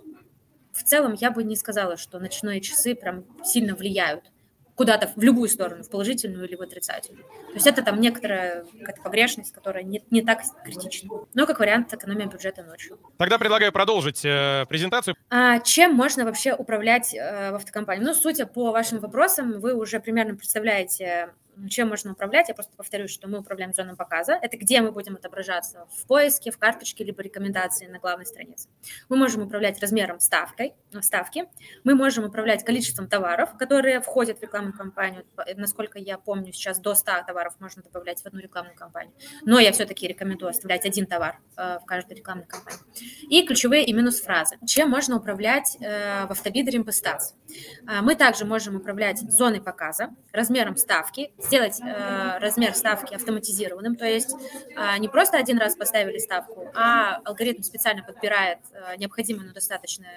в 0.73 0.83
целом 0.83 1.13
я 1.13 1.31
бы 1.31 1.43
не 1.43 1.55
сказала, 1.55 1.97
что 1.97 2.19
ночные 2.19 2.61
часы 2.61 2.95
прям 2.95 3.25
сильно 3.43 3.75
влияют 3.75 4.31
куда-то 4.75 5.11
в 5.13 5.21
любую 5.21 5.49
сторону, 5.49 5.83
в 5.83 5.89
положительную 5.89 6.47
или 6.47 6.55
в 6.55 6.61
отрицательную. 6.61 7.25
То 7.25 7.53
есть 7.55 7.67
это 7.67 7.81
там 7.81 7.99
некоторая 7.99 8.63
какая-то 8.63 9.01
погрешность, 9.01 9.51
которая 9.51 9.83
не, 9.83 10.01
не 10.09 10.21
так 10.21 10.41
критична. 10.63 11.09
Но 11.33 11.45
как 11.45 11.59
вариант 11.59 11.93
экономия 11.93 12.27
бюджета 12.27 12.63
ночью. 12.63 12.97
Тогда 13.17 13.37
предлагаю 13.37 13.73
продолжить 13.73 14.23
э, 14.23 14.65
презентацию. 14.69 15.17
А 15.29 15.59
чем 15.59 15.93
можно 15.95 16.23
вообще 16.23 16.53
управлять 16.53 17.13
э, 17.13 17.51
в 17.51 17.55
автокомпании? 17.55 18.05
Ну, 18.05 18.13
судя 18.13 18.45
по 18.45 18.71
вашим 18.71 18.99
вопросам, 18.99 19.59
вы 19.59 19.73
уже 19.73 19.99
примерно 19.99 20.35
представляете 20.35 21.33
чем 21.67 21.89
можно 21.89 22.11
управлять. 22.11 22.47
Я 22.47 22.55
просто 22.55 22.75
повторюсь, 22.75 23.11
что 23.11 23.27
мы 23.27 23.39
управляем 23.39 23.73
зоной 23.73 23.95
показа. 23.95 24.37
Это 24.41 24.57
где 24.57 24.81
мы 24.81 24.91
будем 24.91 25.15
отображаться 25.15 25.87
в 25.91 26.05
поиске, 26.07 26.51
в 26.51 26.57
карточке, 26.57 27.03
либо 27.03 27.21
рекомендации 27.21 27.87
на 27.87 27.99
главной 27.99 28.25
странице. 28.25 28.69
Мы 29.09 29.17
можем 29.17 29.43
управлять 29.43 29.79
размером 29.81 30.19
ставкой, 30.19 30.75
э, 30.93 31.01
ставки. 31.01 31.45
Мы 31.83 31.95
можем 31.95 32.25
управлять 32.25 32.63
количеством 32.63 33.07
товаров, 33.07 33.57
которые 33.57 33.99
входят 34.01 34.39
в 34.39 34.41
рекламную 34.41 34.73
кампанию. 34.73 35.25
Насколько 35.55 35.99
я 35.99 36.17
помню, 36.17 36.53
сейчас 36.53 36.79
до 36.79 36.95
100 36.95 37.23
товаров 37.27 37.55
можно 37.59 37.81
добавлять 37.81 38.21
в 38.21 38.25
одну 38.25 38.39
рекламную 38.39 38.75
кампанию. 38.75 39.13
Но 39.43 39.59
я 39.59 39.71
все-таки 39.71 40.07
рекомендую 40.07 40.51
оставлять 40.51 40.85
один 40.85 41.05
товар 41.05 41.39
э, 41.57 41.79
в 41.79 41.85
каждой 41.85 42.17
рекламной 42.17 42.45
кампании. 42.45 42.79
И 43.29 43.45
ключевые 43.45 43.85
и 43.85 43.93
минус-фразы. 43.93 44.57
Чем 44.65 44.89
можно 44.89 45.17
управлять 45.17 45.77
э, 45.81 46.25
в 46.27 46.31
автобидере 46.31 46.79
Impestats? 46.79 47.33
Мы 48.01 48.15
также 48.15 48.45
можем 48.45 48.75
управлять 48.75 49.19
зоной 49.19 49.61
показа, 49.61 50.11
размером 50.31 50.77
ставки, 50.77 51.33
сделать 51.49 51.81
э, 51.81 52.37
размер 52.37 52.75
ставки 52.75 53.15
автоматизированным, 53.15 53.95
то 53.95 54.05
есть 54.05 54.35
э, 54.75 54.97
не 54.99 55.09
просто 55.09 55.37
один 55.37 55.57
раз 55.57 55.75
поставили 55.75 56.19
ставку, 56.19 56.69
а 56.75 57.15
алгоритм 57.25 57.63
специально 57.63 58.03
подбирает 58.03 58.59
э, 58.71 58.97
необходимую, 58.97 59.47
но 59.47 59.53
достаточную 59.53 60.11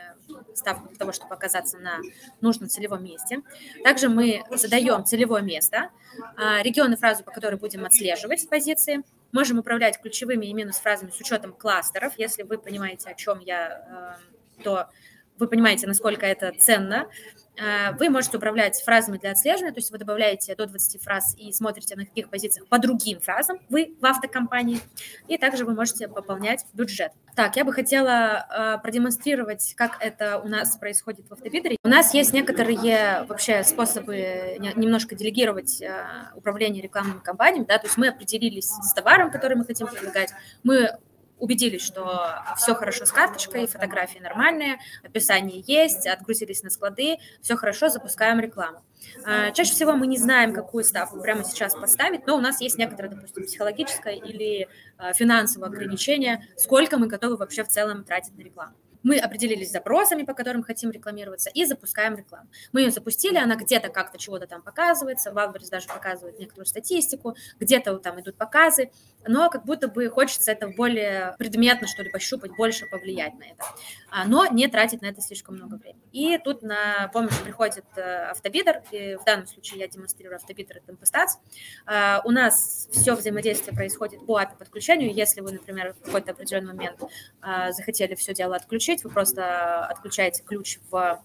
ставку 0.55 0.89
для 0.89 0.99
того, 0.99 1.12
чтобы 1.12 1.35
оказаться 1.35 1.78
на 1.78 2.01
нужном 2.43 2.68
целевом 2.68 3.03
месте. 3.03 3.41
Также 3.83 4.11
мы 4.11 4.43
задаем 4.51 5.07
целевое 5.07 5.41
место, 5.41 5.89
э, 6.37 6.62
регион 6.62 6.93
и 6.93 6.97
фразу, 6.97 7.24
по 7.24 7.30
которой 7.30 7.57
будем 7.57 7.87
отслеживать 7.87 8.47
позиции. 8.51 9.03
Можем 9.33 9.59
управлять 9.59 9.99
ключевыми 10.03 10.45
и 10.45 10.53
минус-фразами 10.53 11.11
с 11.11 11.18
учетом 11.18 11.55
кластеров. 11.55 12.12
Если 12.18 12.43
вы 12.43 12.59
понимаете, 12.59 13.09
о 13.09 13.14
чем 13.14 13.41
я, 13.41 14.18
э, 14.59 14.62
то 14.62 14.91
вы 15.39 15.49
понимаете, 15.49 15.87
насколько 15.87 16.26
это 16.26 16.53
ценно. 16.59 17.09
Э, 17.57 17.93
вы 17.99 18.09
можете 18.09 18.39
управлять 18.39 18.80
фразами 18.83 19.18
для 19.18 19.33
отслеживания, 19.33 19.72
то 19.72 19.78
есть 19.78 19.91
вы 19.91 19.99
добавляете 19.99 20.55
до 20.55 20.66
20 20.66 21.03
фраз 21.03 21.35
и 21.39 21.53
смотрите 21.53 21.97
на 21.97 22.07
каких 22.07 22.30
позициях 22.30 22.66
по 22.66 22.78
другим 22.78 23.20
фразам 23.20 23.59
вы 23.68 23.95
в 24.01 24.07
автокомпании, 24.07 24.80
и 25.28 25.37
также 25.37 25.66
вы 25.66 25.74
можете 25.74 26.09
пополнять 26.09 26.64
бюджет. 26.72 27.12
Так, 27.37 27.57
я 27.57 27.64
бы 27.64 27.72
хотела 27.72 28.47
э, 28.49 28.83
продемонстрировать, 28.83 29.74
как 29.76 29.99
это 30.01 30.39
у 30.39 30.49
нас 30.49 30.76
происходит 30.78 31.28
в 31.28 31.33
автобидере. 31.33 31.76
У 31.85 31.89
нас 31.89 32.14
есть 32.14 32.33
некоторые 32.33 33.24
вообще 33.24 33.62
способы 33.64 34.57
немножко 34.74 35.14
делегировать 35.14 35.83
э, 35.83 36.07
управление 36.35 36.83
рекламными 36.83 37.20
кампаниями, 37.20 37.66
да, 37.66 37.78
то 37.78 37.87
есть 37.87 37.99
мы 37.99 38.09
определились 38.09 38.70
с 38.70 38.95
товаром, 38.95 39.30
который 39.30 39.59
мы 39.59 39.66
хотим 39.66 39.89
предлагать, 39.89 40.33
мы 40.62 40.97
убедились, 41.43 41.82
что 41.82 42.40
все 42.57 42.72
хорошо 42.76 43.05
с 43.05 43.11
карточкой, 43.11 43.66
фотографии 43.66 44.20
нормальные, 44.20 44.78
описание 45.03 45.64
есть, 45.66 46.07
отгрузились 46.07 46.62
на 46.62 46.70
склады, 46.70 47.16
все 47.40 47.57
хорошо, 47.57 47.88
запускаем 47.88 48.38
рекламу. 48.38 48.84
А, 49.24 49.51
чаще 49.51 49.72
всего 49.72 49.95
мы 49.95 50.07
не 50.07 50.18
знаем, 50.18 50.55
какую 50.55 50.84
ставку 50.84 51.20
прямо 51.20 51.43
сейчас 51.43 51.74
поставить, 51.74 52.28
но 52.28 52.36
у 52.36 52.40
нас 52.40 52.61
есть 52.61 52.78
некоторое, 52.78 53.09
допустим, 53.09 53.43
психологическое 53.43 54.14
или 54.14 54.68
а, 54.97 55.12
финансовое 55.14 55.66
ограничение, 55.68 56.47
сколько 56.57 56.97
мы 56.97 57.09
готовы 57.09 57.36
вообще 57.36 57.64
в 57.64 57.68
целом 57.68 58.05
тратить 58.05 58.38
на 58.38 58.43
рекламу. 58.43 58.74
Мы 59.03 59.18
определились 59.18 59.68
с 59.68 59.72
запросами, 59.72 60.22
по 60.22 60.34
которым 60.34 60.62
хотим 60.62 60.90
рекламироваться, 60.90 61.50
и 61.50 61.64
запускаем 61.64 62.16
рекламу. 62.16 62.48
Мы 62.72 62.82
ее 62.82 62.90
запустили, 62.90 63.36
она 63.36 63.57
где-то 63.57 63.88
как-то 63.88 64.18
чего-то 64.18 64.46
там 64.46 64.62
показывается, 64.62 65.32
Валберис 65.32 65.70
даже 65.70 65.88
показывает 65.88 66.38
некоторую 66.38 66.66
статистику, 66.66 67.36
где-то 67.59 67.98
там 67.98 68.20
идут 68.20 68.36
показы, 68.36 68.90
но 69.26 69.50
как 69.50 69.64
будто 69.64 69.88
бы 69.88 70.09
хочется 70.09 70.53
это 70.53 70.68
более 70.68 71.34
предметно, 71.38 71.86
что 71.86 72.03
ли, 72.03 72.11
пощупать, 72.11 72.53
больше 72.57 72.86
повлиять 72.86 73.34
на 73.38 73.44
это, 73.44 73.64
а, 74.11 74.24
но 74.24 74.46
не 74.46 74.68
тратить 74.68 75.03
на 75.03 75.07
это 75.07 75.20
слишком 75.20 75.57
много 75.57 75.76
времени. 75.76 76.03
И 76.12 76.38
тут 76.38 76.62
на 76.62 77.09
помощь 77.12 77.38
приходит 77.40 77.84
э, 77.96 78.30
автобидер, 78.30 78.82
и 78.90 79.16
в 79.16 79.24
данном 79.24 79.46
случае 79.46 79.80
я 79.80 79.88
демонстрирую 79.88 80.36
автобидер 80.36 80.78
от 80.78 80.88
Tempestats. 80.88 81.38
А, 81.86 82.20
у 82.24 82.30
нас 82.30 82.88
все 82.92 83.14
взаимодействие 83.14 83.74
происходит 83.74 84.26
по 84.26 84.40
API 84.40 84.59
подключению, 84.59 85.12
если 85.12 85.40
вы, 85.40 85.53
например, 85.53 85.94
в 85.94 86.05
какой-то 86.05 86.32
определенный 86.32 86.74
момент 86.74 87.00
а, 87.40 87.72
захотели 87.72 88.14
все 88.14 88.34
дело 88.34 88.57
отключить, 88.57 88.91
отключить, 88.93 89.05
вы 89.05 89.11
просто 89.11 89.86
отключаете 89.86 90.43
ключ 90.43 90.78
в 90.90 91.22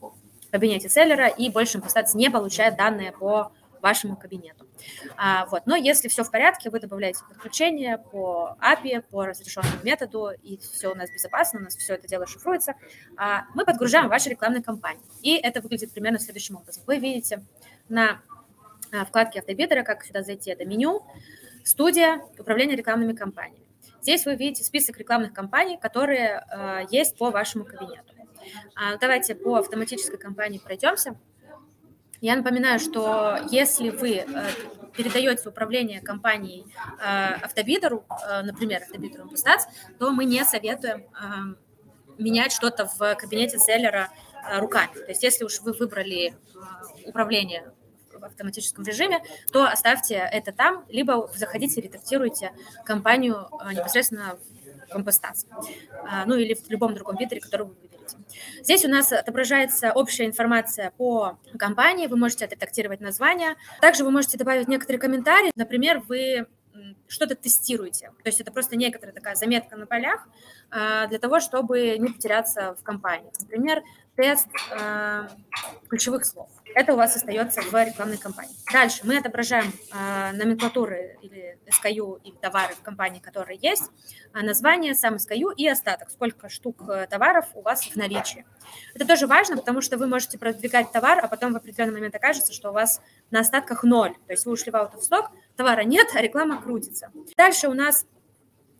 кабинете 0.51 0.89
селлера, 0.89 1.28
и 1.28 1.49
больше 1.49 1.78
Impostats 1.78 2.15
не 2.15 2.30
получает 2.30 2.78
данные 2.78 3.11
по 3.11 3.51
вашему 3.82 4.15
кабинету. 4.15 4.65
А, 5.18 5.45
вот. 5.45 5.63
Но 5.65 5.76
если 5.76 6.07
все 6.07 6.24
в 6.24 6.32
порядке, 6.32 6.70
вы 6.70 6.80
добавляете 6.80 7.20
подключение 7.30 7.97
по 7.97 8.57
API, 8.59 9.01
по 9.01 9.26
разрешенному 9.26 9.84
методу, 9.84 10.32
и 10.43 10.57
все 10.57 10.91
у 10.91 10.95
нас 10.95 11.11
безопасно, 11.11 11.59
у 11.59 11.63
нас 11.63 11.76
все 11.76 11.93
это 11.93 12.07
дело 12.07 12.26
шифруется, 12.26 12.74
а, 13.18 13.43
мы 13.53 13.65
подгружаем 13.65 14.09
ваши 14.09 14.30
рекламные 14.30 14.63
кампании. 14.63 15.03
И 15.22 15.36
это 15.36 15.61
выглядит 15.61 15.93
примерно 15.93 16.20
следующим 16.20 16.55
образом. 16.55 16.84
Вы 16.88 16.97
видите 16.97 17.45
на 17.88 18.22
а, 18.91 19.05
вкладке 19.05 19.39
автобидера, 19.39 19.84
как 19.84 20.03
сюда 20.03 20.24
зайти, 20.24 20.49
это 20.49 20.65
меню, 20.65 21.05
студия, 21.63 22.22
управление 22.39 22.76
рекламными 22.76 23.13
кампаниями. 23.13 23.66
Здесь 24.08 24.26
вы 24.26 24.38
видите 24.38 24.64
список 24.64 24.97
рекламных 24.99 25.34
кампаний, 25.34 25.78
которые 25.78 26.41
э, 26.49 26.86
есть 26.91 27.18
по 27.18 27.30
вашему 27.30 27.66
кабинету. 27.66 28.14
А, 28.74 28.95
давайте 28.95 29.36
по 29.36 29.55
автоматической 29.55 30.18
кампании 30.18 30.60
пройдемся. 30.60 31.20
Я 32.22 32.38
напоминаю, 32.38 32.80
что 32.80 33.38
если 33.51 33.89
вы 33.89 34.20
э, 34.20 34.26
передаете 34.95 35.49
управление 35.49 35.99
компанией 35.99 36.66
э, 37.01 37.34
автобидеру, 37.43 38.05
э, 38.30 38.43
например, 38.43 38.84
автобидеру 38.84 39.26
Impostats, 39.26 39.64
то 39.99 40.12
мы 40.12 40.24
не 40.24 40.45
советуем 40.45 41.05
менять 42.18 42.53
что-то 42.53 42.86
в 42.86 43.16
кабинете 43.16 43.60
селлера 43.60 44.10
руками. 44.55 44.93
То 44.93 45.10
есть 45.10 45.22
если 45.22 45.43
уж 45.43 45.60
вы 45.60 45.74
выбрали 45.74 46.34
управление 47.03 47.74
в 48.20 48.26
автоматическом 48.26 48.84
режиме, 48.84 49.20
то 49.51 49.65
оставьте 49.65 50.15
это 50.15 50.51
там, 50.51 50.86
либо 50.89 51.30
заходите, 51.36 51.82
редактируйте 51.82 52.51
компанию 52.86 53.47
а, 53.59 53.74
непосредственно 53.74 54.38
в 54.88 54.91
компостации, 54.91 55.49
а, 56.07 56.26
ну 56.26 56.36
или 56.36 56.53
в 56.53 56.70
любом 56.70 56.93
другом 56.93 57.18
видере, 57.18 57.41
который 57.41 57.68
вы 57.68 57.74
выберете. 57.74 58.18
Здесь 58.61 58.86
у 58.86 58.89
нас 58.89 59.11
отображается 59.11 59.91
общая 59.91 60.26
информация 60.26 60.91
по 60.97 61.38
компании, 61.57 62.07
вы 62.07 62.18
можете 62.18 62.45
отредактировать 62.45 63.01
название. 63.01 63.55
Также 63.82 64.03
вы 64.03 64.11
можете 64.11 64.38
добавить 64.38 64.68
некоторые 64.68 64.99
комментарии. 64.99 65.51
Например, 65.55 65.99
вы 66.07 66.47
что-то 67.07 67.36
тестируете. 67.36 68.11
То 68.24 68.28
есть 68.28 68.41
это 68.41 68.51
просто 68.51 68.76
некоторая 68.76 69.13
такая 69.13 69.36
заметка 69.36 69.76
на 69.76 69.86
полях 69.86 70.28
а, 70.70 71.07
для 71.07 71.20
того, 71.20 71.39
чтобы 71.39 71.97
не 71.97 72.09
потеряться 72.09 72.76
в 72.80 72.84
компании. 72.84 73.32
Например, 73.41 73.82
тест 74.18 74.47
ключевых 75.88 76.26
слов 76.26 76.49
это 76.78 76.93
у 76.93 76.95
вас 76.95 77.15
остается 77.15 77.61
в 77.61 77.74
рекламной 77.74 78.18
кампании. 78.18 78.55
Дальше 78.72 79.01
мы 79.03 79.18
отображаем 79.18 79.74
э, 79.91 80.32
номенклатуры 80.34 81.18
или 81.24 81.57
SKU 81.65 82.22
или 82.24 82.36
товары 82.36 82.76
в 82.76 82.84
компании, 82.84 83.20
которые 83.20 83.57
есть, 83.59 83.89
э, 84.36 84.41
название, 84.43 84.93
сам 84.93 85.15
SKU 85.15 85.55
и 85.55 85.68
остаток, 85.68 86.11
сколько 86.11 86.49
штук 86.49 86.88
э, 86.88 87.07
товаров 87.09 87.47
у 87.55 87.63
вас 87.63 87.84
в 87.84 87.95
наличии. 87.95 88.45
Это 88.93 89.07
тоже 89.07 89.26
важно, 89.26 89.57
потому 89.57 89.82
что 89.82 89.97
вы 89.97 90.05
можете 90.05 90.38
продвигать 90.38 90.91
товар, 90.91 91.18
а 91.20 91.28
потом 91.28 91.53
в 91.53 91.57
определенный 91.57 91.93
момент 91.93 92.13
окажется, 92.13 92.53
что 92.53 92.70
у 92.70 92.74
вас 92.74 93.01
на 93.32 93.39
остатках 93.39 93.84
ноль, 93.84 94.13
то 94.28 94.34
есть 94.34 94.45
вы 94.45 94.51
ушли 94.51 94.72
в 94.72 94.76
out 94.76 94.93
of 94.93 95.01
stock, 95.01 95.30
товара 95.55 95.82
нет, 95.82 96.09
а 96.13 96.22
реклама 96.22 96.61
крутится. 96.61 97.11
Дальше 97.36 97.70
у 97.70 97.74
нас 97.74 98.05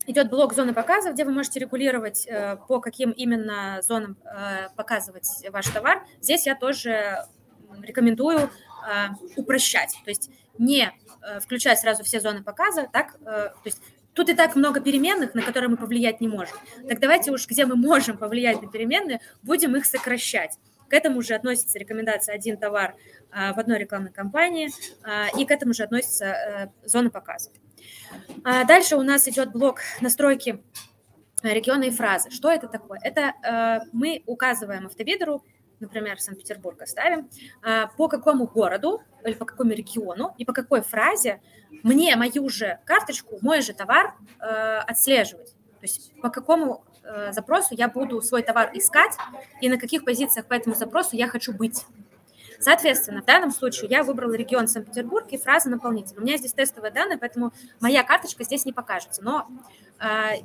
идет 0.08 0.30
блок 0.30 0.53
зоны 0.53 0.74
показов, 0.74 1.14
где 1.14 1.26
вы 1.26 1.32
можете 1.32 1.60
регулировать, 1.60 2.26
э, 2.26 2.58
по 2.68 2.80
каким 2.80 3.12
именно 3.12 3.80
зонам 3.82 4.18
э, 4.24 4.70
показывать 4.76 5.28
ваш 5.51 5.68
товар. 5.68 6.03
Здесь 6.22 6.47
я 6.47 6.55
тоже 6.55 7.26
рекомендую 7.82 8.39
э, 8.39 8.49
упрощать, 9.36 9.95
то 10.03 10.10
есть 10.10 10.32
не 10.58 10.91
включать 11.41 11.80
сразу 11.80 12.03
все 12.03 12.20
зоны 12.22 12.41
показа, 12.41 12.88
так, 12.91 13.20
то 13.20 13.53
есть 13.66 13.82
тут 14.14 14.30
и 14.30 14.34
так 14.34 14.55
много 14.55 14.80
переменных, 14.80 15.36
на 15.36 15.41
которые 15.41 15.70
мы 15.70 15.78
повлиять 15.78 16.22
не 16.22 16.28
можем. 16.28 16.55
Так 16.88 16.99
давайте 16.99 17.32
уж, 17.32 17.45
где 17.47 17.66
мы 17.66 17.76
можем 17.76 18.18
повлиять 18.18 18.62
на 18.62 18.70
переменные, 18.70 19.20
будем 19.43 19.76
их 19.76 19.86
сокращать. 19.86 20.58
К 20.89 20.93
этому 20.93 21.22
же 21.22 21.36
относится 21.36 21.78
рекомендация 21.78 22.34
«один 22.34 22.58
товар 22.58 22.95
в 23.30 23.60
одной 23.60 23.78
рекламной 23.78 24.12
кампании», 24.12 24.70
и 25.38 25.45
к 25.45 25.51
этому 25.51 25.74
же 25.74 25.84
относится 25.84 26.72
зона 26.86 27.10
показа. 27.10 27.51
А 28.43 28.63
дальше 28.63 28.95
у 28.95 29.03
нас 29.03 29.27
идет 29.27 29.51
блок 29.51 29.79
настройки 30.01 30.63
региона 31.43 31.85
и 31.85 31.91
фразы. 31.91 32.31
Что 32.31 32.49
это 32.51 32.67
такое? 32.67 32.99
Это 33.03 33.33
э, 33.43 33.88
мы 33.91 34.23
указываем 34.25 34.88
автобидеру 34.88 35.43
например, 35.79 36.19
Санкт-Петербург 36.19 36.81
оставим, 36.81 37.29
а, 37.61 37.88
по 37.88 38.07
какому 38.07 38.47
городу 38.47 39.01
или 39.23 39.33
по 39.33 39.45
какому 39.45 39.71
региону 39.71 40.33
и 40.38 40.45
по 40.45 40.53
какой 40.53 40.81
фразе 40.81 41.41
мне 41.83 42.15
мою 42.15 42.49
же 42.49 42.79
карточку, 42.85 43.38
мой 43.41 43.61
же 43.61 43.73
товар 43.73 44.15
э, 44.39 44.77
отслеживать. 44.79 45.51
То 45.51 45.83
есть 45.83 46.13
по 46.21 46.29
какому 46.29 46.83
э, 47.03 47.31
запросу 47.31 47.75
я 47.75 47.88
буду 47.88 48.21
свой 48.21 48.41
товар 48.41 48.71
искать 48.73 49.15
и 49.61 49.69
на 49.69 49.77
каких 49.77 50.05
позициях 50.05 50.47
по 50.47 50.53
этому 50.53 50.75
запросу 50.75 51.15
я 51.15 51.27
хочу 51.27 51.53
быть. 51.53 51.85
Соответственно, 52.60 53.22
в 53.22 53.26
данном 53.26 53.51
случае 53.51 53.89
я 53.89 54.03
выбрала 54.03 54.34
регион 54.34 54.68
Санкт-Петербург 54.68 55.28
и 55.30 55.38
фраза 55.38 55.70
наполнитель. 55.70 56.18
У 56.18 56.22
меня 56.22 56.38
здесь 56.38 56.53
тестовые 56.53 56.91
данные, 56.91 57.18
поэтому 57.18 57.53
моя 57.80 58.03
карточка 58.03 58.43
здесь 58.43 58.66
не 58.66 58.74
покажется. 58.74 59.24
Но 59.24 59.47
э, 59.99 60.41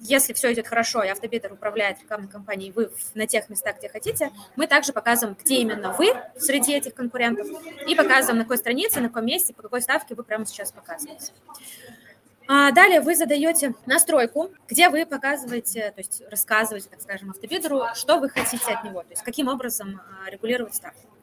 если 0.00 0.32
все 0.34 0.52
идет 0.52 0.66
хорошо, 0.66 1.02
и 1.02 1.08
автобидер 1.08 1.52
управляет 1.52 2.00
рекламной 2.00 2.28
кампанией, 2.28 2.72
вы 2.72 2.90
на 3.14 3.26
тех 3.26 3.48
местах, 3.48 3.78
где 3.78 3.88
хотите, 3.88 4.30
мы 4.54 4.66
также 4.66 4.92
показываем, 4.92 5.36
где 5.40 5.56
именно 5.56 5.92
вы 5.92 6.08
среди 6.36 6.74
этих 6.74 6.94
конкурентов, 6.94 7.46
и 7.86 7.94
показываем, 7.94 8.38
на 8.38 8.44
какой 8.44 8.58
странице, 8.58 9.00
на 9.00 9.08
каком 9.08 9.26
месте, 9.26 9.54
по 9.54 9.62
какой 9.62 9.80
ставке 9.80 10.14
вы 10.14 10.22
прямо 10.22 10.44
сейчас 10.44 10.72
показываете. 10.72 11.32
А 12.46 12.72
далее 12.72 13.00
вы 13.00 13.16
задаете 13.16 13.74
настройку, 13.86 14.50
где 14.68 14.90
вы 14.90 15.06
показываете, 15.06 15.92
то 15.92 16.00
есть 16.00 16.22
рассказываете, 16.28 16.90
так 16.90 17.00
скажем, 17.00 17.30
автобидеру, 17.30 17.84
что 17.94 18.18
вы 18.18 18.28
хотите 18.28 18.74
от 18.74 18.84
него, 18.84 19.02
то 19.02 19.10
есть 19.10 19.22
каким 19.22 19.48
образом 19.48 20.02
а, 20.26 20.28
регулировать 20.28 20.74
ставку. 20.74 21.13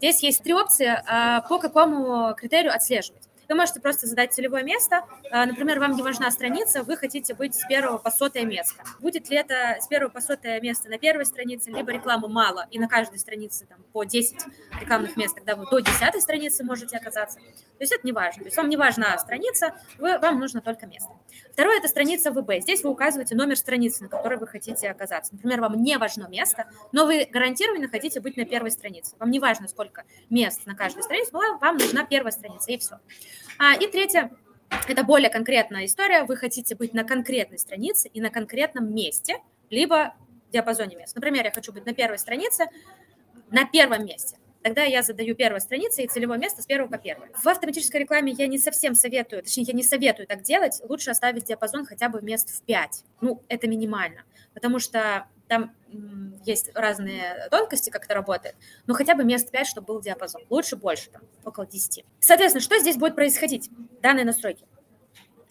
Здесь 0.00 0.22
есть 0.22 0.42
три 0.42 0.54
опции, 0.54 0.98
а, 1.06 1.42
по 1.42 1.58
какому 1.58 2.34
критерию 2.34 2.72
отслеживать. 2.74 3.20
вы 3.50 3.54
можете 3.54 3.80
просто 3.80 4.06
задать 4.06 4.32
целевое 4.32 4.62
место. 4.62 5.04
А, 5.30 5.44
например, 5.44 5.78
вам 5.78 5.92
не 5.92 6.00
важна 6.00 6.30
страница, 6.30 6.84
вы 6.84 6.96
хотите 6.96 7.34
быть 7.34 7.54
с 7.54 7.66
первого 7.66 7.98
по 7.98 8.10
сотое 8.10 8.44
место. 8.46 8.82
Будет 9.00 9.28
ли 9.28 9.36
это 9.36 9.76
с 9.78 9.88
первого 9.88 10.08
по 10.10 10.22
сотое 10.22 10.58
место 10.62 10.88
на 10.88 10.96
первой 10.96 11.26
странице, 11.26 11.70
либо 11.70 11.92
рекламы 11.92 12.28
мало, 12.28 12.66
и 12.70 12.78
на 12.78 12.88
каждой 12.88 13.18
странице 13.18 13.66
там, 13.66 13.82
по 13.92 14.04
10 14.04 14.36
рекламных 14.80 15.18
мест, 15.18 15.34
тогда 15.34 15.54
вы 15.54 15.66
до 15.70 15.80
10 15.80 16.22
страницы 16.22 16.64
можете 16.64 16.96
оказаться. 16.96 17.38
То 17.38 17.80
есть 17.80 17.92
это 17.92 18.06
не 18.06 18.12
важно. 18.12 18.44
То 18.44 18.46
есть 18.46 18.56
вам 18.56 18.70
не 18.70 18.78
важна 18.78 19.18
страница, 19.18 19.74
вы, 19.98 20.18
вам 20.18 20.40
нужно 20.40 20.62
только 20.62 20.86
место. 20.86 21.10
Второе– 21.60 21.76
это 21.78 21.88
страница 21.88 22.32
ВБ. 22.32 22.62
Здесь 22.62 22.82
вы 22.82 22.88
указываете 22.88 23.34
номер 23.34 23.54
страницы, 23.54 24.04
на 24.04 24.08
которой 24.08 24.38
вы 24.38 24.46
хотите 24.46 24.88
оказаться. 24.88 25.34
Например, 25.34 25.60
вам 25.60 25.82
не 25.82 25.98
важно 25.98 26.26
место, 26.26 26.64
но 26.90 27.04
вы 27.04 27.28
гарантированно 27.30 27.86
хотите 27.86 28.18
быть 28.20 28.38
на 28.38 28.46
первой 28.46 28.70
странице. 28.70 29.14
Вам 29.18 29.30
не 29.30 29.40
важно, 29.40 29.68
сколько 29.68 30.04
мест 30.30 30.64
на 30.64 30.74
каждой 30.74 31.02
странице, 31.02 31.32
но 31.34 31.58
вам 31.58 31.76
нужна 31.76 32.06
первая 32.06 32.32
страница, 32.32 32.72
и 32.72 32.78
все. 32.78 32.98
А, 33.58 33.74
и 33.74 33.86
третье– 33.88 34.30
это 34.88 35.04
более 35.04 35.28
конкретная 35.28 35.84
история. 35.84 36.24
Вы 36.24 36.36
хотите 36.36 36.74
быть 36.76 36.94
на 36.94 37.04
конкретной 37.04 37.58
странице 37.58 38.08
и 38.08 38.22
на 38.22 38.30
конкретном 38.30 38.94
месте, 38.94 39.36
либо 39.68 40.14
диапазоне 40.52 40.96
мест. 40.96 41.14
Например, 41.14 41.44
я 41.44 41.50
хочу 41.50 41.74
быть 41.74 41.84
на 41.84 41.92
первой 41.92 42.18
странице, 42.18 42.68
на 43.50 43.66
первом 43.66 44.06
месте 44.06 44.38
тогда 44.62 44.82
я 44.82 45.02
задаю 45.02 45.34
первой 45.34 45.60
странице 45.60 46.02
и 46.02 46.08
целевое 46.08 46.38
место 46.38 46.62
с 46.62 46.66
первого 46.66 46.90
по 46.90 46.98
первое. 46.98 47.30
В 47.34 47.46
автоматической 47.46 48.00
рекламе 48.00 48.32
я 48.32 48.46
не 48.46 48.58
совсем 48.58 48.94
советую, 48.94 49.42
точнее, 49.42 49.64
я 49.64 49.74
не 49.74 49.82
советую 49.82 50.26
так 50.26 50.42
делать. 50.42 50.80
Лучше 50.88 51.10
оставить 51.10 51.44
диапазон 51.44 51.86
хотя 51.86 52.08
бы 52.08 52.20
мест 52.22 52.50
в 52.50 52.62
5. 52.62 53.04
Ну, 53.20 53.42
это 53.48 53.68
минимально, 53.68 54.24
потому 54.54 54.78
что 54.78 55.26
там 55.48 55.74
есть 56.44 56.70
разные 56.74 57.48
тонкости, 57.50 57.90
как 57.90 58.04
это 58.04 58.14
работает, 58.14 58.54
но 58.86 58.94
хотя 58.94 59.14
бы 59.14 59.24
мест 59.24 59.50
5, 59.50 59.66
чтобы 59.66 59.86
был 59.88 60.00
диапазон. 60.00 60.42
Лучше 60.48 60.76
больше, 60.76 61.10
там, 61.10 61.22
около 61.44 61.66
10. 61.66 62.04
Соответственно, 62.20 62.62
что 62.62 62.78
здесь 62.78 62.96
будет 62.96 63.16
происходить? 63.16 63.68
Данные 64.00 64.24
настройки. 64.24 64.64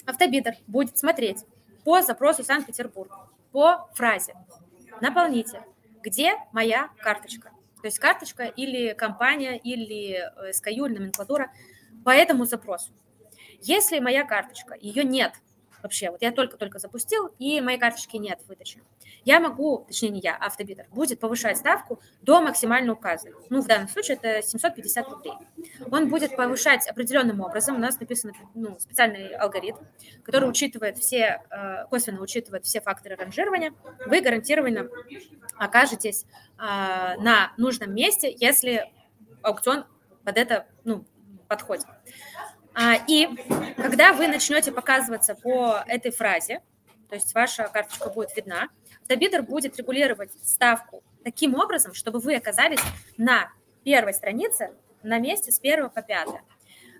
Автобитер 0.06 0.56
будет 0.68 0.98
смотреть 0.98 1.44
по 1.84 2.02
запросу 2.02 2.44
Санкт-Петербург, 2.44 3.12
по 3.52 3.90
фразе 3.94 4.34
«Наполните, 5.02 5.64
где 6.02 6.34
моя 6.52 6.90
карточка?» 7.00 7.52
То 7.82 7.88
есть 7.88 8.00
карточка 8.00 8.44
или 8.46 8.94
компания, 8.94 9.58
или 9.58 10.32
SKU, 10.52 10.88
или 10.88 10.98
номенклатура 10.98 11.52
по 12.04 12.10
этому 12.10 12.46
запросу. 12.46 12.94
Если 13.62 14.00
моя 14.00 14.26
карточка, 14.26 14.76
ее 14.80 15.04
нет 15.04 15.34
вообще, 15.82 16.12
вот 16.12 16.22
я 16.22 16.32
только-только 16.32 16.80
запустил, 16.80 17.34
и 17.40 17.62
моей 17.62 17.80
карточки 17.80 18.18
нет 18.18 18.40
выдачи, 18.48 18.82
я 19.26 19.40
могу, 19.40 19.86
точнее 19.88 20.10
не 20.10 20.20
я, 20.20 20.36
а 20.36 20.48
автобитер, 20.48 20.88
будет 20.92 21.20
повышать 21.20 21.58
ставку 21.58 22.00
до 22.22 22.42
максимально 22.42 22.94
указанной. 22.94 23.36
Ну, 23.50 23.62
в 23.62 23.68
данном 23.68 23.88
случае 23.88 24.18
это 24.22 24.42
750 24.42 25.10
рублей. 25.10 25.34
Он 25.92 26.10
будет 26.10 26.36
повышать 26.36 26.88
определенным 26.88 27.42
образом. 27.42 27.76
У 27.76 27.80
нас 27.80 28.00
написан 28.00 28.34
ну, 28.56 28.78
специальный 28.80 29.36
алгоритм, 29.36 29.84
который 30.24 30.50
учитывает 30.50 30.98
все, 30.98 31.44
э, 31.50 31.86
косвенно 31.90 32.22
учитывает 32.22 32.66
все 32.66 32.82
факторы 32.82 33.16
ранжирования. 33.16 33.74
Вы 34.06 34.22
гарантированно 34.22 34.90
окажетесь 35.58 36.26
э, 36.58 36.60
на 36.60 37.54
нужном 37.58 37.94
месте, 37.94 38.34
если 38.38 38.92
аукцион 39.42 39.86
под 40.24 40.38
это 40.38 40.68
ну, 40.84 41.06
подходит. 41.48 41.86
А, 42.74 42.96
и 43.08 43.28
когда 43.78 44.14
вы 44.14 44.28
начнете 44.28 44.72
показываться 44.72 45.36
по 45.36 45.84
этой 45.88 46.12
фразе, 46.12 46.62
то 47.10 47.16
есть 47.16 47.34
ваша 47.34 47.68
карточка 47.68 48.10
будет 48.10 48.36
видна, 48.36 48.70
Табидер 49.08 49.42
будет 49.42 49.78
регулировать 49.78 50.32
ставку 50.44 51.04
таким 51.24 51.56
образом, 51.56 51.94
чтобы 51.94 52.20
вы 52.20 52.36
оказались 52.36 52.80
на 53.18 53.52
первой 53.84 54.14
странице 54.14 54.72
на 55.02 55.18
месте 55.18 55.52
с 55.52 55.60
первого 55.60 55.90
по 55.90 56.02
пятое. 56.02 56.44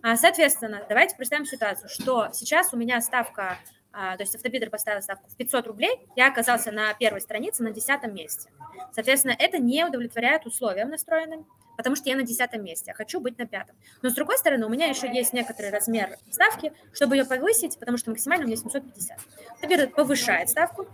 А, 0.02 0.16
соответственно, 0.16 0.84
давайте 0.88 1.16
представим 1.16 1.46
ситуацию, 1.46 1.90
что 1.90 2.30
сейчас 2.34 2.74
у 2.74 2.78
меня 2.78 3.02
ставка, 3.02 3.58
то 3.92 4.18
есть 4.20 4.36
автобидер 4.36 4.70
поставил 4.70 5.02
ставку 5.02 5.30
в 5.30 5.36
500 5.36 5.68
рублей, 5.68 6.00
я 6.16 6.28
оказался 6.28 6.72
на 6.72 6.94
первой 6.94 7.22
странице 7.22 7.64
на 7.64 7.72
десятом 7.72 8.14
месте. 8.14 8.50
Соответственно, 8.94 9.36
это 9.38 9.58
не 9.58 9.84
удовлетворяет 9.84 10.46
условиям 10.46 10.90
настроенным, 10.90 11.48
потому 11.76 11.96
что 11.96 12.10
я 12.10 12.16
на 12.16 12.24
десятом 12.24 12.64
месте, 12.64 12.92
а 12.92 12.94
хочу 12.94 13.20
быть 13.20 13.38
на 13.38 13.48
пятом. 13.48 13.76
Но 14.02 14.10
с 14.10 14.14
другой 14.14 14.38
стороны, 14.38 14.66
у 14.66 14.70
меня 14.70 14.88
еще 14.88 15.12
есть 15.12 15.34
некоторый 15.34 15.72
размер 15.72 16.18
ставки, 16.30 16.74
чтобы 16.94 17.16
ее 17.16 17.26
повысить, 17.26 17.80
потому 17.80 17.98
что 17.98 18.12
максимально 18.12 18.46
у 18.46 18.48
меня 18.48 18.58
750. 18.58 19.18
Автобидер 19.52 19.90
повышает 19.90 20.50
ставку, 20.50 20.88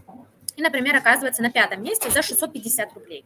и, 0.56 0.62
например, 0.62 0.96
оказывается 0.96 1.42
на 1.42 1.52
пятом 1.52 1.84
месте 1.84 2.10
за 2.10 2.22
650 2.22 2.94
рублей. 2.94 3.26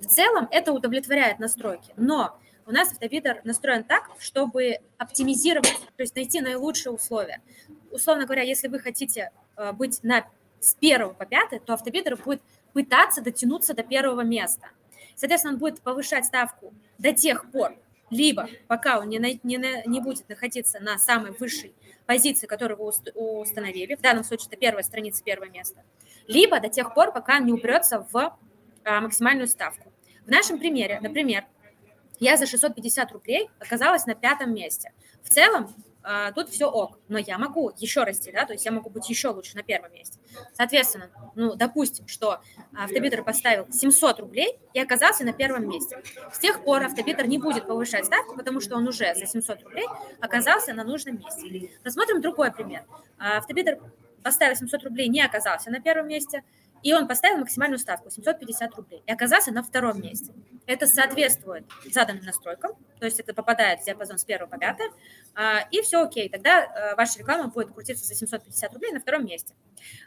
В 0.00 0.06
целом 0.06 0.48
это 0.50 0.72
удовлетворяет 0.72 1.38
настройки, 1.38 1.92
но 1.96 2.38
у 2.68 2.70
нас 2.70 2.92
автобидер 2.92 3.40
настроен 3.44 3.82
так, 3.82 4.10
чтобы 4.18 4.80
оптимизировать, 4.98 5.78
то 5.96 6.02
есть 6.02 6.14
найти 6.14 6.42
наилучшие 6.42 6.92
условия. 6.92 7.40
Условно 7.90 8.26
говоря, 8.26 8.42
если 8.42 8.68
вы 8.68 8.78
хотите 8.78 9.30
э, 9.56 9.72
быть 9.72 10.00
на, 10.02 10.26
с 10.60 10.74
первого 10.74 11.14
по 11.14 11.24
пятое, 11.24 11.60
то 11.60 11.72
автобидер 11.72 12.16
будет 12.16 12.42
пытаться 12.74 13.22
дотянуться 13.22 13.72
до 13.72 13.82
первого 13.82 14.20
места. 14.20 14.68
Соответственно, 15.16 15.54
он 15.54 15.58
будет 15.58 15.80
повышать 15.80 16.26
ставку 16.26 16.74
до 16.98 17.12
тех 17.14 17.50
пор, 17.50 17.74
либо 18.10 18.50
пока 18.66 18.98
он 18.98 19.08
не, 19.08 19.18
не, 19.18 19.82
не 19.86 20.00
будет 20.00 20.28
находиться 20.28 20.78
на 20.78 20.98
самой 20.98 21.32
высшей 21.32 21.74
позиции, 22.04 22.46
которую 22.46 22.76
вы 22.78 22.92
установили, 23.40 23.94
в 23.94 24.02
данном 24.02 24.24
случае 24.24 24.48
это 24.48 24.58
первая 24.58 24.82
страница, 24.82 25.24
первое 25.24 25.48
место, 25.48 25.82
либо 26.26 26.60
до 26.60 26.68
тех 26.68 26.92
пор, 26.92 27.12
пока 27.12 27.38
он 27.38 27.46
не 27.46 27.52
упрется 27.54 28.06
в 28.12 28.36
а, 28.84 29.00
максимальную 29.00 29.48
ставку. 29.48 29.90
В 30.26 30.30
нашем 30.30 30.58
примере, 30.58 31.00
например, 31.00 31.46
я 32.20 32.36
за 32.36 32.46
650 32.46 33.12
рублей 33.12 33.50
оказалась 33.58 34.06
на 34.06 34.14
пятом 34.14 34.54
месте. 34.54 34.92
В 35.22 35.30
целом, 35.30 35.74
а, 36.02 36.32
тут 36.32 36.48
все 36.48 36.66
ок, 36.66 36.98
но 37.08 37.18
я 37.18 37.38
могу 37.38 37.70
еще 37.76 38.04
расти, 38.04 38.32
да, 38.32 38.46
то 38.46 38.52
есть 38.52 38.64
я 38.64 38.72
могу 38.72 38.88
быть 38.88 39.08
еще 39.10 39.28
лучше 39.28 39.56
на 39.56 39.62
первом 39.62 39.92
месте. 39.92 40.18
Соответственно, 40.54 41.10
ну, 41.34 41.54
допустим, 41.54 42.08
что 42.08 42.40
автобитер 42.74 43.22
поставил 43.22 43.66
700 43.70 44.20
рублей 44.20 44.58
и 44.72 44.80
оказался 44.80 45.24
на 45.24 45.32
первом 45.32 45.68
месте. 45.68 46.02
С 46.32 46.38
тех 46.38 46.64
пор 46.64 46.84
автобитер 46.84 47.26
не 47.26 47.38
будет 47.38 47.66
повышать 47.66 48.06
ставку, 48.06 48.36
потому 48.36 48.60
что 48.60 48.76
он 48.76 48.88
уже 48.88 49.14
за 49.14 49.26
700 49.26 49.62
рублей 49.64 49.86
оказался 50.20 50.72
на 50.72 50.84
нужном 50.84 51.18
месте. 51.18 51.72
Рассмотрим 51.84 52.22
другой 52.22 52.52
пример. 52.52 52.84
А, 53.18 53.38
автобитер 53.38 53.78
поставил 54.22 54.56
700 54.56 54.84
рублей, 54.84 55.08
не 55.08 55.20
оказался 55.20 55.70
на 55.70 55.80
первом 55.80 56.08
месте, 56.08 56.42
и 56.82 56.92
он 56.92 57.08
поставил 57.08 57.38
максимальную 57.38 57.78
ставку 57.78 58.10
750 58.10 58.74
рублей 58.76 59.02
и 59.06 59.12
оказался 59.12 59.52
на 59.52 59.62
втором 59.62 60.00
месте. 60.00 60.32
Это 60.66 60.86
соответствует 60.86 61.64
заданным 61.90 62.24
настройкам, 62.24 62.72
то 62.98 63.06
есть 63.06 63.20
это 63.20 63.32
попадает 63.32 63.80
в 63.80 63.84
диапазон 63.86 64.18
с 64.18 64.24
1 64.24 64.48
по 64.48 64.58
5, 64.58 64.76
а, 65.34 65.60
и 65.70 65.80
все 65.82 66.02
окей, 66.02 66.28
тогда 66.28 66.64
а, 66.64 66.96
ваша 66.96 67.18
реклама 67.18 67.48
будет 67.48 67.72
крутиться 67.72 68.04
за 68.04 68.14
750 68.14 68.72
рублей 68.74 68.92
на 68.92 69.00
втором 69.00 69.24
месте. 69.24 69.54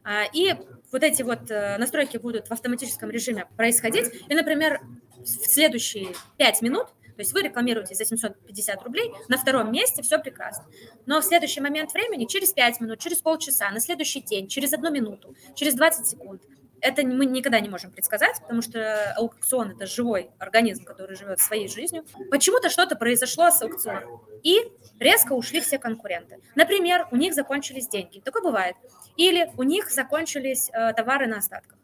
А, 0.03 0.24
и 0.34 0.55
вот 0.91 1.03
эти 1.03 1.24
вот 1.24 1.49
э, 1.49 1.78
настройки 1.78 2.17
будут 2.17 2.47
в 2.47 2.51
автоматическом 2.51 3.09
режиме 3.09 3.47
происходить, 3.55 4.11
и, 4.28 4.36
например, 4.36 4.82
в 5.17 5.26
следующие 5.26 6.13
5 6.38 6.61
минут 6.61 6.88
то 7.22 7.24
есть 7.24 7.34
вы 7.34 7.43
рекламируете 7.43 7.93
за 7.93 8.03
750 8.03 8.84
рублей, 8.84 9.11
на 9.28 9.38
втором 9.38 9.72
месте 9.72 10.01
все 10.01 10.17
прекрасно. 10.17 10.65
Но 11.05 11.22
в 11.22 11.26
следующий 11.26 11.61
момент 11.61 11.93
времени, 11.93 12.26
через 12.26 12.51
5 12.51 12.82
минут, 12.82 12.99
через 12.99 13.19
полчаса, 13.19 13.69
на 13.69 13.80
следующий 13.80 14.22
день, 14.22 14.47
через 14.47 14.74
одну 14.74 14.89
минуту, 14.89 15.36
через 15.53 15.76
20 15.76 16.07
секунд, 16.07 16.41
это 16.82 17.05
мы 17.05 17.25
никогда 17.25 17.59
не 17.59 17.69
можем 17.69 17.91
предсказать, 17.91 18.39
потому 18.41 18.61
что 18.61 19.13
аукцион– 19.15 19.71
это 19.75 19.86
живой 19.86 20.32
организм, 20.39 20.84
который 20.84 21.15
живет 21.15 21.39
своей 21.39 21.67
жизнью. 21.67 22.03
Почему-то 22.29 22.69
что-то 22.69 22.95
произошло 22.95 23.49
с 23.51 23.61
аукционом, 23.61 24.21
и 24.43 24.71
резко 24.99 25.34
ушли 25.34 25.61
все 25.61 25.77
конкуренты. 25.77 26.39
Например, 26.55 27.07
у 27.11 27.15
них 27.15 27.34
закончились 27.34 27.88
деньги. 27.88 28.19
Такое 28.19 28.43
бывает. 28.43 28.75
Или 29.15 29.51
у 29.57 29.63
них 29.63 29.91
закончились 29.91 30.69
э, 30.73 30.93
товары 30.93 31.27
на 31.27 31.38
остатках. 31.38 31.77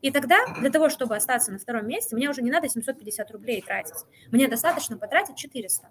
И 0.00 0.10
тогда 0.10 0.36
для 0.60 0.70
того, 0.70 0.90
чтобы 0.90 1.16
остаться 1.16 1.50
на 1.50 1.58
втором 1.58 1.88
месте, 1.88 2.14
мне 2.14 2.28
уже 2.28 2.42
не 2.42 2.50
надо 2.50 2.68
750 2.68 3.30
рублей 3.30 3.62
тратить. 3.62 3.96
Мне 4.30 4.48
достаточно 4.48 4.98
потратить 4.98 5.36
400. 5.36 5.88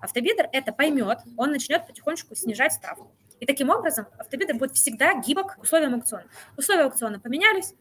Автобидер 0.00 0.48
это 0.52 0.72
поймет, 0.72 1.18
он 1.36 1.50
начнет 1.50 1.84
потихонечку 1.86 2.36
снижать 2.36 2.72
ставку. 2.72 3.10
И 3.40 3.46
таким 3.46 3.70
образом 3.70 4.06
автобидер 4.16 4.56
будет 4.56 4.76
всегда 4.76 5.14
гибок 5.20 5.56
к 5.56 5.62
условиям 5.62 5.94
аукциона. 5.94 6.26
Условия 6.56 6.84
аукциона 6.84 7.18
поменялись, 7.18 7.74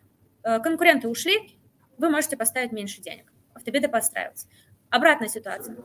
конкуренты 0.64 1.08
ушли, 1.08 1.60
вы 1.98 2.10
можете 2.10 2.38
поставить 2.38 2.72
меньше 2.72 3.02
денег. 3.02 3.32
Автобидер 3.54 3.90
подстраивается. 3.90 4.48
Обратная 4.90 5.28
ситуация. 5.28 5.76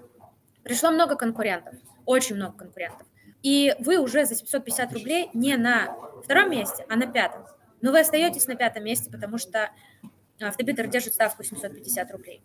Пришло 0.62 0.90
много 0.90 1.16
конкурентов, 1.16 1.74
очень 2.04 2.36
много 2.36 2.56
конкурентов. 2.56 3.06
И 3.42 3.74
вы 3.80 3.98
уже 3.98 4.24
за 4.24 4.36
750 4.36 4.92
рублей 4.92 5.30
не 5.34 5.56
на 5.56 5.96
втором 6.22 6.50
месте, 6.50 6.86
а 6.88 6.96
на 6.96 7.06
пятом. 7.06 7.44
Но 7.80 7.90
вы 7.90 8.00
остаетесь 8.00 8.46
на 8.46 8.54
пятом 8.54 8.84
месте, 8.84 9.10
потому 9.10 9.38
что 9.38 9.70
автобитер 10.40 10.86
держит 10.86 11.14
ставку 11.14 11.42
750 11.42 12.12
рублей. 12.12 12.42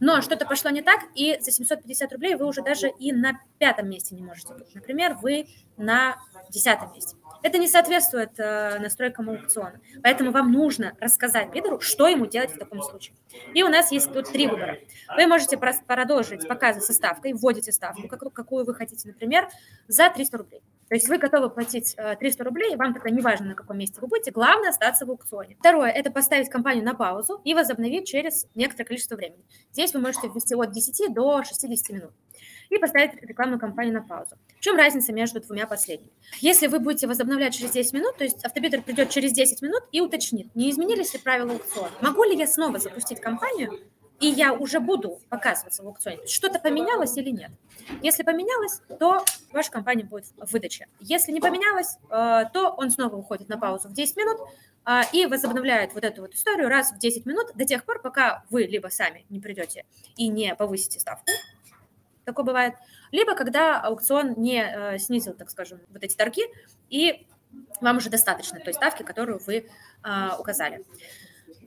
Но 0.00 0.20
что-то 0.22 0.46
пошло 0.46 0.70
не 0.70 0.82
так, 0.82 1.00
и 1.14 1.38
за 1.40 1.50
750 1.50 2.12
рублей 2.12 2.34
вы 2.36 2.46
уже 2.46 2.62
даже 2.62 2.88
и 2.88 3.12
на 3.12 3.40
пятом 3.58 3.88
месте 3.88 4.14
не 4.14 4.22
можете 4.22 4.54
быть. 4.54 4.74
Например, 4.74 5.14
вы 5.20 5.46
на 5.76 6.16
десятом 6.50 6.92
месте. 6.92 7.16
Это 7.42 7.58
не 7.58 7.68
соответствует 7.68 8.38
э, 8.38 8.78
настройкам 8.80 9.30
аукциона. 9.30 9.80
Поэтому 10.02 10.32
вам 10.32 10.50
нужно 10.50 10.94
рассказать 11.00 11.52
бидеру, 11.52 11.80
что 11.80 12.08
ему 12.08 12.26
делать 12.26 12.52
в 12.52 12.58
таком 12.58 12.82
случае. 12.82 13.14
И 13.54 13.62
у 13.62 13.68
нас 13.68 13.92
есть 13.92 14.12
тут 14.12 14.30
три 14.32 14.48
выбора. 14.48 14.78
Вы 15.16 15.26
можете 15.26 15.56
продолжить 15.56 16.48
показы 16.48 16.80
со 16.80 16.92
ставкой, 16.92 17.34
вводите 17.34 17.72
ставку, 17.72 18.08
какую 18.08 18.64
вы 18.64 18.74
хотите, 18.74 19.06
например, 19.08 19.48
за 19.86 20.10
300 20.10 20.38
рублей. 20.38 20.62
То 20.88 20.94
есть 20.94 21.08
вы 21.08 21.18
готовы 21.18 21.50
платить 21.50 21.96
300 21.96 22.42
э, 22.42 22.46
рублей, 22.46 22.76
вам 22.76 22.94
тогда 22.94 23.10
не 23.10 23.20
важно, 23.20 23.48
на 23.48 23.54
каком 23.54 23.78
месте 23.78 24.00
вы 24.00 24.08
будете, 24.08 24.30
главное 24.30 24.70
остаться 24.70 25.04
в 25.04 25.10
аукционе. 25.10 25.56
Второе– 25.58 25.90
это 25.94 26.10
поставить 26.10 26.48
компанию 26.48 26.84
на 26.84 26.94
паузу 26.94 27.40
и 27.44 27.54
возобновить 27.54 28.06
через 28.06 28.46
некоторое 28.54 28.86
количество 28.86 29.16
времени. 29.16 29.44
Здесь 29.72 29.92
вы 29.92 30.00
можете 30.00 30.28
ввести 30.28 30.54
от 30.54 30.72
10 30.72 31.12
до 31.12 31.42
60 31.42 31.90
минут 31.90 32.12
и 32.70 32.78
поставить 32.78 33.14
рекламную 33.22 33.58
кампанию 33.58 33.94
на 33.94 34.02
паузу. 34.02 34.36
В 34.58 34.60
чем 34.60 34.76
разница 34.76 35.12
между 35.12 35.40
двумя 35.40 35.66
последними? 35.66 36.10
Если 36.40 36.66
вы 36.66 36.78
будете 36.78 37.06
возобновлять 37.06 37.54
через 37.54 37.70
10 37.72 37.92
минут, 37.94 38.16
то 38.16 38.24
есть 38.24 38.44
автобидер 38.44 38.82
придет 38.82 39.10
через 39.10 39.32
10 39.32 39.62
минут 39.62 39.82
и 39.92 40.00
уточнит, 40.00 40.54
не 40.54 40.70
изменились 40.70 41.12
ли 41.14 41.20
правила 41.20 41.52
аукциона. 41.52 41.92
Могу 42.00 42.24
ли 42.24 42.36
я 42.36 42.46
снова 42.46 42.78
запустить 42.78 43.20
кампанию, 43.20 43.80
и 44.20 44.26
я 44.26 44.52
уже 44.52 44.80
буду 44.80 45.20
показываться 45.28 45.82
в 45.82 45.86
аукционе. 45.86 46.26
Что-то 46.26 46.58
поменялось 46.58 47.16
или 47.16 47.30
нет? 47.30 47.50
Если 48.02 48.22
поменялось, 48.22 48.80
то 48.98 49.24
ваша 49.52 49.70
компания 49.70 50.04
будет 50.04 50.26
в 50.36 50.52
выдаче. 50.52 50.88
Если 51.00 51.30
не 51.30 51.40
поменялось, 51.40 51.98
э, 52.10 52.44
то 52.52 52.74
он 52.76 52.90
снова 52.90 53.16
уходит 53.16 53.48
на 53.48 53.58
паузу 53.58 53.88
в 53.88 53.92
10 53.92 54.16
минут 54.16 54.40
э, 54.86 55.02
и 55.12 55.26
возобновляет 55.26 55.94
вот 55.94 56.04
эту 56.04 56.22
вот 56.22 56.34
историю 56.34 56.68
раз 56.68 56.92
в 56.92 56.98
10 56.98 57.26
минут 57.26 57.52
до 57.54 57.64
тех 57.64 57.84
пор, 57.84 58.02
пока 58.02 58.44
вы 58.50 58.64
либо 58.64 58.88
сами 58.88 59.24
не 59.28 59.40
придете 59.40 59.84
и 60.16 60.28
не 60.28 60.54
повысите 60.56 60.98
ставку, 60.98 61.30
такое 62.24 62.44
бывает, 62.44 62.74
либо 63.12 63.36
когда 63.36 63.80
аукцион 63.80 64.34
не 64.36 64.62
э, 64.62 64.98
снизил, 64.98 65.34
так 65.34 65.48
скажем, 65.50 65.80
вот 65.90 66.02
эти 66.02 66.16
торги, 66.16 66.42
и 66.90 67.26
вам 67.80 67.98
уже 67.98 68.10
достаточно 68.10 68.58
той 68.60 68.74
ставки, 68.74 69.02
которую 69.02 69.40
вы 69.46 69.70
указали. 70.38 70.84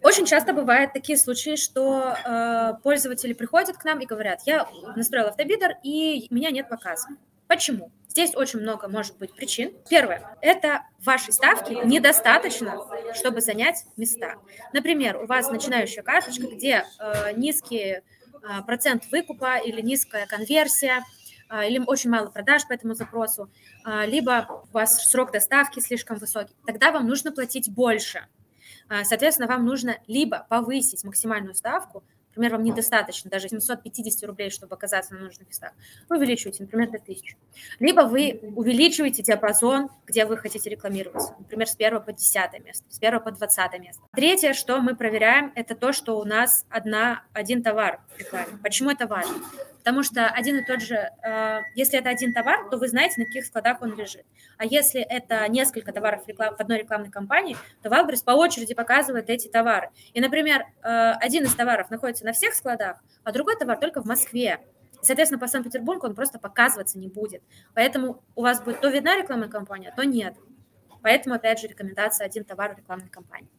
Очень 0.04 0.26
часто 0.26 0.54
бывают 0.54 0.94
такие 0.94 1.18
случаи, 1.18 1.56
что 1.56 2.16
э, 2.16 2.74
пользователи 2.84 3.34
приходят 3.34 3.78
к 3.78 3.86
нам 3.86 4.00
и 4.00 4.06
говорят, 4.06 4.42
я 4.46 4.68
настроил 4.96 5.28
автобидер, 5.28 5.78
и 5.84 6.28
меня 6.30 6.50
нет 6.50 6.70
показа. 6.70 7.10
Почему? 7.48 7.92
Здесь 8.08 8.36
очень 8.36 8.60
много 8.60 8.88
может 8.88 9.18
быть 9.18 9.34
причин. 9.34 9.74
Первое, 9.90 10.38
это 10.42 10.82
вашей 11.00 11.34
ставки 11.34 11.86
недостаточно, 11.86 12.82
чтобы 13.14 13.42
занять 13.42 13.86
места. 13.96 14.36
Например, 14.74 15.18
у 15.18 15.28
вас 15.28 15.50
начинающая 15.50 16.04
карточка, 16.04 16.48
где 16.48 16.86
э, 17.00 17.34
низкие 17.36 18.04
а, 18.44 18.62
процент 18.64 19.06
выкупа 19.12 19.58
или 19.58 19.82
низкая 19.82 20.26
конверсия, 20.26 21.04
а, 21.50 21.66
или 21.66 21.80
очень 21.86 22.10
мало 22.10 22.30
продаж 22.30 22.68
по 22.68 22.74
этому 22.74 22.96
запросу, 22.96 23.50
а, 23.84 24.06
либо 24.06 24.66
у 24.70 24.74
вас 24.74 25.10
срок 25.10 25.32
доставки 25.32 25.80
слишком 25.80 26.18
высокий, 26.18 26.56
тогда 26.66 26.92
вам 26.92 27.08
нужно 27.08 27.32
платить 27.32 27.72
больше. 27.72 28.26
Соответственно, 29.04 29.48
вам 29.48 29.66
нужно 29.66 29.98
либо 30.08 30.46
повысить 30.50 31.04
максимальную 31.04 31.56
ставку, 31.56 32.04
например, 32.32 32.54
вам 32.54 32.64
недостаточно 32.64 33.30
даже 33.30 33.50
750 33.50 34.28
рублей, 34.28 34.50
чтобы 34.50 34.76
оказаться 34.76 35.14
на 35.14 35.20
нужных 35.20 35.48
местах, 35.48 35.74
вы 36.10 36.18
увеличиваете, 36.18 36.64
например, 36.64 36.90
до 36.90 36.98
1000. 36.98 37.36
Либо 37.80 38.02
вы 38.02 38.40
увеличиваете 38.56 39.22
диапазон, 39.24 39.90
где 40.06 40.26
вы 40.26 40.38
хотите 40.38 40.70
рекламироваться, 40.70 41.36
например, 41.40 41.68
с 41.68 41.76
1 41.76 42.02
по 42.02 42.14
10 42.14 42.66
место, 42.66 42.86
с 42.90 42.98
1 43.00 43.20
по 43.20 43.32
20 43.32 43.80
место. 43.80 44.04
Третье, 44.14 44.54
что 44.54 44.80
мы 44.80 44.96
проверяем, 44.96 45.52
это 45.56 45.76
то, 45.76 45.92
что 45.92 46.20
у 46.20 46.24
нас 46.24 46.66
одна, 46.70 47.24
один 47.34 47.64
товар 47.64 48.00
в 48.16 48.20
рекламе. 48.20 48.58
Почему 48.64 48.92
это 48.92 49.08
важно? 49.08 49.36
Потому 49.82 50.04
что 50.04 50.28
один 50.28 50.58
и 50.58 50.64
тот 50.64 50.82
же, 50.82 50.96
э, 50.96 51.62
если 51.74 51.98
это 51.98 52.10
один 52.10 52.34
товар, 52.34 52.70
то 52.70 52.78
вы 52.78 52.88
знаете, 52.88 53.16
на 53.18 53.26
каких 53.26 53.46
складах 53.46 53.82
он 53.82 53.96
лежит. 53.96 54.26
А 54.58 54.66
если 54.66 55.02
это 55.02 55.48
несколько 55.50 55.92
товаров 55.92 56.22
в 56.28 56.62
одной 56.62 56.78
рекламной 56.78 57.10
кампании, 57.10 57.58
то 57.82 57.90
Wildberries 57.90 58.22
по 58.22 58.32
очереди 58.32 58.76
показывает 58.76 59.32
эти 59.32 59.48
товары. 59.48 59.90
И, 60.14 60.22
например, 60.22 60.62
э, 60.84 61.12
один 61.20 61.46
из 61.46 61.56
товаров 61.56 61.90
находится 61.90 62.26
на 62.26 62.32
всех 62.32 62.54
складах, 62.54 63.04
а 63.24 63.32
другой 63.32 63.58
товар 63.58 63.80
только 63.80 64.04
в 64.04 64.06
Москве. 64.06 64.60
Соответственно, 65.02 65.40
по 65.40 65.48
Санкт-Петербургу 65.48 66.06
он 66.06 66.14
просто 66.14 66.38
показываться 66.38 67.00
не 67.00 67.08
будет. 67.08 67.42
Поэтому 67.74 68.24
у 68.36 68.44
вас 68.44 68.62
будет 68.62 68.82
то 68.82 68.90
видна 68.90 69.18
рекламная 69.18 69.50
кампания, 69.50 69.92
то 69.98 70.04
нет. 70.04 70.36
Поэтому, 71.02 71.34
опять 71.34 71.60
же, 71.60 71.68
рекомендация 71.68 72.26
один 72.26 72.44
товар 72.44 72.76
в 72.76 72.78
рекламной 72.78 73.10
кампании. 73.10 73.50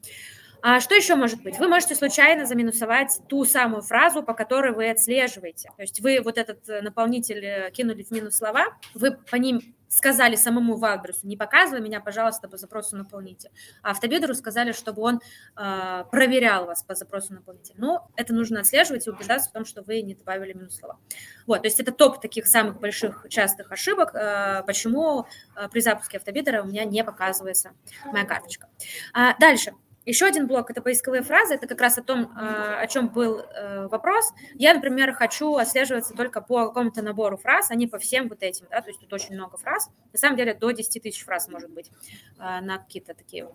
А 0.62 0.80
что 0.80 0.94
еще 0.94 1.16
может 1.16 1.42
быть? 1.42 1.58
Вы 1.58 1.66
можете 1.66 1.96
случайно 1.96 2.46
заминусовать 2.46 3.20
ту 3.28 3.44
самую 3.44 3.82
фразу, 3.82 4.22
по 4.22 4.32
которой 4.32 4.72
вы 4.72 4.90
отслеживаете. 4.90 5.70
То 5.76 5.82
есть 5.82 6.00
вы 6.00 6.20
вот 6.22 6.38
этот 6.38 6.68
э, 6.68 6.82
наполнитель 6.82 7.44
э, 7.44 7.70
кинули 7.72 8.04
в 8.04 8.12
минус 8.12 8.36
слова, 8.36 8.66
вы 8.94 9.10
по 9.12 9.36
ним 9.36 9.74
сказали 9.92 10.36
самому 10.36 10.76
Валберусу, 10.76 11.26
не 11.26 11.36
показывай 11.36 11.82
меня, 11.82 12.00
пожалуйста, 12.00 12.48
по 12.48 12.56
запросу 12.56 12.96
наполнителя. 12.96 13.50
А 13.82 13.90
автобедеру 13.90 14.34
сказали, 14.34 14.72
чтобы 14.72 15.02
он 15.02 15.20
э, 15.56 16.04
проверял 16.10 16.64
вас 16.64 16.82
по 16.82 16.94
запросу 16.94 17.34
наполнителя. 17.34 17.74
Но 17.76 18.08
это 18.16 18.32
нужно 18.32 18.60
отслеживать 18.60 19.06
и 19.06 19.10
убеждаться 19.10 19.50
в 19.50 19.52
том, 19.52 19.64
что 19.64 19.82
вы 19.82 20.00
не 20.00 20.14
добавили 20.14 20.54
минус 20.54 20.76
слова. 20.76 20.98
Вот, 21.46 21.62
то 21.62 21.66
есть 21.66 21.78
это 21.78 21.92
топ 21.92 22.20
таких 22.20 22.46
самых 22.46 22.80
больших 22.80 23.26
частых 23.28 23.70
ошибок, 23.70 24.14
э, 24.14 24.62
почему 24.66 25.26
э, 25.56 25.68
при 25.68 25.80
запуске 25.80 26.16
автобедера 26.16 26.62
у 26.62 26.66
меня 26.66 26.84
не 26.84 27.04
показывается 27.04 27.72
моя 28.06 28.24
карточка. 28.24 28.68
А, 29.12 29.36
дальше. 29.38 29.72
Еще 30.04 30.26
один 30.26 30.46
блок– 30.46 30.70
это 30.70 30.82
поисковые 30.82 31.22
фразы. 31.22 31.54
Это 31.54 31.66
как 31.66 31.80
раз 31.80 31.98
о 31.98 32.02
том, 32.02 32.32
а, 32.36 32.80
о 32.80 32.86
чем 32.86 33.08
был 33.08 33.38
э, 33.38 33.86
вопрос. 33.86 34.32
Я, 34.54 34.74
например, 34.74 35.12
хочу 35.12 35.56
отслеживаться 35.56 36.14
только 36.14 36.40
по 36.40 36.66
какому-то 36.66 37.02
набору 37.02 37.36
фраз, 37.36 37.70
а 37.70 37.74
не 37.74 37.86
по 37.86 37.98
всем 37.98 38.28
вот 38.28 38.42
этим. 38.42 38.66
Да? 38.70 38.80
То 38.80 38.88
есть 38.88 39.00
тут 39.00 39.12
очень 39.12 39.34
много 39.34 39.56
фраз. 39.58 39.90
На 40.12 40.18
самом 40.18 40.36
деле 40.36 40.54
до 40.54 40.70
10 40.70 41.02
тысяч 41.02 41.24
фраз 41.24 41.48
может 41.48 41.70
быть 41.70 41.90
а, 42.38 42.60
на 42.60 42.78
какие-то 42.78 43.14
такие 43.14 43.48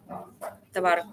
товары. 0.72 1.04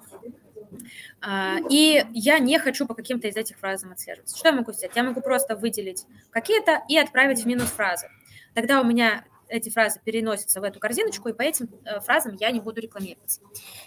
А, 1.21 1.57
и 1.69 2.05
я 2.13 2.39
не 2.39 2.59
хочу 2.59 2.87
по 2.87 2.95
каким-то 2.95 3.27
из 3.27 3.37
этих 3.37 3.59
фразам 3.59 3.93
отслеживаться. 3.93 4.37
Что 4.37 4.49
я 4.49 4.55
могу 4.55 4.73
сделать? 4.73 4.97
Я 4.97 5.03
могу 5.03 5.21
просто 5.21 5.57
выделить 5.57 6.07
какие-то 6.31 6.83
и 6.89 6.97
отправить 6.97 7.43
в 7.43 7.47
минус 7.47 7.71
фразы. 7.71 8.09
Тогда 8.55 8.81
у 8.81 8.85
меня 8.85 9.25
эти 9.55 9.71
фразы 9.71 10.01
переносятся 10.05 10.61
в 10.61 10.65
эту 10.65 10.81
корзиночку, 10.81 11.29
и 11.29 11.33
по 11.33 11.43
этим 11.43 11.69
э, 11.85 12.01
фразам 12.01 12.37
я 12.39 12.51
не 12.51 12.61
буду 12.61 12.81
рекламироваться. 12.81 13.41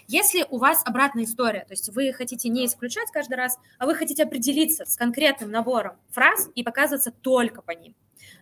Если 0.06 0.46
у 0.48 0.58
вас 0.58 0.82
обратная 0.84 1.24
история, 1.24 1.60
то 1.60 1.72
есть 1.72 1.88
вы 1.90 2.12
хотите 2.12 2.48
не 2.48 2.66
исключать 2.66 3.10
каждый 3.12 3.34
раз, 3.34 3.58
а 3.78 3.86
вы 3.86 3.94
хотите 3.94 4.22
определиться 4.22 4.84
с 4.84 4.96
конкретным 4.96 5.50
набором 5.50 5.96
фраз 6.10 6.48
и 6.54 6.62
показываться 6.62 7.12
только 7.12 7.62
по 7.62 7.72
ним, 7.72 7.94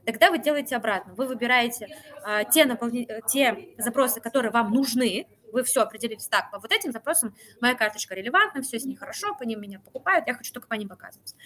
тогда 0.05 0.31
вы 0.31 0.39
делаете 0.39 0.77
обратно. 0.77 1.15
Вы 1.15 1.27
выбираете 1.27 1.89
э, 2.27 2.43
те, 2.53 2.65
наполни... 2.65 3.07
Э, 3.09 3.21
те 3.29 3.75
запросы, 3.79 4.21
которые 4.21 4.53
вам 4.53 4.73
нужны, 4.73 5.27
вы 5.53 5.63
все 5.65 5.83
определились 5.83 6.27
так, 6.27 6.51
по 6.51 6.59
вот 6.59 6.71
этим 6.71 6.93
запросам 6.93 7.35
моя 7.61 7.75
карточка 7.75 8.15
релевантна, 8.15 8.63
все 8.63 8.79
с 8.79 8.85
ней 8.85 8.97
хорошо, 8.97 9.35
по 9.35 9.45
ним 9.45 9.61
меня 9.61 9.81
покупают, 9.81 10.27
я 10.27 10.35
хочу 10.35 10.53
только 10.53 10.69
по 10.69 10.75
ним 10.75 10.89
показываться. 10.89 11.37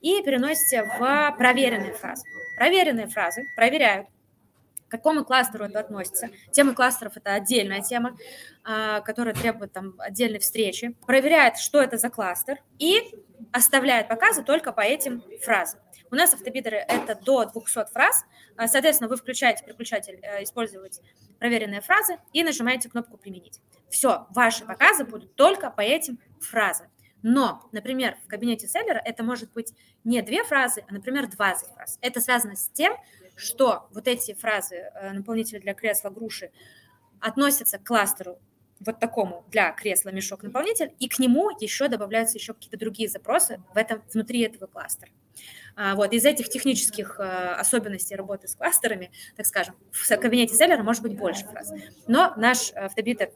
И 0.00 0.22
переносите 0.22 0.84
в 0.84 1.34
проверенные 1.38 1.92
фразы. 1.92 2.24
Проверенные 2.56 3.06
фразы 3.06 3.44
проверяют, 3.54 4.08
к 4.90 4.92
какому 4.92 5.24
кластеру 5.24 5.64
это 5.64 5.78
относится. 5.78 6.30
Темы 6.50 6.74
кластеров– 6.74 7.12
это 7.16 7.34
отдельная 7.34 7.80
тема, 7.80 8.16
а, 8.64 9.00
которая 9.02 9.34
требует 9.34 9.72
там 9.72 9.94
отдельной 9.98 10.40
встречи. 10.40 10.96
Проверяет, 11.06 11.58
что 11.58 11.80
это 11.80 11.96
за 11.96 12.10
кластер, 12.10 12.58
и 12.80 13.14
оставляет 13.52 14.08
показы 14.08 14.42
только 14.42 14.72
по 14.72 14.80
этим 14.80 15.22
фразам. 15.42 15.78
У 16.10 16.16
нас 16.16 16.34
автобидеры– 16.34 16.76
это 16.88 17.14
до 17.14 17.44
200 17.44 17.92
фраз. 17.92 18.24
А, 18.56 18.66
соответственно, 18.66 19.08
вы 19.08 19.16
включаете 19.16 19.64
переключатель 19.64 20.18
э, 20.22 20.42
«Использовать 20.42 21.00
проверенные 21.38 21.82
фразы» 21.82 22.18
и 22.32 22.42
нажимаете 22.42 22.88
кнопку 22.88 23.16
«Применить». 23.16 23.60
Все, 23.90 24.26
ваши 24.30 24.64
показы 24.64 25.04
будут 25.04 25.36
только 25.36 25.70
по 25.70 25.82
этим 25.82 26.18
фразам. 26.40 26.88
Но, 27.22 27.68
например, 27.70 28.16
в 28.24 28.28
кабинете 28.28 28.66
селлера 28.66 29.00
это 29.04 29.22
может 29.22 29.52
быть 29.52 29.72
не 30.02 30.20
две 30.22 30.42
фразы, 30.42 30.84
а, 30.88 30.92
например, 30.92 31.28
20 31.28 31.68
фраз. 31.74 31.98
Это 32.00 32.20
связано 32.20 32.56
с 32.56 32.68
тем, 32.70 32.96
что 33.40 33.88
вот 33.92 34.06
эти 34.06 34.34
фразы 34.34 34.76
э, 34.76 35.12
наполнителя 35.12 35.60
для 35.60 35.74
кресла 35.74 36.10
груши 36.10 36.50
относятся 37.20 37.78
к 37.78 37.84
кластеру 37.84 38.38
вот 38.80 38.98
такому 38.98 39.44
для 39.50 39.72
кресла 39.72 40.10
мешок 40.10 40.42
наполнитель, 40.42 40.94
и 40.98 41.08
к 41.08 41.18
нему 41.18 41.50
еще 41.60 41.88
добавляются 41.88 42.38
еще 42.38 42.54
какие-то 42.54 42.78
другие 42.78 43.08
запросы 43.08 43.62
в 43.74 43.76
этом, 43.76 44.02
внутри 44.12 44.40
этого 44.40 44.66
кластера. 44.66 45.10
А, 45.76 45.94
вот, 45.94 46.12
из 46.12 46.24
этих 46.24 46.48
технических 46.48 47.20
э, 47.20 47.22
особенностей 47.22 48.16
работы 48.16 48.48
с 48.48 48.54
кластерами, 48.54 49.10
так 49.36 49.46
скажем, 49.46 49.74
в 49.92 50.08
кабинете 50.16 50.54
селлера 50.54 50.82
может 50.82 51.02
быть 51.02 51.16
больше 51.16 51.44
фраз. 51.46 51.72
Но 52.06 52.32
наш 52.36 52.72
автобитер 52.72 53.30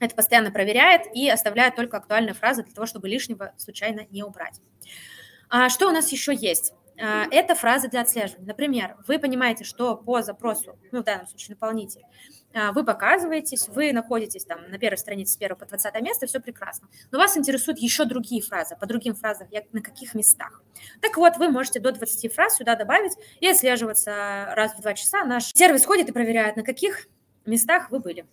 это 0.00 0.14
постоянно 0.14 0.50
проверяет 0.50 1.02
и 1.14 1.28
оставляет 1.28 1.76
только 1.76 1.98
актуальные 1.98 2.34
фразы 2.34 2.62
для 2.62 2.72
того, 2.72 2.86
чтобы 2.86 3.08
лишнего 3.08 3.52
случайно 3.58 4.06
не 4.10 4.22
убрать. 4.22 4.60
А 5.50 5.68
что 5.68 5.88
у 5.88 5.92
нас 5.92 6.10
еще 6.10 6.34
есть? 6.34 6.72
А, 7.00 7.26
это 7.30 7.54
фразы 7.54 7.88
для 7.88 8.02
отслеживания. 8.02 8.46
Например, 8.46 8.96
вы 9.06 9.18
понимаете, 9.18 9.64
что 9.64 9.96
по 9.96 10.22
запросу, 10.22 10.78
ну, 10.92 11.00
в 11.00 11.04
данном 11.04 11.26
случае 11.26 11.56
наполнитель, 11.56 12.02
а, 12.52 12.72
вы 12.72 12.84
показываетесь, 12.84 13.68
вы 13.68 13.92
находитесь 13.92 14.44
там 14.44 14.68
на 14.70 14.78
первой 14.78 14.98
странице 14.98 15.34
с 15.34 15.36
1 15.36 15.56
по 15.56 15.66
20 15.66 16.00
место, 16.02 16.26
все 16.26 16.40
прекрасно. 16.40 16.88
Но 17.10 17.18
вас 17.18 17.36
интересуют 17.36 17.78
еще 17.78 18.04
другие 18.04 18.42
фразы, 18.42 18.76
по 18.76 18.86
другим 18.86 19.14
фразам, 19.14 19.48
на 19.72 19.80
каких 19.80 20.14
местах. 20.14 20.62
Так 21.00 21.16
вот, 21.16 21.36
вы 21.38 21.48
можете 21.48 21.80
до 21.80 21.92
20 21.92 22.32
фраз 22.34 22.56
сюда 22.56 22.76
добавить 22.76 23.12
и 23.40 23.48
отслеживаться 23.48 24.52
раз 24.54 24.74
в 24.74 24.82
два 24.82 24.94
часа. 24.94 25.24
Наш 25.24 25.52
сервис 25.54 25.86
ходит 25.86 26.10
и 26.10 26.12
проверяет, 26.12 26.56
на 26.56 26.62
каких 26.62 27.08
местах 27.46 27.90
вы 27.90 28.00
были. 28.00 28.26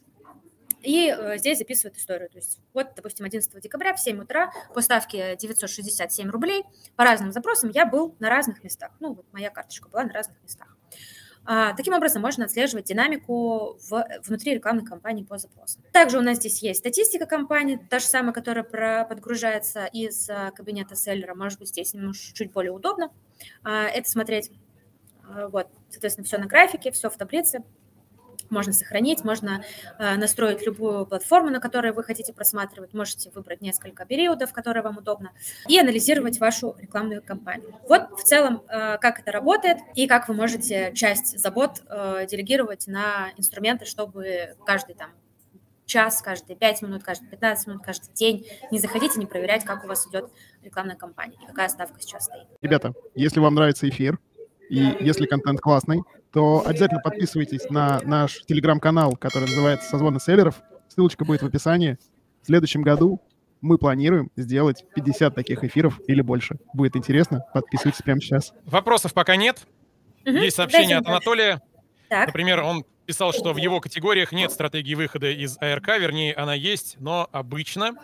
И 0.81 1.09
э, 1.09 1.37
здесь 1.37 1.57
записывают 1.57 1.97
историю. 1.97 2.29
То 2.29 2.37
есть 2.37 2.59
вот, 2.73 2.87
допустим, 2.95 3.25
11 3.25 3.61
декабря 3.61 3.93
в 3.93 3.99
7 3.99 4.21
утра 4.21 4.51
по 4.73 4.81
ставке 4.81 5.35
967 5.35 6.29
рублей 6.29 6.63
по 6.95 7.03
разным 7.03 7.31
запросам 7.31 7.71
я 7.73 7.85
был 7.85 8.15
на 8.19 8.29
разных 8.29 8.63
местах. 8.63 8.91
Ну, 8.99 9.13
вот 9.13 9.25
моя 9.31 9.49
карточка 9.49 9.89
была 9.89 10.03
на 10.03 10.13
разных 10.13 10.41
местах. 10.43 10.77
А, 11.49 11.73
таким 11.73 11.93
образом, 11.93 12.21
можно 12.21 12.43
отслеживать 12.43 12.85
динамику 12.85 13.77
в, 13.89 14.05
внутри 14.25 14.55
рекламной 14.55 14.83
кампании 14.83 15.23
по 15.23 15.37
запросам. 15.37 15.81
Также 15.93 16.17
у 16.17 16.21
нас 16.21 16.37
здесь 16.37 16.61
есть 16.61 16.81
статистика 16.81 17.25
кампании, 17.25 17.77
та 17.89 17.99
же 17.99 18.05
самая, 18.05 18.33
которая 18.33 18.65
про, 18.65 19.05
подгружается 19.05 19.85
из 19.85 20.29
а, 20.29 20.51
кабинета 20.51 20.95
селлера. 20.95 21.35
Может 21.35 21.59
быть, 21.59 21.69
здесь 21.69 21.93
немножко 21.93 22.33
чуть 22.33 22.51
более 22.51 22.73
удобно 22.73 23.11
а, 23.63 23.85
это 23.85 24.09
смотреть. 24.09 24.51
Вот, 25.49 25.67
соответственно, 25.89 26.25
все 26.25 26.37
на 26.37 26.45
графике, 26.45 26.89
все 26.91 27.09
в 27.09 27.17
таблице 27.17 27.61
можно 28.49 28.73
сохранить, 28.73 29.23
можно 29.23 29.63
э, 29.99 30.15
настроить 30.15 30.65
любую 30.65 31.05
платформу, 31.05 31.49
на 31.49 31.59
которой 31.59 31.91
вы 31.91 32.03
хотите 32.03 32.33
просматривать, 32.33 32.93
можете 32.93 33.29
выбрать 33.31 33.61
несколько 33.61 34.05
периодов, 34.05 34.53
которые 34.53 34.83
вам 34.83 34.97
удобно, 34.97 35.31
и 35.67 35.79
анализировать 35.79 36.39
вашу 36.39 36.75
рекламную 36.79 37.21
кампанию. 37.21 37.73
Вот 37.87 38.19
в 38.19 38.23
целом, 38.23 38.63
э, 38.67 38.97
как 38.99 39.19
это 39.19 39.31
работает 39.31 39.77
и 39.95 40.07
как 40.07 40.27
вы 40.27 40.33
можете 40.33 40.91
часть 40.93 41.37
забот 41.37 41.83
э, 41.89 42.25
делегировать 42.29 42.87
на 42.87 43.31
инструменты, 43.37 43.85
чтобы 43.85 44.55
каждый 44.65 44.95
там 44.95 45.11
час, 45.87 46.21
каждые 46.21 46.55
5 46.55 46.81
минут, 46.83 47.03
каждые 47.03 47.29
15 47.29 47.67
минут, 47.67 47.83
каждый 47.83 48.13
день 48.13 48.45
не 48.71 48.79
заходите, 48.79 49.19
не 49.19 49.25
проверять, 49.25 49.63
как 49.63 49.85
у 49.85 49.87
вас 49.87 50.07
идет 50.07 50.29
рекламная 50.61 50.95
кампания 50.95 51.37
и 51.41 51.45
какая 51.47 51.69
ставка 51.69 51.99
сейчас 52.01 52.25
стоит. 52.25 52.47
Ребята, 52.61 52.93
если 53.15 53.39
вам 53.39 53.55
нравится 53.55 53.87
эфир, 53.89 54.19
и 54.69 54.97
если 54.99 55.25
контент 55.25 55.61
классный, 55.61 56.03
то 56.37 56.61
обязательно 56.67 57.01
подписывайтесь 57.01 57.67
на 57.71 57.99
наш 58.03 58.43
телеграм-канал, 58.45 59.15
который 59.15 59.45
называется 59.45 59.89
«Созвоны 59.89 60.19
селлеров». 60.19 60.61
Ссылочка 60.87 61.25
будет 61.25 61.41
в 61.41 61.47
описании. 61.47 61.97
В 62.43 62.45
следующем 62.45 62.83
году 62.83 63.19
мы 63.59 63.79
планируем 63.79 64.29
сделать 64.35 64.85
50 64.93 65.33
таких 65.33 65.63
эфиров 65.63 65.99
или 66.07 66.21
больше. 66.21 66.59
Будет 66.75 66.95
интересно, 66.95 67.43
подписывайтесь 67.55 68.03
прямо 68.03 68.21
сейчас. 68.21 68.53
Вопросов 68.65 69.15
пока 69.15 69.35
нет. 69.35 69.65
Угу, 70.27 70.35
Есть 70.35 70.57
сообщение 70.57 70.97
от 70.97 71.07
Анатолия. 71.07 71.59
Так. 72.07 72.27
Например, 72.27 72.61
он 72.61 72.85
писал, 73.07 73.33
что 73.33 73.51
в 73.51 73.57
его 73.57 73.79
категориях 73.79 74.31
нет 74.31 74.51
стратегии 74.51 74.93
выхода 74.93 75.31
из 75.31 75.57
АРК, 75.59 75.97
вернее, 75.97 76.35
она 76.35 76.53
есть, 76.53 76.97
но 76.99 77.27
обычно 77.31 77.95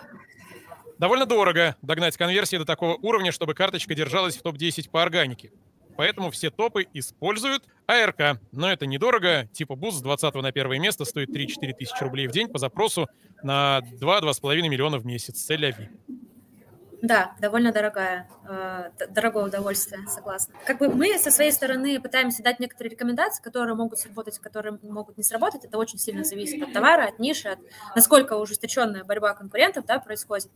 довольно 0.97 1.27
дорого 1.27 1.75
догнать 1.83 2.17
конверсии 2.17 2.55
до 2.55 2.65
такого 2.65 2.95
уровня, 2.95 3.31
чтобы 3.31 3.53
карточка 3.53 3.93
держалась 3.93 4.37
в 4.37 4.41
топ-10 4.41 4.89
по 4.89 5.03
органике. 5.03 5.51
Поэтому 5.95 6.31
все 6.31 6.49
топы 6.49 6.85
используют 6.93 7.63
АРК. 7.87 8.39
Но 8.51 8.71
это 8.71 8.85
недорого. 8.85 9.47
Типа 9.53 9.75
буст 9.75 9.99
с 9.99 10.01
20 10.01 10.33
на 10.35 10.51
первое 10.51 10.79
место 10.79 11.05
стоит 11.05 11.29
3-4 11.29 11.73
тысячи 11.73 12.03
рублей 12.03 12.27
в 12.27 12.31
день 12.31 12.47
по 12.47 12.57
запросу 12.57 13.07
на 13.43 13.81
2-2,5 14.01 14.61
миллиона 14.67 14.97
в 14.97 15.05
месяц. 15.05 15.41
Цель 15.41 15.73
да, 17.03 17.35
довольно 17.37 17.73
дорогая, 17.73 18.29
э, 18.47 18.89
дорогое 19.09 19.43
удовольствие, 19.43 20.07
согласна. 20.07 20.55
Как 20.65 20.77
бы 20.77 20.87
мы 20.87 21.19
со 21.19 21.31
своей 21.31 21.51
стороны 21.51 21.99
пытаемся 21.99 22.41
дать 22.41 22.61
некоторые 22.61 22.91
рекомендации, 22.91 23.43
которые 23.43 23.75
могут 23.75 23.99
сработать, 23.99 24.39
которые 24.39 24.79
могут 24.81 25.17
не 25.17 25.23
сработать. 25.23 25.65
Это 25.65 25.77
очень 25.77 25.99
сильно 25.99 26.23
зависит 26.23 26.63
от 26.63 26.71
товара, 26.71 27.07
от 27.07 27.19
ниши, 27.19 27.49
от 27.49 27.59
насколько 27.93 28.37
ужесточенная 28.37 29.03
борьба 29.03 29.33
конкурентов 29.33 29.85
да, 29.85 29.99
происходит. 29.99 30.49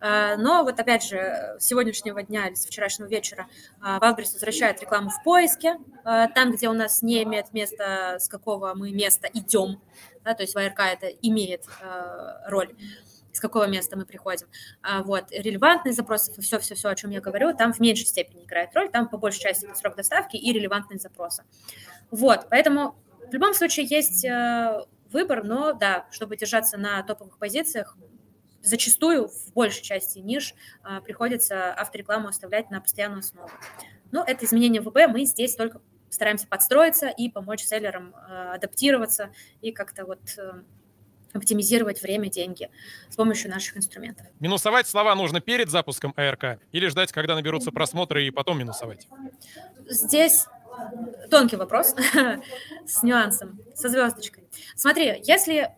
Э, 0.00 0.34
но 0.36 0.64
вот 0.64 0.80
опять 0.80 1.04
же, 1.04 1.54
с 1.60 1.66
сегодняшнего 1.66 2.20
дня 2.24 2.48
или 2.48 2.54
с 2.54 2.66
вчерашнего 2.66 3.06
вечера 3.06 3.46
Валбрис 3.80 4.32
возвращает 4.32 4.80
рекламу 4.80 5.10
в 5.10 5.22
поиске, 5.22 5.78
э, 6.04 6.26
там, 6.34 6.50
где 6.50 6.68
у 6.68 6.72
нас 6.72 7.02
не 7.02 7.22
имеет 7.22 7.52
места, 7.52 8.18
с 8.18 8.28
какого 8.28 8.74
мы 8.74 8.90
места 8.90 9.28
идем, 9.32 9.80
да, 10.24 10.34
то 10.34 10.42
есть 10.42 10.56
в 10.56 10.58
АРК 10.58 10.80
это 10.80 11.06
имеет 11.06 11.62
роль 12.48 12.74
с 13.32 13.40
какого 13.40 13.66
места 13.66 13.96
мы 13.96 14.04
приходим. 14.04 14.46
А, 14.82 15.02
вот, 15.02 15.30
релевантные 15.30 15.92
запросы, 15.92 16.40
все-все-все, 16.40 16.88
о 16.88 16.94
чем 16.94 17.10
я 17.10 17.20
говорю, 17.20 17.54
там 17.56 17.72
в 17.72 17.80
меньшей 17.80 18.06
степени 18.06 18.44
играет 18.44 18.70
роль, 18.74 18.90
там 18.90 19.08
по 19.08 19.16
большей 19.16 19.40
части 19.40 19.64
это 19.64 19.74
срок 19.74 19.96
доставки 19.96 20.36
и 20.36 20.52
релевантные 20.52 20.98
запросы. 20.98 21.44
Вот, 22.10 22.46
поэтому 22.50 22.96
в 23.30 23.32
любом 23.32 23.54
случае 23.54 23.86
есть 23.86 24.24
э, 24.24 24.84
выбор, 25.10 25.44
но 25.44 25.72
да, 25.72 26.06
чтобы 26.10 26.36
держаться 26.36 26.76
на 26.76 27.02
топовых 27.02 27.38
позициях, 27.38 27.96
зачастую 28.62 29.28
в 29.28 29.52
большей 29.54 29.82
части 29.82 30.18
ниш 30.18 30.54
э, 30.84 31.00
приходится 31.00 31.72
авторекламу 31.72 32.28
оставлять 32.28 32.70
на 32.70 32.80
постоянную 32.80 33.20
основу. 33.20 33.50
Но 34.10 34.22
это 34.24 34.44
изменение 34.44 34.82
ВБ, 34.82 35.08
мы 35.08 35.24
здесь 35.24 35.56
только 35.56 35.80
стараемся 36.10 36.46
подстроиться 36.46 37.08
и 37.08 37.30
помочь 37.30 37.64
селлерам 37.64 38.14
э, 38.14 38.54
адаптироваться 38.54 39.32
и 39.62 39.72
как-то 39.72 40.04
вот 40.04 40.20
оптимизировать 41.32 42.02
время, 42.02 42.28
деньги 42.28 42.70
с 43.08 43.16
помощью 43.16 43.50
наших 43.50 43.76
инструментов. 43.76 44.26
Минусовать 44.40 44.86
слова 44.86 45.14
нужно 45.14 45.40
перед 45.40 45.70
запуском 45.70 46.12
АРК 46.16 46.60
или 46.72 46.86
ждать, 46.88 47.12
когда 47.12 47.34
наберутся 47.34 47.70
просмотры 47.70 48.26
и 48.26 48.30
потом 48.30 48.58
минусовать? 48.58 49.08
Здесь 49.88 50.46
тонкий 51.30 51.56
вопрос 51.56 51.94
с 52.86 53.02
нюансом, 53.02 53.60
со 53.74 53.88
звездочкой. 53.88 54.44
Смотри, 54.74 55.22
если, 55.24 55.70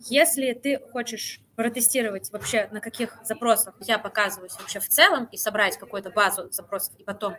если 0.00 0.52
ты 0.52 0.80
хочешь 0.92 1.40
протестировать 1.56 2.32
вообще, 2.32 2.68
на 2.72 2.80
каких 2.80 3.18
запросах 3.24 3.74
я 3.80 3.98
показываюсь 3.98 4.54
вообще 4.58 4.80
в 4.80 4.88
целом 4.88 5.28
и 5.30 5.36
собрать 5.36 5.78
какую-то 5.78 6.10
базу 6.10 6.50
запросов 6.50 6.94
и 6.98 7.04
потом 7.04 7.36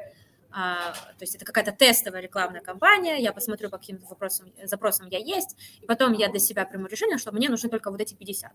а, 0.57 0.93
то 0.93 1.21
есть 1.21 1.35
это 1.35 1.43
какая-то 1.43 1.73
тестовая 1.73 2.21
рекламная 2.21 2.61
кампания, 2.61 3.17
я 3.17 3.33
посмотрю, 3.33 3.69
по 3.69 3.77
каким 3.77 3.97
вопросам, 4.09 4.47
запросам 4.63 5.07
я 5.09 5.19
есть, 5.19 5.57
и 5.81 5.85
потом 5.85 6.13
я 6.13 6.29
для 6.29 6.39
себя 6.39 6.65
приму 6.65 6.87
решение, 6.87 7.17
что 7.17 7.33
мне 7.33 7.49
нужны 7.49 7.69
только 7.69 7.91
вот 7.91 7.99
эти 7.99 8.13
50. 8.13 8.53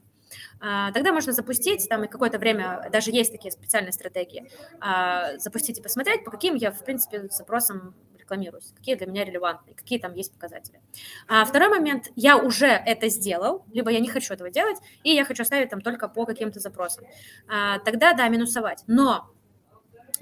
А, 0.60 0.92
тогда 0.92 1.12
можно 1.12 1.34
запустить, 1.34 1.86
там 1.90 2.04
и 2.04 2.08
какое-то 2.08 2.38
время, 2.38 2.88
даже 2.90 3.10
есть 3.10 3.32
такие 3.32 3.52
специальные 3.52 3.92
стратегии, 3.92 4.50
а, 4.80 5.36
запустить 5.36 5.78
и 5.78 5.82
посмотреть, 5.82 6.24
по 6.24 6.30
каким 6.30 6.54
я, 6.54 6.72
в 6.72 6.82
принципе, 6.82 7.28
запросам 7.28 7.94
рекламируюсь, 8.18 8.72
какие 8.74 8.94
для 8.94 9.06
меня 9.06 9.24
релевантны, 9.24 9.74
какие 9.74 9.98
там 9.98 10.14
есть 10.14 10.32
показатели. 10.32 10.80
А 11.28 11.44
второй 11.44 11.68
момент, 11.68 12.10
я 12.16 12.38
уже 12.38 12.66
это 12.68 13.08
сделал, 13.08 13.66
либо 13.72 13.90
я 13.90 14.00
не 14.00 14.08
хочу 14.08 14.32
этого 14.32 14.50
делать, 14.50 14.78
и 15.02 15.10
я 15.10 15.26
хочу 15.26 15.42
оставить 15.42 15.68
там 15.68 15.82
только 15.82 16.08
по 16.08 16.24
каким-то 16.24 16.60
запросам. 16.60 17.04
А, 17.46 17.78
тогда, 17.80 18.14
да, 18.14 18.26
минусовать. 18.28 18.84
Но 18.86 19.30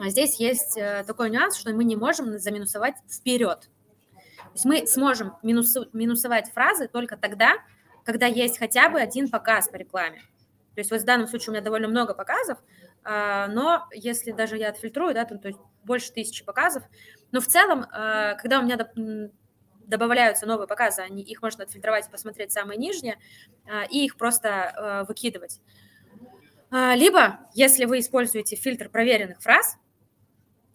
здесь 0.07 0.39
есть 0.39 0.77
э, 0.77 1.05
такой 1.07 1.31
нюанс, 1.31 1.57
что 1.59 1.73
мы 1.73 1.85
не 1.85 1.97
можем 1.97 2.39
заминусовать 2.39 2.95
вперед. 3.11 3.69
То 4.37 4.53
есть 4.55 4.65
мы 4.65 4.87
сможем 4.87 5.35
минусу, 5.43 5.89
минусовать 5.93 6.51
фразы 6.53 6.89
только 6.89 7.17
тогда, 7.17 7.55
когда 8.05 8.27
есть 8.27 8.59
хотя 8.59 8.89
бы 8.89 9.01
один 9.01 9.29
показ 9.29 9.69
по 9.69 9.77
рекламе. 9.77 10.21
То 10.75 10.81
есть 10.81 10.91
вот 10.91 11.01
в 11.01 11.05
данном 11.05 11.27
случае 11.27 11.49
у 11.49 11.53
меня 11.53 11.63
довольно 11.63 11.89
много 11.89 12.15
показов, 12.15 12.59
а, 13.03 13.49
но 13.49 13.87
если 13.93 14.31
даже 14.31 14.57
я 14.57 14.69
отфильтрую, 14.69 15.15
да, 15.15 15.25
то, 15.25 15.37
то 15.37 15.49
есть 15.49 15.61
больше 15.83 16.13
тысячи 16.13 16.45
показов, 16.45 16.85
но 17.33 17.41
в 17.41 17.47
целом, 17.47 17.85
а, 17.91 18.35
когда 18.35 18.61
у 18.61 18.63
меня 18.63 18.79
добавляются 19.87 20.47
новые 20.47 20.69
показы, 20.69 21.03
они, 21.03 21.23
их 21.23 21.43
можно 21.43 21.65
отфильтровать 21.65 22.07
и 22.07 22.11
посмотреть 22.11 22.53
самые 22.53 22.77
нижние, 22.77 23.19
и 23.91 24.05
их 24.05 24.19
просто 24.19 25.07
выкидывать. 25.09 25.63
Либо, 26.71 27.41
если 27.55 27.87
вы 27.87 28.01
используете 28.01 28.55
фильтр 28.55 28.91
проверенных 28.91 29.41
фраз, 29.41 29.79
а, 29.79 29.88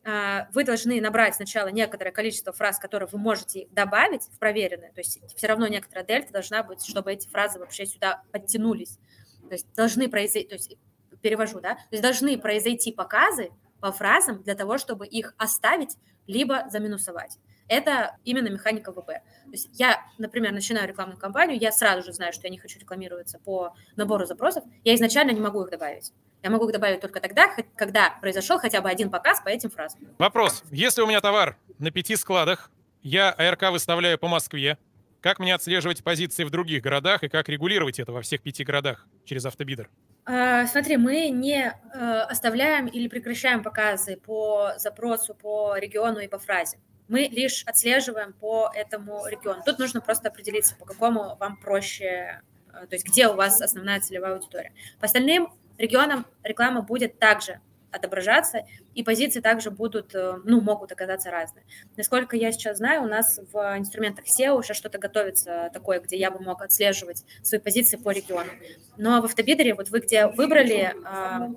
вы 0.06 0.64
должны 0.66 1.00
набрать 1.00 1.36
сначала 1.36 1.70
некоторое 1.70 2.12
количество 2.12 2.52
фраз, 2.52 2.78
которые 2.78 3.08
вы 3.10 3.18
можете 3.18 3.68
добавить 3.72 4.24
в 4.24 4.38
проверенные, 4.38 4.92
то 4.92 5.00
есть 5.00 5.20
все 5.36 5.48
равно 5.48 5.68
некоторая 5.68 6.06
дельта 6.06 6.34
должна 6.34 6.62
быть, 6.62 6.86
чтобы 6.86 7.14
эти 7.14 7.28
фразы 7.30 7.60
вообще 7.60 7.86
сюда 7.86 8.22
подтянулись. 8.32 9.00
То 9.48 9.54
есть 9.54 9.74
должны 9.76 10.10
произойти, 10.10 10.48
то 10.50 10.56
есть 10.56 10.78
перевожу, 11.22 11.62
да, 11.62 11.76
то 11.76 11.82
есть 11.92 12.04
должны 12.04 12.38
произойти 12.38 12.92
показы 12.92 13.52
по 13.80 13.92
фразам 13.92 14.44
для 14.44 14.56
того, 14.56 14.78
чтобы 14.78 15.08
их 15.08 15.34
оставить, 15.38 15.98
либо 16.28 16.68
заминусовать. 16.70 17.38
Это 17.74 18.18
именно 18.24 18.50
механика 18.50 18.92
ВБ. 18.92 19.08
То 19.08 19.52
есть 19.52 19.70
я, 19.74 20.00
например, 20.18 20.52
начинаю 20.52 20.88
рекламную 20.88 21.20
кампанию, 21.20 21.58
я 21.60 21.72
сразу 21.72 22.04
же 22.04 22.14
знаю, 22.14 22.34
что 22.34 22.44
я 22.44 22.50
не 22.50 22.58
хочу 22.58 22.80
рекламироваться 22.80 23.40
по 23.40 23.76
набору 23.96 24.26
запросов, 24.26 24.64
я 24.84 24.94
изначально 24.96 25.32
не 25.32 25.42
могу 25.42 25.64
их 25.64 25.72
добавить. 25.72 26.12
Я 26.44 26.50
могу 26.50 26.66
их 26.66 26.74
добавить 26.74 27.00
только 27.00 27.20
тогда, 27.20 27.48
когда 27.76 28.18
произошел 28.22 28.60
хотя 28.60 28.82
бы 28.82 28.90
один 28.90 29.10
показ 29.10 29.42
по 29.42 29.50
этим 29.50 29.70
фразам. 29.70 30.02
Вопрос. 30.18 30.64
Если 30.72 31.02
у 31.02 31.08
меня 31.08 31.22
товар 31.22 31.58
на 31.80 31.90
пяти 31.90 32.16
складах, 32.16 32.70
я 33.02 33.32
АРК 33.32 33.72
выставляю 33.72 34.20
по 34.20 34.28
Москве, 34.28 34.78
как 35.22 35.40
мне 35.40 35.56
отслеживать 35.56 36.04
позиции 36.04 36.44
в 36.44 36.50
других 36.50 36.84
городах 36.84 37.24
и 37.24 37.30
как 37.30 37.48
регулировать 37.48 37.98
это 37.98 38.12
во 38.12 38.22
всех 38.22 38.42
пяти 38.42 38.66
городах 38.66 39.08
через 39.24 39.46
автобидер? 39.46 39.90
А, 40.26 40.68
смотри, 40.68 40.98
мы 40.98 41.30
не 41.30 41.64
э, 41.64 42.20
оставляем 42.30 42.88
или 42.88 43.08
прекращаем 43.08 43.64
показы 43.64 44.18
по 44.18 44.74
запросу, 44.78 45.34
по 45.34 45.78
региону 45.78 46.20
и 46.20 46.28
по 46.28 46.40
фразе. 46.40 46.78
Мы 47.14 47.28
лишь 47.32 47.64
отслеживаем 47.68 48.34
по 48.34 48.72
этому 48.74 49.28
региону. 49.28 49.62
Тут 49.64 49.78
нужно 49.78 50.02
просто 50.02 50.30
определиться, 50.30 50.76
по 50.76 50.86
какому 50.86 51.38
вам 51.40 51.58
проще, 51.58 52.42
э, 52.74 52.88
то 52.88 52.96
есть 52.96 53.08
где 53.08 53.28
у 53.28 53.36
вас 53.36 53.62
основная 53.62 54.02
целевая 54.02 54.34
аудитория. 54.34 54.74
По 55.00 55.06
остальным 55.06 55.54
регионам 55.78 56.26
реклама 56.42 56.82
будет 56.82 57.20
также 57.20 57.60
отображаться, 57.92 58.66
и 58.96 59.04
позиции 59.04 59.42
также 59.42 59.70
будут, 59.70 60.16
э, 60.16 60.40
ну, 60.44 60.60
могут 60.60 60.92
оказаться 60.92 61.30
разные. 61.30 61.66
Насколько 61.98 62.36
я 62.36 62.52
сейчас 62.52 62.78
знаю, 62.78 63.04
у 63.04 63.08
нас 63.08 63.40
в 63.52 63.78
инструментах 63.78 64.26
SEO 64.26 64.58
уже 64.58 64.74
что-то 64.74 64.98
готовится 64.98 65.70
такое, 65.72 66.00
где 66.00 66.18
я 66.18 66.32
бы 66.32 66.40
мог 66.40 66.64
отслеживать 66.64 67.26
свои 67.44 67.62
позиции 67.62 67.98
по 67.98 68.10
региону. 68.10 68.50
Но 68.98 69.22
в 69.22 69.26
автобидере, 69.26 69.76
вот 69.76 69.90
вы 69.90 70.00
где 70.00 70.26
выбрали 70.26 70.96
э, 70.96 71.54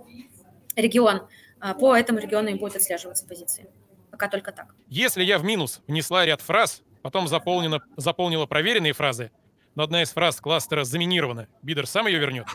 регион, 0.77 1.27
э, 1.63 1.73
по 1.81 1.97
этому 1.97 2.19
региону 2.19 2.49
и 2.49 2.55
будет 2.57 2.77
отслеживаться 2.77 3.27
позиции. 3.27 3.71
Пока 4.17 4.29
только 4.29 4.51
так. 4.51 4.75
Если 4.89 5.23
я 5.23 5.39
в 5.39 5.45
минус 5.45 5.83
внесла 5.87 6.25
ряд 6.25 6.41
фраз, 6.41 6.83
потом 7.03 7.29
заполнила, 7.29 7.83
заполнила 7.99 8.47
проверенные 8.47 8.95
фразы, 8.95 9.31
но 9.75 9.83
одна 9.83 10.03
из 10.03 10.11
фраз 10.11 10.41
кластера 10.41 10.85
заминирована, 10.85 11.49
бидер 11.61 11.87
сам 11.87 12.07
ее 12.07 12.19
вернет? 12.19 12.47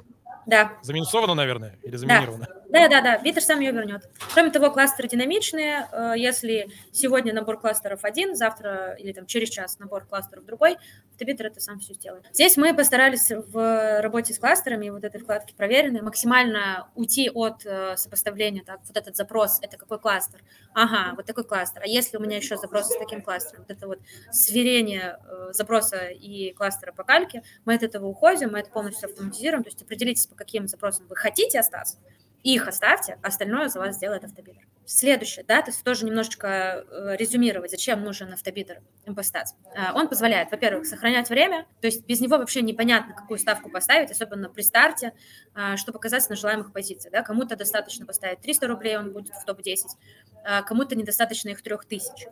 Да. 0.46 0.74
Заминусовано, 0.82 1.34
наверное, 1.34 1.78
или 1.84 1.96
заминировано? 1.96 2.48
Да, 2.70 2.88
да, 2.88 3.02
да, 3.02 3.18
Биттер 3.18 3.44
сам 3.44 3.60
ее 3.60 3.74
вернет. 3.74 4.10
Кроме 4.34 4.50
того, 4.50 4.72
кластеры 4.72 5.10
динамичные. 5.10 5.90
Э, 5.92 6.14
если 6.16 6.70
сегодня 6.94 7.34
набор 7.34 7.60
кластеров 7.60 8.06
один, 8.06 8.36
завтра 8.36 8.94
или 8.94 9.12
там 9.12 9.26
через 9.26 9.50
час 9.50 9.78
набор 9.80 10.06
кластеров 10.06 10.46
другой, 10.46 10.78
Биттер 11.20 11.48
это 11.48 11.60
сам 11.60 11.80
все 11.80 11.94
сделает. 11.94 12.26
Здесь 12.34 12.58
мы 12.58 12.74
постарались 12.74 13.30
в 13.30 14.02
работе 14.02 14.34
с 14.34 14.40
кластерами, 14.40 14.90
вот 14.90 15.04
этой 15.04 15.22
вкладки 15.22 15.54
проверенные, 15.54 16.02
максимально 16.02 16.88
уйти 16.96 17.30
от 17.30 17.66
э, 17.66 17.96
сопоставления, 17.98 18.64
так, 18.64 18.80
вот 18.88 18.98
этот 18.98 19.16
запрос, 19.16 19.60
это 19.62 19.78
какой 19.78 20.00
кластер? 20.00 20.42
Ага, 20.74 21.14
вот 21.16 21.26
такой 21.26 21.44
кластер. 21.44 21.84
А 21.84 21.88
если 21.88 22.18
у 22.18 22.20
меня 22.22 22.38
еще 22.38 22.58
запрос 22.58 22.88
с 22.88 22.98
таким 22.98 23.22
кластером, 23.22 23.66
вот 23.68 23.78
это 23.78 23.88
вот 23.88 24.00
сверение 24.32 25.20
э, 25.24 25.50
запроса 25.52 26.08
и 26.08 26.54
кластера 26.54 26.92
по 26.92 27.04
кальке, 27.04 27.44
мы 27.66 27.76
от 27.76 27.84
этого 27.84 28.08
уходим, 28.08 28.54
мы 28.54 28.60
это 28.60 28.72
полностью 28.72 29.10
автоматизируем, 29.10 29.64
то 29.64 29.70
есть 29.70 29.82
определитесь, 29.82 30.26
по 30.32 30.36
каким 30.36 30.68
запросам 30.68 31.06
вы 31.08 31.16
хотите 31.16 31.60
остаться, 31.60 31.98
их 32.44 32.68
оставьте, 32.68 33.20
остальное 33.22 33.68
за 33.68 33.80
вас 33.80 33.96
сделает 33.96 34.24
автобидер. 34.24 34.68
Следующее, 34.86 35.46
да, 35.48 35.62
то 35.62 35.70
есть 35.70 35.84
тоже 35.84 36.06
немножечко 36.06 36.48
э, 36.90 37.16
резюмировать, 37.16 37.70
зачем 37.70 38.04
нужен 38.04 38.34
автобидер 38.34 38.82
импостат. 39.06 39.50
Э, 39.76 39.94
он 39.94 40.08
позволяет, 40.10 40.50
во-первых, 40.50 40.88
сохранять 40.88 41.30
время, 41.30 41.68
то 41.82 41.88
есть 41.88 42.06
без 42.08 42.20
него 42.20 42.38
вообще 42.38 42.62
непонятно, 42.62 43.14
какую 43.14 43.38
ставку 43.38 43.70
поставить, 43.70 44.10
особенно 44.10 44.50
при 44.50 44.64
старте, 44.64 45.14
э, 45.54 45.76
чтобы 45.78 46.00
оказаться 46.00 46.32
на 46.32 46.36
желаемых 46.36 46.74
позициях. 46.74 47.14
Да. 47.14 47.22
Кому-то 47.22 47.56
достаточно 47.56 48.08
поставить 48.08 48.42
300 48.42 48.68
рублей, 48.68 48.98
он 48.98 49.14
будет 49.14 49.34
в 49.36 49.46
топ-10, 49.46 50.64
кому-то 50.66 50.96
недостаточно 50.96 51.50
их 51.50 51.62
3000. 51.62 52.28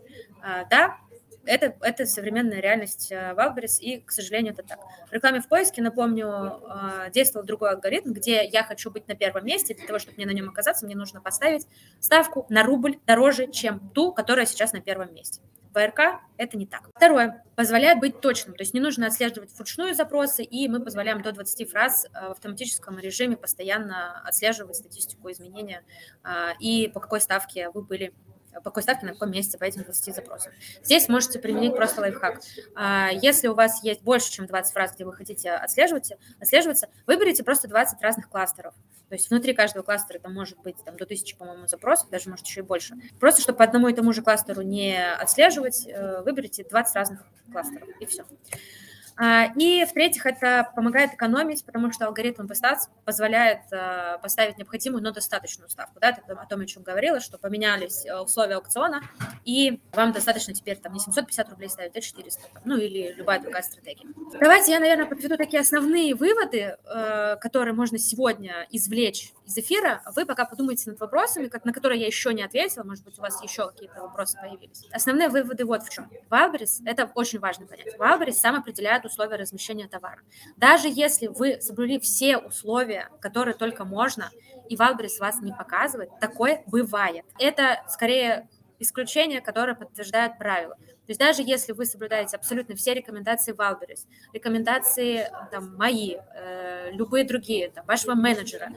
Да, 0.70 0.98
это, 1.46 1.76
это 1.82 2.06
современная 2.06 2.60
реальность 2.60 3.12
Wildberries, 3.12 3.80
и, 3.80 4.00
к 4.00 4.12
сожалению, 4.12 4.54
это 4.54 4.64
так. 4.64 4.80
В 5.10 5.14
рекламе 5.14 5.42
в 5.42 5.48
поиске, 5.48 5.82
напомню, 5.82 6.62
действовал 7.14 7.46
другой 7.46 7.72
алгоритм, 7.72 8.14
где 8.14 8.46
я 8.46 8.64
хочу 8.64 8.92
быть 8.92 9.08
на 9.08 9.16
первом 9.16 9.46
месте, 9.46 9.74
для 9.74 9.88
того, 9.88 10.00
чтобы 10.00 10.18
мне 10.18 10.26
на 10.26 10.32
нем 10.32 10.50
оказаться, 10.50 10.86
мне 10.86 10.96
нужно 10.96 11.22
поставить 11.22 11.68
ставку 12.00 12.46
на 12.50 12.64
рубль 12.64 13.00
дороже, 13.06 13.52
чем 13.52 13.90
ту, 13.92 14.12
которая 14.12 14.46
сейчас 14.46 14.74
на 14.74 14.82
первом 14.82 15.14
месте. 15.14 15.42
В 15.72 15.78
РК 15.78 16.22
это 16.38 16.58
не 16.58 16.66
так. 16.66 16.90
Второе. 16.96 17.44
Позволяет 17.56 18.00
быть 18.00 18.22
точным. 18.22 18.56
То 18.56 18.64
есть 18.64 18.74
не 18.74 18.80
нужно 18.80 19.06
отслеживать 19.06 19.54
вручную 19.54 19.94
запросы, 19.94 20.44
и 20.44 20.68
мы 20.68 20.80
позволяем 20.84 21.22
до 21.22 21.32
20 21.32 21.70
фраз 21.70 22.08
в 22.12 22.32
автоматическом 22.32 22.98
режиме 22.98 23.38
постоянно 23.38 24.20
отслеживать 24.22 24.78
статистику 24.78 25.30
изменения 25.30 25.84
и 26.60 26.90
по 26.92 27.00
какой 27.00 27.22
ставке 27.22 27.70
вы 27.70 27.84
были 27.84 28.14
по 28.54 28.62
какой 28.62 28.84
ставке, 28.84 29.06
на 29.06 29.14
каком 29.14 29.32
месте 29.32 29.58
по 29.58 29.64
этим 29.64 29.84
20 29.84 30.16
запросам. 30.16 30.52
Здесь 30.84 31.08
можете 31.08 31.40
применить 31.40 31.76
просто 31.76 32.02
лайфхак. 32.02 32.42
А, 32.76 33.10
если 33.12 33.48
у 33.48 33.54
вас 33.54 33.84
есть 33.84 34.02
больше, 34.02 34.32
чем 34.32 34.46
20 34.48 34.74
фраз, 34.74 34.94
где 34.94 35.06
вы 35.06 35.14
хотите 35.14 35.52
отслеживать, 35.52 36.14
отслеживаться, 36.40 36.90
выберите 37.06 37.44
просто 37.44 37.68
20 37.68 38.02
разных 38.02 38.30
кластеров. 38.30 38.74
То 39.10 39.16
есть 39.16 39.30
внутри 39.30 39.54
каждого 39.54 39.84
кластера 39.84 40.18
это 40.18 40.30
может 40.30 40.60
быть 40.60 40.76
там, 40.86 40.96
до 40.96 41.06
1000, 41.06 41.36
по-моему, 41.36 41.68
запросов, 41.68 42.10
даже 42.10 42.30
может 42.30 42.46
еще 42.46 42.62
и 42.62 42.64
больше. 42.64 42.96
Просто 43.20 43.42
чтобы 43.42 43.58
по 43.58 43.64
одному 43.64 43.88
и 43.88 43.94
тому 43.94 44.14
же 44.14 44.22
кластеру 44.22 44.62
не 44.62 45.04
отслеживать, 45.14 45.88
э, 45.88 46.22
выберите 46.22 46.64
20 46.64 46.96
разных 46.96 47.26
кластеров, 47.52 47.90
и 48.00 48.06
все. 48.06 48.26
А, 49.22 49.52
и, 49.58 49.84
в-третьих, 49.84 50.26
это 50.26 50.72
помогает 50.74 51.14
экономить, 51.14 51.66
потому 51.66 51.92
что 51.92 52.06
алгоритм 52.06 52.46
Postats 52.46 52.88
позволяет 53.04 53.64
а, 53.74 54.18
поставить 54.20 54.58
необходимую, 54.58 55.04
но 55.04 55.12
достаточную 55.12 55.70
ставку. 55.70 56.00
Да, 56.00 56.12
это 56.12 56.40
о 56.40 56.46
том, 56.46 56.62
о 56.62 56.66
чем 56.66 56.84
говорила, 56.84 57.20
что 57.20 57.38
поменялись 57.38 58.06
э, 58.06 58.18
условия 58.18 58.56
аукциона, 58.56 59.02
и 59.44 59.82
вам 59.92 60.14
достаточно 60.14 60.54
теперь 60.54 60.78
там 60.78 60.94
не 60.94 61.02
750 61.02 61.50
рублей 61.50 61.70
ставить, 61.70 61.98
а 61.98 62.02
400, 62.02 62.42
ну 62.64 62.78
или 62.78 63.12
любая 63.12 63.42
другая 63.42 63.62
стратегия. 63.62 64.08
Давайте 64.40 64.72
я, 64.72 64.80
наверное, 64.80 65.06
подведу 65.06 65.36
такие 65.36 65.60
основные 65.60 66.16
выводы, 66.16 66.78
э, 66.86 67.36
которые 67.42 67.74
можно 67.74 67.98
сегодня 67.98 68.68
извлечь 68.72 69.34
из 69.46 69.58
эфира. 69.58 70.02
Вы 70.16 70.26
пока 70.26 70.46
подумайте 70.46 70.90
над 70.90 71.00
вопросами, 71.02 71.52
на 71.62 71.74
которые 71.74 72.00
я 72.00 72.08
еще 72.08 72.34
не 72.34 72.44
ответила, 72.44 72.84
может 72.84 73.04
быть, 73.04 73.20
у 73.20 73.22
вас 73.22 73.44
еще 73.44 73.68
какие-то 73.68 74.00
вопросы 74.02 74.38
появились. 74.40 74.88
Основные 74.94 75.28
выводы 75.28 75.66
вот 75.66 75.84
в 75.84 75.90
чем. 75.90 76.10
Wildberries, 76.30 76.82
это 76.86 77.12
очень 77.16 77.40
важно 77.40 77.66
понять, 77.66 77.98
Wildberries 77.98 78.40
сам 78.40 78.56
определяет 78.56 79.09
условия 79.10 79.36
размещения 79.36 79.88
товара. 79.88 80.22
Даже 80.58 80.88
если 80.88 81.28
вы 81.28 81.62
соблюли 81.62 82.00
все 82.00 82.38
условия, 82.38 83.10
которые 83.22 83.56
только 83.56 83.86
можно, 83.86 84.32
и 84.70 84.76
Wildberries 84.76 85.20
вас 85.20 85.42
не 85.42 85.52
показывает, 85.52 86.10
такое 86.20 86.64
бывает. 86.68 87.26
Это 87.38 87.84
скорее 87.90 88.48
исключение, 88.80 89.42
которое 89.42 89.76
подтверждает 89.76 90.38
правило. 90.38 90.76
То 91.10 91.12
есть 91.12 91.20
даже 91.20 91.42
если 91.42 91.72
вы 91.74 91.86
соблюдаете 91.86 92.38
абсолютно 92.38 92.76
все 92.76 92.94
рекомендации 92.94 93.52
Wildberries, 93.52 94.08
рекомендации 94.32 95.28
там, 95.50 95.76
мои, 95.76 96.18
э, 96.36 96.92
любые 96.92 97.26
другие, 97.26 97.72
там, 97.72 97.84
вашего 97.88 98.14
менеджера, 98.14 98.72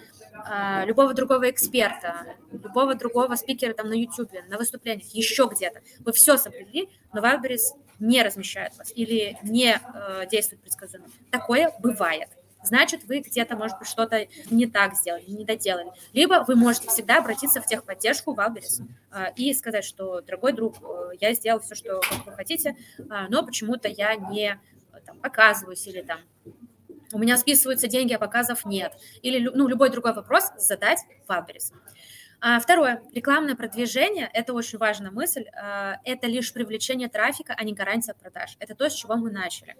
э, 0.51 0.87
любого 0.87 1.13
другого 1.13 1.51
эксперта, 1.51 2.37
любого 2.51 2.95
другого 2.95 3.35
спикера 3.37 3.75
там, 3.75 3.91
на 3.91 3.95
YouTube, 3.95 4.33
на 4.49 4.57
выступлениях, 4.57 5.09
еще 5.13 5.47
где-то, 5.53 5.83
вы 6.01 6.13
все 6.13 6.39
соблюли, 6.39 6.89
но 7.13 7.21
Wildberries 7.21 7.75
не 8.03 8.23
размещает 8.23 8.77
вас 8.77 8.93
или 8.95 9.39
не 9.43 9.81
э, 9.81 10.27
действует 10.31 10.61
предсказуемо. 10.61 11.07
Такое 11.31 11.73
бывает. 11.79 12.29
Значит, 12.65 13.05
вы 13.05 13.21
где-то, 13.21 13.57
может 13.57 13.79
быть, 13.79 13.89
что-то 13.89 14.27
не 14.51 14.67
так 14.67 14.95
сделали, 14.95 15.25
не 15.27 15.45
доделали. 15.45 15.91
Либо 16.13 16.45
вы 16.47 16.55
можете 16.55 16.89
всегда 16.89 17.19
обратиться 17.19 17.61
в 17.61 17.67
техподдержку 17.67 18.35
Wildberries 18.35 18.83
э, 19.13 19.27
и 19.37 19.55
сказать, 19.55 19.85
что, 19.85 20.21
дорогой 20.21 20.53
друг, 20.53 20.77
э, 20.83 21.17
я 21.21 21.35
сделал 21.35 21.61
все, 21.61 21.75
что 21.75 22.01
вы 22.27 22.33
хотите, 22.33 22.77
э, 22.99 23.03
но 23.29 23.45
почему-то 23.45 23.89
я 23.89 24.15
не 24.17 24.61
э, 24.93 25.01
там, 25.05 25.19
показываюсь 25.19 25.87
или 25.87 26.03
там 26.03 26.21
у 27.13 27.19
меня 27.19 27.37
списываются 27.37 27.89
деньги, 27.89 28.15
а 28.15 28.19
показов 28.19 28.65
нет. 28.65 28.95
Или 29.21 29.47
ну, 29.55 29.69
любой 29.69 29.91
другой 29.91 30.15
вопрос 30.15 30.45
задать 30.57 31.01
Валберис. 31.29 31.73
А, 31.75 31.92
второе. 32.61 33.03
Рекламное 33.13 33.55
продвижение– 33.55 34.29
это 34.35 34.53
очень 34.53 34.79
важная 34.79 35.11
мысль. 35.11 35.45
А, 35.55 35.99
это 36.05 36.27
лишь 36.27 36.53
привлечение 36.53 37.09
трафика, 37.09 37.55
а 37.57 37.65
не 37.65 37.73
гарантия 37.73 38.15
продаж. 38.15 38.57
Это 38.59 38.75
то, 38.75 38.89
с 38.91 38.95
чего 38.95 39.17
мы 39.17 39.31
начали. 39.31 39.77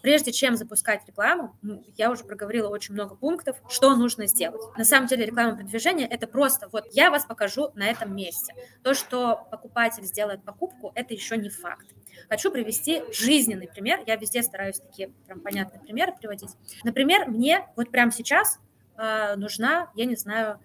Прежде 0.00 0.32
чем 0.32 0.56
запускать 0.56 1.06
рекламу, 1.06 1.56
я 1.96 2.10
уже 2.10 2.24
проговорила 2.24 2.68
очень 2.68 2.94
много 2.94 3.16
пунктов, 3.16 3.56
что 3.68 3.94
нужно 3.96 4.26
сделать. 4.26 4.60
На 4.76 4.84
самом 4.84 5.08
деле 5.08 5.26
рекламное 5.26 5.56
продвижение– 5.56 6.06
это 6.10 6.26
просто 6.26 6.68
вот 6.70 6.86
я 6.92 7.10
вас 7.10 7.24
покажу 7.26 7.72
на 7.74 7.86
этом 7.90 8.14
месте. 8.14 8.54
То, 8.82 8.94
что 8.94 9.46
покупатель 9.50 10.04
сделает 10.04 10.44
покупку, 10.44 10.92
это 10.94 11.14
еще 11.14 11.36
не 11.36 11.50
факт. 11.50 11.86
Хочу 12.28 12.50
привести 12.50 13.02
жизненный 13.12 13.68
пример. 13.68 14.00
Я 14.06 14.16
везде 14.16 14.42
стараюсь 14.42 14.78
такие 14.78 15.08
прям 15.26 15.40
понятные 15.40 15.80
примеры 15.80 16.12
приводить. 16.18 16.50
Например, 16.84 17.28
мне 17.28 17.66
вот 17.76 17.90
прямо 17.90 18.12
сейчас 18.12 18.60
нужна, 19.36 19.90
я 19.94 20.04
не 20.04 20.16
знаю, 20.16 20.58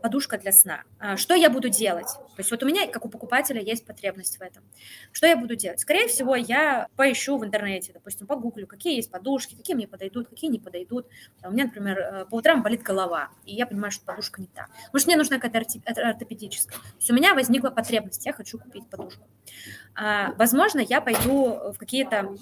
подушка 0.00 0.38
для 0.38 0.52
сна. 0.52 0.82
А, 0.98 1.16
что 1.16 1.34
я 1.34 1.50
буду 1.50 1.68
делать? 1.68 2.06
То 2.06 2.38
есть 2.38 2.50
вот 2.50 2.62
у 2.62 2.66
меня, 2.66 2.86
как 2.88 3.04
у 3.04 3.08
покупателя, 3.08 3.60
есть 3.60 3.86
потребность 3.86 4.38
в 4.38 4.42
этом. 4.42 4.62
Что 5.12 5.26
я 5.26 5.36
буду 5.36 5.56
делать? 5.56 5.80
Скорее 5.80 6.08
всего, 6.08 6.34
я 6.34 6.88
поищу 6.96 7.36
в 7.38 7.44
интернете, 7.44 7.92
допустим, 7.92 8.26
погуглю, 8.26 8.66
какие 8.66 8.96
есть 8.96 9.10
подушки, 9.10 9.54
какие 9.54 9.76
мне 9.76 9.86
подойдут, 9.86 10.28
какие 10.28 10.50
не 10.50 10.58
подойдут. 10.58 11.06
У 11.42 11.50
меня, 11.50 11.64
например, 11.64 11.98
э, 11.98 12.26
по 12.26 12.36
утрам 12.36 12.62
болит 12.62 12.82
голова, 12.82 13.30
и 13.44 13.54
я 13.54 13.66
понимаю, 13.66 13.92
что 13.92 14.04
подушка 14.04 14.40
не 14.40 14.48
та. 14.48 14.66
Может, 14.92 15.06
мне 15.06 15.16
нужна 15.16 15.38
какая-то 15.38 15.80
ортопедическая. 16.08 16.78
То 16.78 16.96
есть 16.98 17.10
у 17.10 17.14
меня 17.14 17.34
возникла 17.34 17.70
потребность, 17.70 18.24
я 18.26 18.32
хочу 18.32 18.58
купить 18.58 18.88
подушку. 18.88 19.22
А, 19.94 20.32
возможно, 20.34 20.80
я 20.80 21.00
пойду 21.00 21.72
в 21.72 21.78
какие-то 21.78 22.34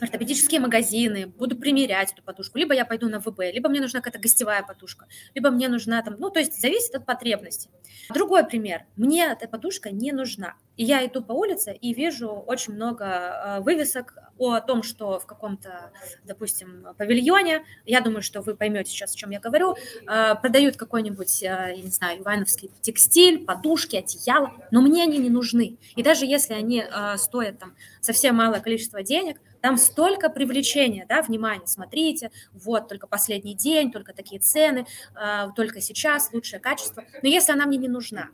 ортопедические 0.00 0.60
магазины, 0.60 1.26
буду 1.26 1.56
примерять 1.56 2.12
эту 2.12 2.22
подушку. 2.22 2.58
Либо 2.58 2.74
я 2.74 2.84
пойду 2.84 3.08
на 3.08 3.20
ВБ, 3.20 3.38
либо 3.52 3.68
мне 3.68 3.80
нужна 3.80 4.00
какая-то 4.00 4.18
гостевая 4.18 4.62
подушка, 4.62 5.06
либо 5.34 5.50
мне 5.50 5.68
нужна 5.68 6.02
там, 6.02 6.16
ну, 6.18 6.30
то 6.30 6.40
есть 6.40 6.60
зависит 6.60 6.94
от 6.94 7.06
потребности. 7.06 7.70
Другой 8.12 8.44
пример. 8.44 8.84
Мне 8.96 9.26
эта 9.26 9.48
подушка 9.48 9.90
не 9.90 10.12
нужна. 10.12 10.54
И 10.76 10.84
я 10.84 11.06
иду 11.06 11.22
по 11.22 11.32
улице 11.32 11.72
и 11.72 11.94
вижу 11.94 12.28
очень 12.28 12.74
много 12.74 13.04
э, 13.04 13.60
вывесок 13.60 14.18
о 14.38 14.60
том, 14.60 14.82
что 14.82 15.20
в 15.20 15.26
каком-то, 15.26 15.92
допустим, 16.24 16.88
павильоне, 16.98 17.64
я 17.86 18.00
думаю, 18.00 18.22
что 18.22 18.42
вы 18.42 18.56
поймете 18.56 18.90
сейчас, 18.90 19.14
о 19.14 19.16
чем 19.16 19.30
я 19.30 19.38
говорю, 19.38 19.76
э, 19.76 20.34
продают 20.34 20.76
какой-нибудь, 20.76 21.42
э, 21.44 21.46
я 21.46 21.82
не 21.82 21.90
знаю, 21.90 22.20
ивановский 22.20 22.70
текстиль, 22.80 23.44
подушки, 23.44 23.94
одеяло, 23.96 24.52
но 24.72 24.80
мне 24.82 25.04
они 25.04 25.18
не 25.18 25.30
нужны. 25.30 25.78
И 25.94 26.02
даже 26.02 26.26
если 26.26 26.54
они 26.54 26.84
стоят 27.16 27.58
там 27.60 27.74
совсем 28.00 28.34
малое 28.34 28.60
количество 28.60 29.02
денег, 29.02 29.40
Там 29.64 29.78
столько 29.78 30.28
привлечения, 30.28 31.06
да, 31.08 31.22
внимания, 31.22 31.66
смотрите, 31.66 32.30
вот, 32.52 32.86
только 32.86 33.06
последний 33.06 33.54
день, 33.54 33.90
только 33.90 34.12
такие 34.12 34.38
цены, 34.38 34.86
э, 35.18 35.46
только 35.56 35.80
сейчас, 35.80 36.30
лучшее 36.34 36.60
качество. 36.60 37.02
Но 37.22 37.30
если 37.30 37.52
она 37.52 37.64
мне 37.64 37.78
не 37.78 37.88
нужна, 37.88 38.28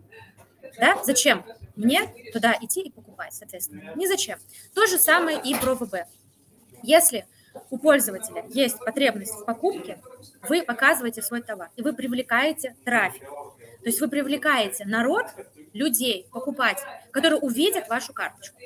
да, 0.80 1.00
зачем 1.04 1.44
мне 1.76 2.12
туда 2.32 2.58
идти 2.60 2.80
и 2.80 2.90
покупать, 2.90 3.32
соответственно? 3.32 3.92
Не 3.94 4.08
зачем. 4.08 4.40
То 4.74 4.86
же 4.86 4.98
самое 4.98 5.40
и 5.40 5.54
про 5.54 5.76
ВБ. 5.76 6.08
Если 6.82 7.26
у 7.70 7.78
пользователя 7.78 8.44
есть 8.48 8.80
потребность 8.80 9.34
в 9.34 9.44
покупке, 9.44 10.00
вы 10.48 10.64
показываете 10.64 11.22
свой 11.22 11.42
товар, 11.42 11.70
и 11.76 11.82
вы 11.82 11.92
привлекаете 11.92 12.74
трафик. 12.84 13.22
То 13.22 13.86
есть 13.86 14.00
вы 14.00 14.08
привлекаете 14.08 14.84
народ, 14.84 15.26
людей, 15.74 16.26
покупателей, 16.32 16.90
которые 17.12 17.38
увидят 17.38 17.88
вашу 17.88 18.12
карточку. 18.12 18.58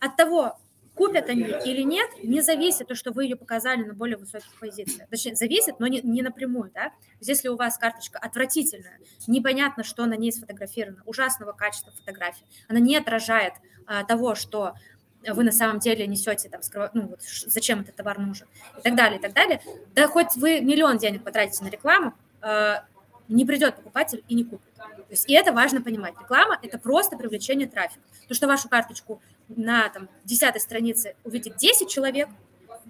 От 0.00 0.16
того, 0.16 0.58
купят 0.96 1.28
они 1.28 1.44
или 1.64 1.82
нет, 1.82 2.08
не 2.22 2.40
зависит 2.40 2.88
то, 2.88 2.94
что 2.94 3.12
вы 3.12 3.24
ее 3.24 3.36
показали 3.36 3.84
на 3.84 3.92
более 3.92 4.16
высоких 4.16 4.52
позициях. 4.58 5.08
Точнее, 5.08 5.36
зависит, 5.36 5.78
но 5.78 5.86
не, 5.86 6.00
не 6.00 6.22
напрямую. 6.22 6.72
Да? 6.74 6.92
Если 7.20 7.48
у 7.48 7.56
вас 7.56 7.78
карточка 7.78 8.18
отвратительная, 8.18 8.98
непонятно, 9.26 9.84
что 9.84 10.06
на 10.06 10.14
ней 10.14 10.32
сфотографировано, 10.32 11.02
ужасного 11.04 11.52
качества 11.52 11.92
фотографии, 11.92 12.46
она 12.66 12.80
не 12.80 12.96
отражает 12.96 13.52
а, 13.86 14.04
того, 14.04 14.34
что 14.34 14.74
вы 15.28 15.44
на 15.44 15.52
самом 15.52 15.80
деле 15.80 16.06
несете, 16.06 16.48
там, 16.48 16.62
скрыв... 16.62 16.90
ну, 16.94 17.08
вот, 17.08 17.22
зачем 17.22 17.80
этот 17.80 17.96
товар 17.96 18.18
нужен, 18.18 18.46
и 18.78 18.82
так 18.82 18.94
далее, 18.94 19.18
и 19.18 19.22
так 19.22 19.34
далее. 19.34 19.60
Да 19.94 20.08
хоть 20.08 20.36
вы 20.36 20.60
миллион 20.60 20.98
денег 20.98 21.24
потратите 21.24 21.64
на 21.64 21.68
рекламу, 21.68 22.14
э, 22.42 22.76
не 23.28 23.44
придет 23.44 23.76
покупатель 23.76 24.24
и 24.28 24.34
не 24.34 24.44
купит. 24.44 24.72
То 24.76 25.10
есть, 25.10 25.28
и 25.28 25.34
это 25.34 25.52
важно 25.52 25.82
понимать. 25.82 26.14
Реклама– 26.20 26.58
это 26.62 26.78
просто 26.78 27.16
привлечение 27.16 27.68
трафика. 27.68 28.00
То, 28.28 28.34
что 28.34 28.46
вашу 28.46 28.68
карточку 28.68 29.20
на 29.48 29.88
там, 29.88 30.08
10 30.24 30.60
странице 30.60 31.14
увидит 31.24 31.56
10 31.56 31.88
человек, 31.88 32.28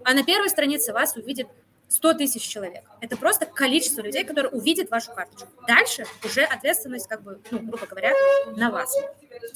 а 0.05 0.15
на 0.15 0.25
первой 0.25 0.49
странице 0.49 0.93
вас 0.93 1.17
увидит 1.17 1.49
100 1.89 2.15
тысяч 2.15 2.43
человек. 2.43 2.85
Это 3.01 3.17
просто 3.17 3.47
количество 3.47 4.03
людей, 4.03 4.25
которые 4.25 4.51
увидят 4.51 4.91
вашу 4.91 5.13
карточку. 5.13 5.49
Дальше 5.69 6.05
уже 6.25 6.43
ответственность, 6.43 7.07
как 7.07 7.23
бы, 7.23 7.41
ну, 7.51 7.61
грубо 7.61 7.87
говоря, 7.87 8.13
на 8.57 8.71
вас. 8.71 8.93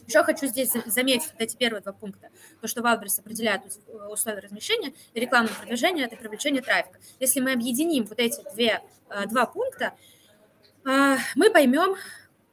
Еще 0.07 0.23
хочу 0.23 0.47
здесь 0.47 0.73
заметить 0.87 1.29
вот 1.33 1.41
эти 1.41 1.57
первые 1.57 1.83
два 1.83 1.93
пункта. 1.93 2.29
То, 2.61 2.69
что 2.69 2.83
Wildberries 2.83 3.19
определяет 3.19 3.63
условия 4.09 4.41
размещения 4.41 4.93
рекламное 5.15 5.53
продвижение– 5.55 6.07
это 6.07 6.17
привлечение 6.17 6.63
трафика. 6.63 6.99
Если 7.19 7.41
мы 7.41 7.53
объединим 7.53 8.05
вот 8.05 8.19
эти 8.19 8.41
две, 8.55 8.83
э, 9.09 9.27
два 9.27 9.47
пункта, 9.47 9.95
э, 10.87 11.17
мы 11.35 11.51
поймем, 11.51 11.97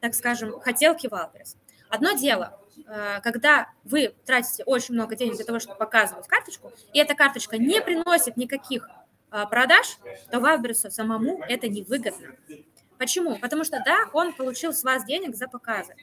так 0.00 0.14
скажем, 0.14 0.58
хотелки 0.60 1.06
Wildberries. 1.06 1.56
Одно 1.88 2.12
дело, 2.12 2.57
когда 3.22 3.68
вы 3.84 4.14
тратите 4.24 4.64
очень 4.64 4.94
много 4.94 5.16
денег 5.16 5.36
для 5.36 5.44
того, 5.44 5.58
чтобы 5.58 5.78
показывать 5.78 6.26
карточку, 6.26 6.72
и 6.92 6.98
эта 6.98 7.14
карточка 7.14 7.58
не 7.58 7.80
приносит 7.80 8.36
никаких 8.36 8.88
а, 9.30 9.46
продаж, 9.46 9.98
то 10.30 10.40
Wildberries 10.40 10.86
у 10.86 10.90
самому 10.90 11.42
это 11.48 11.68
невыгодно. 11.68 12.28
Почему? 12.98 13.38
Потому 13.38 13.64
что, 13.64 13.80
да, 13.84 14.08
он 14.12 14.32
получил 14.32 14.72
с 14.72 14.82
вас 14.82 15.04
денег 15.04 15.36
за 15.36 15.48
показы, 15.48 15.94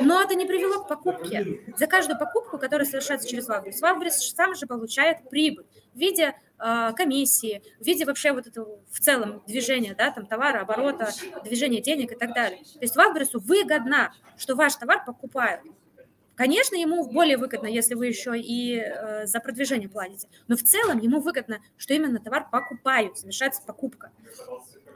но 0.00 0.22
это 0.22 0.34
не 0.34 0.46
привело 0.46 0.82
к 0.82 0.88
покупке. 0.88 1.60
За 1.76 1.86
каждую 1.86 2.18
покупку, 2.18 2.58
которая 2.58 2.86
совершается 2.86 3.28
через 3.28 3.48
Wildberries, 3.48 3.80
Wildberries 3.80 4.34
сам 4.34 4.54
же 4.54 4.66
получает 4.66 5.28
прибыль 5.28 5.66
в 5.92 5.98
виде 5.98 6.34
э, 6.58 6.92
комиссии, 6.96 7.62
в 7.80 7.84
виде 7.84 8.06
вообще 8.06 8.32
вот 8.32 8.46
этого 8.46 8.78
в 8.90 9.00
целом 9.00 9.42
движения, 9.46 9.94
да, 9.94 10.10
там 10.12 10.24
товара, 10.24 10.60
оборота, 10.60 11.10
движения 11.44 11.82
денег 11.82 12.12
и 12.12 12.16
так 12.16 12.32
далее. 12.34 12.60
То 12.62 12.80
есть 12.80 12.96
Валберсу 12.96 13.40
выгодно, 13.40 14.14
что 14.38 14.54
ваш 14.54 14.76
товар 14.76 15.04
покупают. 15.04 15.60
Конечно, 16.36 16.74
ему 16.74 17.06
более 17.08 17.36
выгодно, 17.36 17.66
если 17.66 17.94
вы 17.94 18.06
еще 18.08 18.38
и 18.38 18.76
э, 18.76 19.26
за 19.26 19.40
продвижение 19.40 19.88
платите, 19.88 20.28
но 20.48 20.56
в 20.56 20.62
целом 20.62 20.98
ему 20.98 21.20
выгодно, 21.20 21.60
что 21.76 21.94
именно 21.94 22.18
товар 22.18 22.48
покупают, 22.50 23.18
совершается 23.18 23.62
покупка. 23.62 24.10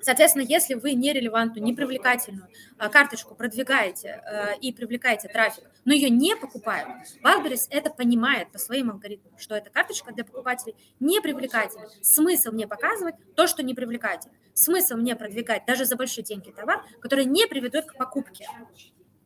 Соответственно, 0.01 0.43
если 0.43 0.74
вы 0.74 0.95
нерелевантную, 0.95 1.64
непривлекательную 1.64 2.49
э, 2.78 2.89
карточку 2.89 3.34
продвигаете 3.34 4.22
э, 4.24 4.59
и 4.61 4.72
привлекаете 4.72 5.28
трафик, 5.28 5.64
но 5.84 5.93
ее 5.93 6.11
не 6.11 6.36
покупают, 6.36 6.89
Wildberries 7.22 7.66
это 7.70 7.91
понимает 7.91 8.51
по 8.51 8.59
своим 8.59 8.91
алгоритмам, 8.91 9.39
что 9.39 9.55
эта 9.55 9.70
карточка 9.70 10.12
для 10.12 10.24
покупателей 10.24 10.74
не 11.01 11.20
привлекательна. 11.20 11.89
Смысл 12.03 12.51
мне 12.53 12.66
показывать 12.66 13.14
то, 13.34 13.47
что 13.47 13.62
не 13.62 13.74
привлекательно. 13.74 14.34
Смысл 14.55 14.97
мне 14.97 15.14
продвигать 15.14 15.66
даже 15.66 15.84
за 15.84 15.97
большие 15.97 16.24
деньги 16.24 16.51
товар, 16.51 16.84
который 17.01 17.24
не 17.24 17.47
приведет 17.47 17.86
к 17.86 17.97
покупке. 17.97 18.47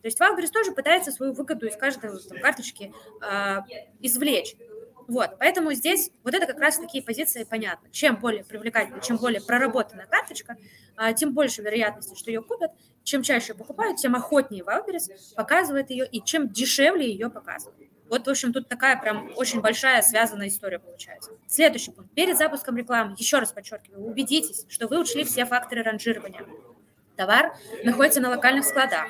То 0.02 0.08
есть 0.08 0.20
Wildberries 0.20 0.50
тоже 0.52 0.72
пытается 0.72 1.12
свою 1.12 1.32
выгоду 1.32 1.66
из 1.66 1.76
каждой 1.76 2.10
там, 2.28 2.38
карточки 2.40 2.92
э, 3.22 3.58
извлечь. 4.00 4.56
Вот, 5.08 5.36
поэтому 5.38 5.72
здесь 5.72 6.10
вот 6.24 6.34
это 6.34 6.46
как 6.46 6.58
раз 6.58 6.78
такие 6.78 7.02
позиции 7.02 7.44
понятны. 7.44 7.88
Чем 7.90 8.16
более 8.16 8.44
привлекательна, 8.44 9.00
чем 9.00 9.16
более 9.16 9.40
проработанная 9.40 10.06
карточка, 10.06 10.56
э, 10.98 11.14
тем 11.14 11.34
больше 11.34 11.62
вероятности, 11.62 12.16
что 12.16 12.30
ее 12.30 12.42
купят. 12.42 12.72
Чем 13.04 13.22
чаще 13.22 13.54
покупают, 13.54 13.98
тем 13.98 14.14
охотнее 14.14 14.62
Wildberries 14.62 15.34
показывает 15.36 15.90
ее, 15.90 16.06
и 16.06 16.22
чем 16.22 16.48
дешевле 16.48 17.10
ее 17.10 17.30
показывают. 17.30 17.88
Вот, 18.08 18.26
в 18.26 18.30
общем, 18.30 18.52
тут 18.52 18.68
такая 18.68 19.00
прям 19.00 19.32
очень 19.36 19.60
большая 19.60 20.02
связанная 20.02 20.48
история 20.48 20.78
получается. 20.78 21.30
Следующий 21.46 21.92
пункт. 21.92 22.12
Перед 22.14 22.36
запуском 22.36 22.76
рекламы, 22.76 23.14
еще 23.18 23.38
раз 23.38 23.52
подчеркиваю, 23.52 24.04
убедитесь, 24.04 24.66
что 24.68 24.86
вы 24.86 25.00
учли 25.00 25.24
все 25.24 25.46
факторы 25.46 25.82
ранжирования. 25.82 26.44
Товар 27.22 27.54
находится 27.84 28.20
на 28.20 28.30
локальных 28.30 28.64
складах. 28.64 29.06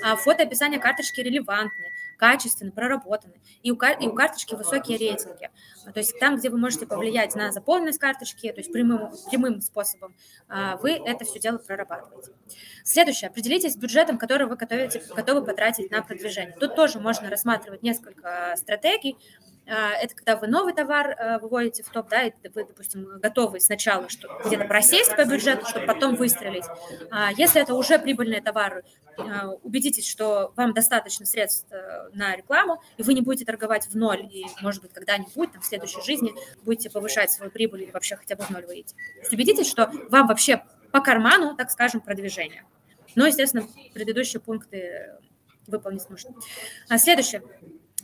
А 0.00 0.14
фото 0.14 0.44
описания 0.44 0.78
карточки 0.78 1.20
релевантны, 1.20 1.90
качественны, 2.16 2.70
проработаны. 2.70 3.34
И 3.64 3.72
у, 3.72 3.74
и 3.74 4.06
у 4.06 4.12
карточки 4.12 4.54
высокие 4.54 4.96
рейтинги. 4.96 5.50
То 5.92 5.98
есть 5.98 6.16
там, 6.20 6.36
где 6.36 6.48
вы 6.48 6.58
можете 6.58 6.86
повлиять 6.86 7.34
на 7.34 7.50
заполненность 7.50 7.98
карточки, 7.98 8.52
то 8.52 8.60
есть 8.60 8.72
прямым, 8.72 9.10
прямым 9.28 9.60
способом, 9.62 10.14
а, 10.48 10.76
вы 10.76 10.92
это 10.92 11.24
все 11.24 11.40
дело 11.40 11.58
прорабатываете. 11.58 12.30
Следующее. 12.84 13.30
Определитесь 13.30 13.72
с 13.72 13.76
бюджетом, 13.76 14.16
который 14.16 14.46
вы 14.46 14.54
готовите, 14.54 15.02
готовы 15.16 15.44
потратить 15.44 15.90
на 15.90 16.02
продвижение. 16.02 16.54
Тут 16.60 16.76
тоже 16.76 17.00
можно 17.00 17.28
рассматривать 17.28 17.82
несколько 17.82 18.54
стратегий. 18.56 19.16
А, 19.68 19.92
это 19.92 20.14
когда 20.14 20.36
вы 20.36 20.46
новый 20.46 20.72
товар 20.72 21.16
а, 21.18 21.38
выводите 21.38 21.82
в 21.82 21.88
топ, 21.88 22.08
да, 22.08 22.22
и 22.22 22.32
вы, 22.54 22.64
допустим, 22.64 23.18
готовы 23.18 23.60
сначала 23.60 24.08
что 24.08 24.28
где-то 24.44 24.64
просесть 24.64 25.16
по 25.16 25.24
бюджету, 25.24 25.66
чтобы 25.66 25.86
потом 25.86 26.14
выстрелить. 26.14 26.64
А, 27.10 27.32
если 27.32 27.60
это 27.60 27.74
уже 27.74 27.98
прибыльные 27.98 28.40
товары, 28.40 28.84
убедитесь, 29.62 30.06
что 30.06 30.52
вам 30.56 30.74
достаточно 30.74 31.24
средств 31.24 31.66
э, 31.70 32.10
на 32.12 32.36
рекламу, 32.36 32.82
и 32.98 33.02
вы 33.02 33.14
не 33.14 33.22
будете 33.22 33.46
торговать 33.46 33.86
в 33.86 33.96
ноль, 33.96 34.28
и, 34.30 34.44
может 34.60 34.82
быть, 34.82 34.92
когда-нибудь, 34.92 35.52
там, 35.52 35.62
в 35.62 35.64
следующей 35.64 36.02
жизни 36.02 36.34
будете 36.64 36.90
повышать 36.90 37.30
свою 37.30 37.50
прибыль 37.50 37.84
или 37.84 37.90
вообще 37.90 38.16
хотя 38.16 38.36
бы 38.36 38.44
в 38.44 38.50
ноль 38.50 38.66
выйти. 38.66 38.92
То 38.92 39.20
есть 39.20 39.32
убедитесь, 39.32 39.70
что 39.70 39.90
вам 40.10 40.26
вообще 40.26 40.62
по 40.92 41.00
карману, 41.00 41.56
так 41.56 41.70
скажем, 41.70 42.02
продвижение. 42.02 42.64
Но, 43.14 43.26
естественно, 43.26 43.66
предыдущие 43.94 44.38
пункты 44.38 45.16
выполнить 45.66 46.08
нужно. 46.10 46.34
Следующее. 46.98 47.42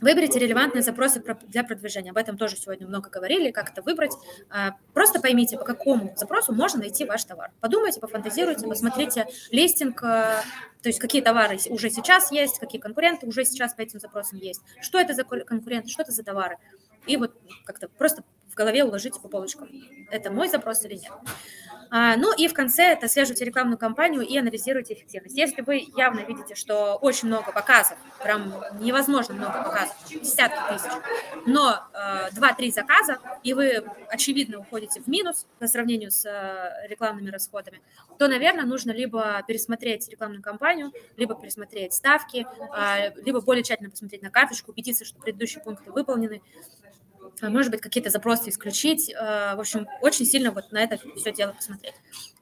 Выберите 0.01 0.39
релевантные 0.39 0.81
запросы 0.81 1.23
для 1.47 1.63
продвижения. 1.63 2.11
Об 2.11 2.17
этом 2.17 2.37
тоже 2.37 2.57
сегодня 2.57 2.87
много 2.87 3.09
говорили, 3.09 3.51
как 3.51 3.71
это 3.71 3.81
выбрать. 3.81 4.11
А, 4.49 4.75
просто 4.93 5.21
поймите, 5.21 5.57
по 5.57 5.63
какому 5.63 6.13
запросу 6.17 6.51
можно 6.51 6.79
найти 6.79 7.05
ваш 7.05 7.23
товар. 7.23 7.51
Подумайте, 7.61 7.99
пофантазируйте, 8.01 8.67
посмотрите 8.67 9.27
листинг, 9.51 10.03
а, 10.03 10.41
то 10.81 10.89
есть 10.89 10.99
какие 10.99 11.21
товары 11.21 11.57
уже 11.69 11.89
сейчас 11.89 12.31
есть, 12.31 12.59
какие 12.59 12.81
конкуренты 12.81 13.27
уже 13.27 13.45
сейчас 13.45 13.73
по 13.73 13.81
этим 13.81 13.99
запросам 13.99 14.39
есть, 14.39 14.61
что 14.81 14.99
это 14.99 15.13
за 15.13 15.23
конкуренты, 15.23 15.89
что 15.89 16.01
это 16.01 16.11
за 16.11 16.23
товары. 16.23 16.57
И 17.05 17.15
вот 17.15 17.39
как-то 17.65 17.87
просто 17.87 18.23
в 18.49 18.55
голове 18.55 18.83
уложите 18.83 19.19
по 19.19 19.29
полочкам, 19.29 19.69
это 20.11 20.31
мой 20.31 20.49
запрос 20.49 20.83
или 20.85 20.95
нет. 20.95 21.11
А, 21.95 22.17
ну 22.17 22.35
и 22.35 22.47
в 22.47 22.55
конце 22.55 22.93
это 22.93 23.05
отслеживайте 23.05 23.45
рекламную 23.45 23.77
кампанию 23.77 24.23
и 24.23 24.35
анализируйте 24.35 24.95
эффективность. 24.95 25.37
Если 25.37 25.61
вы 25.61 25.85
явно 25.95 26.21
видите, 26.21 26.55
что 26.55 26.95
очень 26.95 27.27
много 27.27 27.51
показов, 27.51 27.99
прям 28.23 28.51
невозможно 28.79 29.35
много 29.35 29.61
показов, 29.63 29.95
десятки 30.09 30.57
тысяч, 30.73 30.89
но 31.45 31.83
э, 31.93 32.29
2-3 32.31 32.71
заказа, 32.71 33.19
и 33.43 33.53
вы 33.53 33.83
очевидно 34.09 34.57
уходите 34.57 35.01
в 35.01 35.07
минус 35.07 35.45
по 35.59 35.67
сравнению 35.67 36.09
с 36.09 36.25
э, 36.25 36.87
рекламными 36.87 37.29
расходами, 37.29 37.79
то, 38.17 38.27
наверное, 38.27 38.65
нужно 38.65 38.89
либо 38.89 39.43
пересмотреть 39.47 40.09
рекламную 40.09 40.41
кампанию, 40.41 40.91
либо 41.15 41.35
пересмотреть 41.35 41.93
ставки, 41.93 42.47
э, 42.75 43.21
либо 43.21 43.39
более 43.39 43.61
тщательно 43.61 43.91
посмотреть 43.91 44.23
на 44.23 44.31
карточку, 44.31 44.71
убедиться, 44.71 45.05
что 45.05 45.19
предыдущие 45.19 45.63
пункты 45.63 45.91
выполнены, 45.91 46.41
а, 46.41 47.02
может 47.41 47.71
быть, 47.71 47.81
какие-то 47.81 48.09
запросы 48.09 48.49
исключить. 48.49 49.13
А, 49.15 49.55
в 49.55 49.59
общем, 49.59 49.87
очень 50.01 50.25
сильно 50.25 50.51
вот 50.51 50.71
на 50.71 50.83
это 50.83 50.97
все 51.15 51.31
дело 51.31 51.53
посмотреть. 51.53 51.95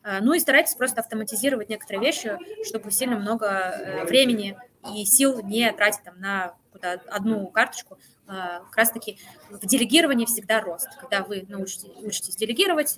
А, 0.03 0.21
ну 0.21 0.33
и 0.33 0.39
старайтесь 0.39 0.75
просто 0.75 1.01
автоматизировать 1.01 1.69
некоторые 1.69 2.01
вещи, 2.01 2.37
чтобы 2.65 2.91
сильно 2.91 3.17
много 3.17 3.47
э, 3.47 4.05
времени 4.05 4.57
и 4.95 5.05
сил 5.05 5.41
не 5.43 5.71
тратить 5.71 6.03
там 6.03 6.19
на 6.19 6.55
одну 7.09 7.47
карточку. 7.47 7.99
Как 8.25 8.75
раз-таки 8.75 9.19
в 9.49 9.67
делегировании 9.67 10.25
всегда 10.25 10.61
рост. 10.61 10.87
Когда 10.99 11.21
вы 11.21 11.45
научитесь, 11.47 11.91
учитесь 11.97 12.35
делегировать, 12.37 12.97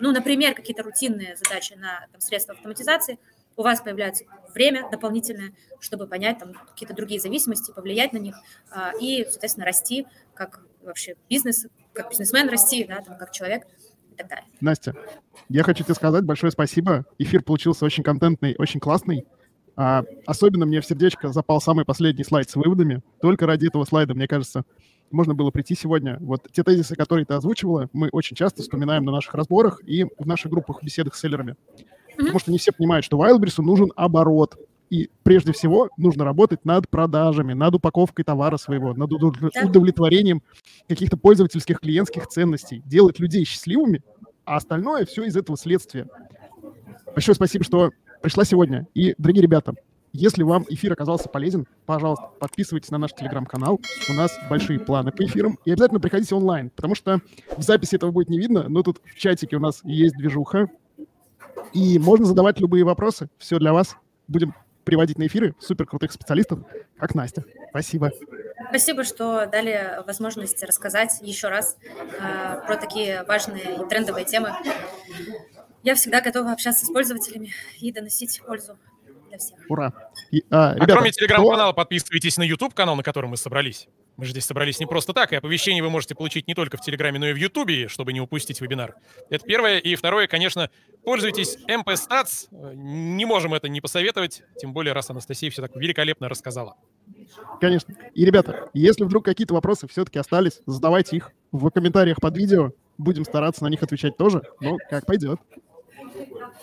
ну, 0.00 0.10
например, 0.12 0.54
какие-то 0.54 0.82
рутинные 0.82 1.36
задачи 1.36 1.74
на 1.74 2.08
там, 2.12 2.20
средства 2.20 2.54
автоматизации, 2.54 3.18
у 3.56 3.62
вас 3.62 3.80
появляется 3.80 4.24
время 4.52 4.90
дополнительное, 4.90 5.54
чтобы 5.78 6.06
понять 6.08 6.40
там 6.40 6.52
какие-то 6.52 6.94
другие 6.94 7.20
зависимости, 7.20 7.72
повлиять 7.72 8.12
на 8.12 8.18
них 8.18 8.36
и, 9.00 9.24
соответственно, 9.30 9.64
расти 9.64 10.06
как 10.34 10.65
вообще 10.86 11.14
бизнес 11.28 11.66
как 11.92 12.10
бизнесмен 12.10 12.48
расти, 12.48 12.84
да, 12.84 13.00
там, 13.00 13.16
как 13.16 13.32
человек 13.32 13.66
и 14.12 14.16
так 14.16 14.28
далее. 14.28 14.46
Настя, 14.60 14.94
я 15.48 15.62
хочу 15.62 15.84
тебе 15.84 15.94
сказать 15.94 16.24
большое 16.24 16.50
спасибо. 16.50 17.04
Эфир 17.18 17.42
получился 17.42 17.84
очень 17.84 18.02
контентный, 18.02 18.54
очень 18.58 18.80
классный. 18.80 19.26
А, 19.76 20.04
особенно 20.24 20.64
мне 20.64 20.80
в 20.80 20.86
сердечко 20.86 21.28
запал 21.28 21.60
самый 21.60 21.84
последний 21.84 22.24
слайд 22.24 22.48
с 22.48 22.56
выводами. 22.56 23.02
Только 23.20 23.46
ради 23.46 23.66
этого 23.66 23.84
слайда, 23.84 24.14
мне 24.14 24.26
кажется, 24.26 24.64
можно 25.10 25.34
было 25.34 25.50
прийти 25.50 25.74
сегодня. 25.74 26.16
Вот 26.20 26.48
те 26.50 26.62
тезисы, 26.62 26.96
которые 26.96 27.26
ты 27.26 27.34
озвучивала, 27.34 27.88
мы 27.92 28.08
очень 28.10 28.36
часто 28.36 28.62
вспоминаем 28.62 29.04
на 29.04 29.12
наших 29.12 29.34
разборах 29.34 29.80
и 29.84 30.04
в 30.04 30.26
наших 30.26 30.50
группах, 30.50 30.82
беседах 30.82 31.14
с 31.14 31.20
селлерами. 31.20 31.52
Mm-hmm. 31.52 32.16
Потому 32.18 32.38
что 32.38 32.50
не 32.50 32.58
все 32.58 32.72
понимают, 32.72 33.04
что 33.04 33.18
Wildberries 33.18 33.62
нужен 33.62 33.92
оборот. 33.96 34.56
И 34.90 35.10
прежде 35.22 35.52
всего 35.52 35.90
нужно 35.96 36.24
работать 36.24 36.64
над 36.64 36.88
продажами, 36.88 37.54
над 37.54 37.74
упаковкой 37.74 38.24
товара 38.24 38.56
своего, 38.56 38.94
над 38.94 39.12
удовлетворением 39.12 40.42
каких-то 40.88 41.16
пользовательских 41.16 41.80
клиентских 41.80 42.28
ценностей, 42.28 42.82
делать 42.86 43.18
людей 43.18 43.44
счастливыми, 43.44 44.02
а 44.44 44.56
остальное 44.56 45.04
все 45.04 45.24
из 45.24 45.36
этого 45.36 45.58
следствия. 45.58 46.08
Большое 47.06 47.34
спасибо, 47.34 47.64
что 47.64 47.90
пришла 48.22 48.44
сегодня. 48.44 48.86
И, 48.94 49.14
дорогие 49.18 49.42
ребята, 49.42 49.74
если 50.12 50.44
вам 50.44 50.64
эфир 50.68 50.92
оказался 50.92 51.28
полезен, 51.28 51.66
пожалуйста, 51.84 52.30
подписывайтесь 52.38 52.90
на 52.90 52.98
наш 52.98 53.12
телеграм-канал. 53.12 53.80
У 54.08 54.12
нас 54.14 54.32
большие 54.48 54.78
планы 54.78 55.12
по 55.12 55.24
эфирам. 55.24 55.58
И 55.64 55.72
обязательно 55.72 56.00
приходите 56.00 56.34
онлайн, 56.34 56.70
потому 56.70 56.94
что 56.94 57.20
в 57.56 57.62
записи 57.62 57.96
этого 57.96 58.12
будет 58.12 58.30
не 58.30 58.38
видно, 58.38 58.68
но 58.68 58.82
тут 58.82 59.00
в 59.04 59.14
чатике 59.16 59.56
у 59.56 59.60
нас 59.60 59.80
есть 59.84 60.16
движуха. 60.16 60.68
И 61.72 61.98
можно 61.98 62.24
задавать 62.24 62.60
любые 62.60 62.84
вопросы. 62.84 63.28
Все 63.36 63.58
для 63.58 63.72
вас. 63.72 63.96
Будем 64.28 64.54
приводить 64.86 65.18
на 65.18 65.26
эфиры 65.26 65.54
супер 65.58 65.84
крутых 65.84 66.12
специалистов, 66.12 66.60
как 66.96 67.14
Настя. 67.14 67.44
Спасибо. 67.70 68.12
Спасибо, 68.70 69.04
что 69.04 69.46
дали 69.46 70.02
возможность 70.06 70.62
рассказать 70.62 71.18
еще 71.20 71.48
раз 71.48 71.76
э, 71.84 72.66
про 72.66 72.76
такие 72.76 73.24
важные 73.24 73.84
и 73.84 73.88
трендовые 73.88 74.24
темы. 74.24 74.52
Я 75.82 75.94
всегда 75.94 76.20
готова 76.20 76.52
общаться 76.52 76.86
с 76.86 76.90
пользователями 76.90 77.52
и 77.80 77.92
доносить 77.92 78.40
пользу 78.46 78.78
для 79.28 79.38
всех. 79.38 79.58
Ура! 79.68 79.92
И, 80.30 80.42
а, 80.50 80.74
ребята, 80.74 80.92
а 80.92 80.96
кроме 80.96 81.10
телеграм-канала, 81.10 81.72
кто... 81.72 81.82
подписывайтесь 81.82 82.36
на 82.38 82.44
YouTube-канал, 82.44 82.96
на 82.96 83.02
котором 83.02 83.30
мы 83.30 83.36
собрались. 83.36 83.88
Мы 84.16 84.24
же 84.24 84.30
здесь 84.30 84.46
собрались 84.46 84.80
не 84.80 84.86
просто 84.86 85.12
так, 85.12 85.32
и 85.32 85.36
оповещения 85.36 85.82
вы 85.82 85.90
можете 85.90 86.14
получить 86.14 86.48
не 86.48 86.54
только 86.54 86.76
в 86.76 86.80
Телеграме, 86.80 87.18
но 87.18 87.28
и 87.28 87.32
в 87.32 87.36
Ютубе, 87.36 87.88
чтобы 87.88 88.12
не 88.12 88.20
упустить 88.20 88.60
вебинар. 88.60 88.94
Это 89.28 89.44
первое. 89.44 89.78
И 89.78 89.94
второе, 89.94 90.26
конечно, 90.26 90.70
пользуйтесь 91.04 91.58
MP 91.68 91.94
Stats. 91.94 92.48
Не 92.74 93.26
можем 93.26 93.52
это 93.52 93.68
не 93.68 93.80
посоветовать, 93.80 94.42
тем 94.58 94.72
более, 94.72 94.94
раз 94.94 95.10
Анастасия 95.10 95.50
все 95.50 95.60
так 95.60 95.76
великолепно 95.76 96.28
рассказала. 96.28 96.76
Конечно. 97.60 97.94
И, 98.14 98.24
ребята, 98.24 98.70
если 98.72 99.04
вдруг 99.04 99.24
какие-то 99.24 99.54
вопросы 99.54 99.86
все-таки 99.86 100.18
остались, 100.18 100.60
задавайте 100.66 101.16
их 101.16 101.32
в 101.52 101.68
комментариях 101.70 102.18
под 102.20 102.36
видео. 102.36 102.72
Будем 102.98 103.24
стараться 103.24 103.64
на 103.64 103.68
них 103.68 103.82
отвечать 103.82 104.16
тоже, 104.16 104.42
но 104.60 104.78
как 104.88 105.04
пойдет. 105.04 105.38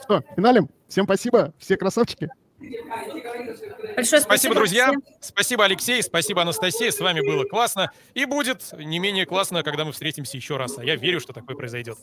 Что, 0.04 0.24
финалем? 0.36 0.70
Всем 0.88 1.06
спасибо, 1.06 1.54
все 1.60 1.78
красавчики. 1.78 2.30
Большое 2.60 4.22
спасибо, 4.22 4.24
спасибо 4.24 4.56
друзья. 4.56 4.88
Всем. 4.90 5.04
Спасибо, 5.20 5.66
Алексей. 5.66 6.04
Спасибо, 6.04 6.42
Анастасия. 6.44 6.92
С 6.92 7.00
вами 7.00 7.22
было 7.22 7.44
классно. 7.44 7.92
И 8.14 8.26
будет 8.26 8.72
не 8.78 9.00
менее 9.00 9.26
классно, 9.26 9.64
когда 9.64 9.86
мы 9.86 9.92
встретимся 9.92 10.38
еще 10.38 10.58
раз. 10.58 10.78
А 10.78 10.84
я 10.84 10.96
верю, 10.96 11.20
что 11.20 11.34
такое 11.34 11.56
произойдет. 11.56 11.98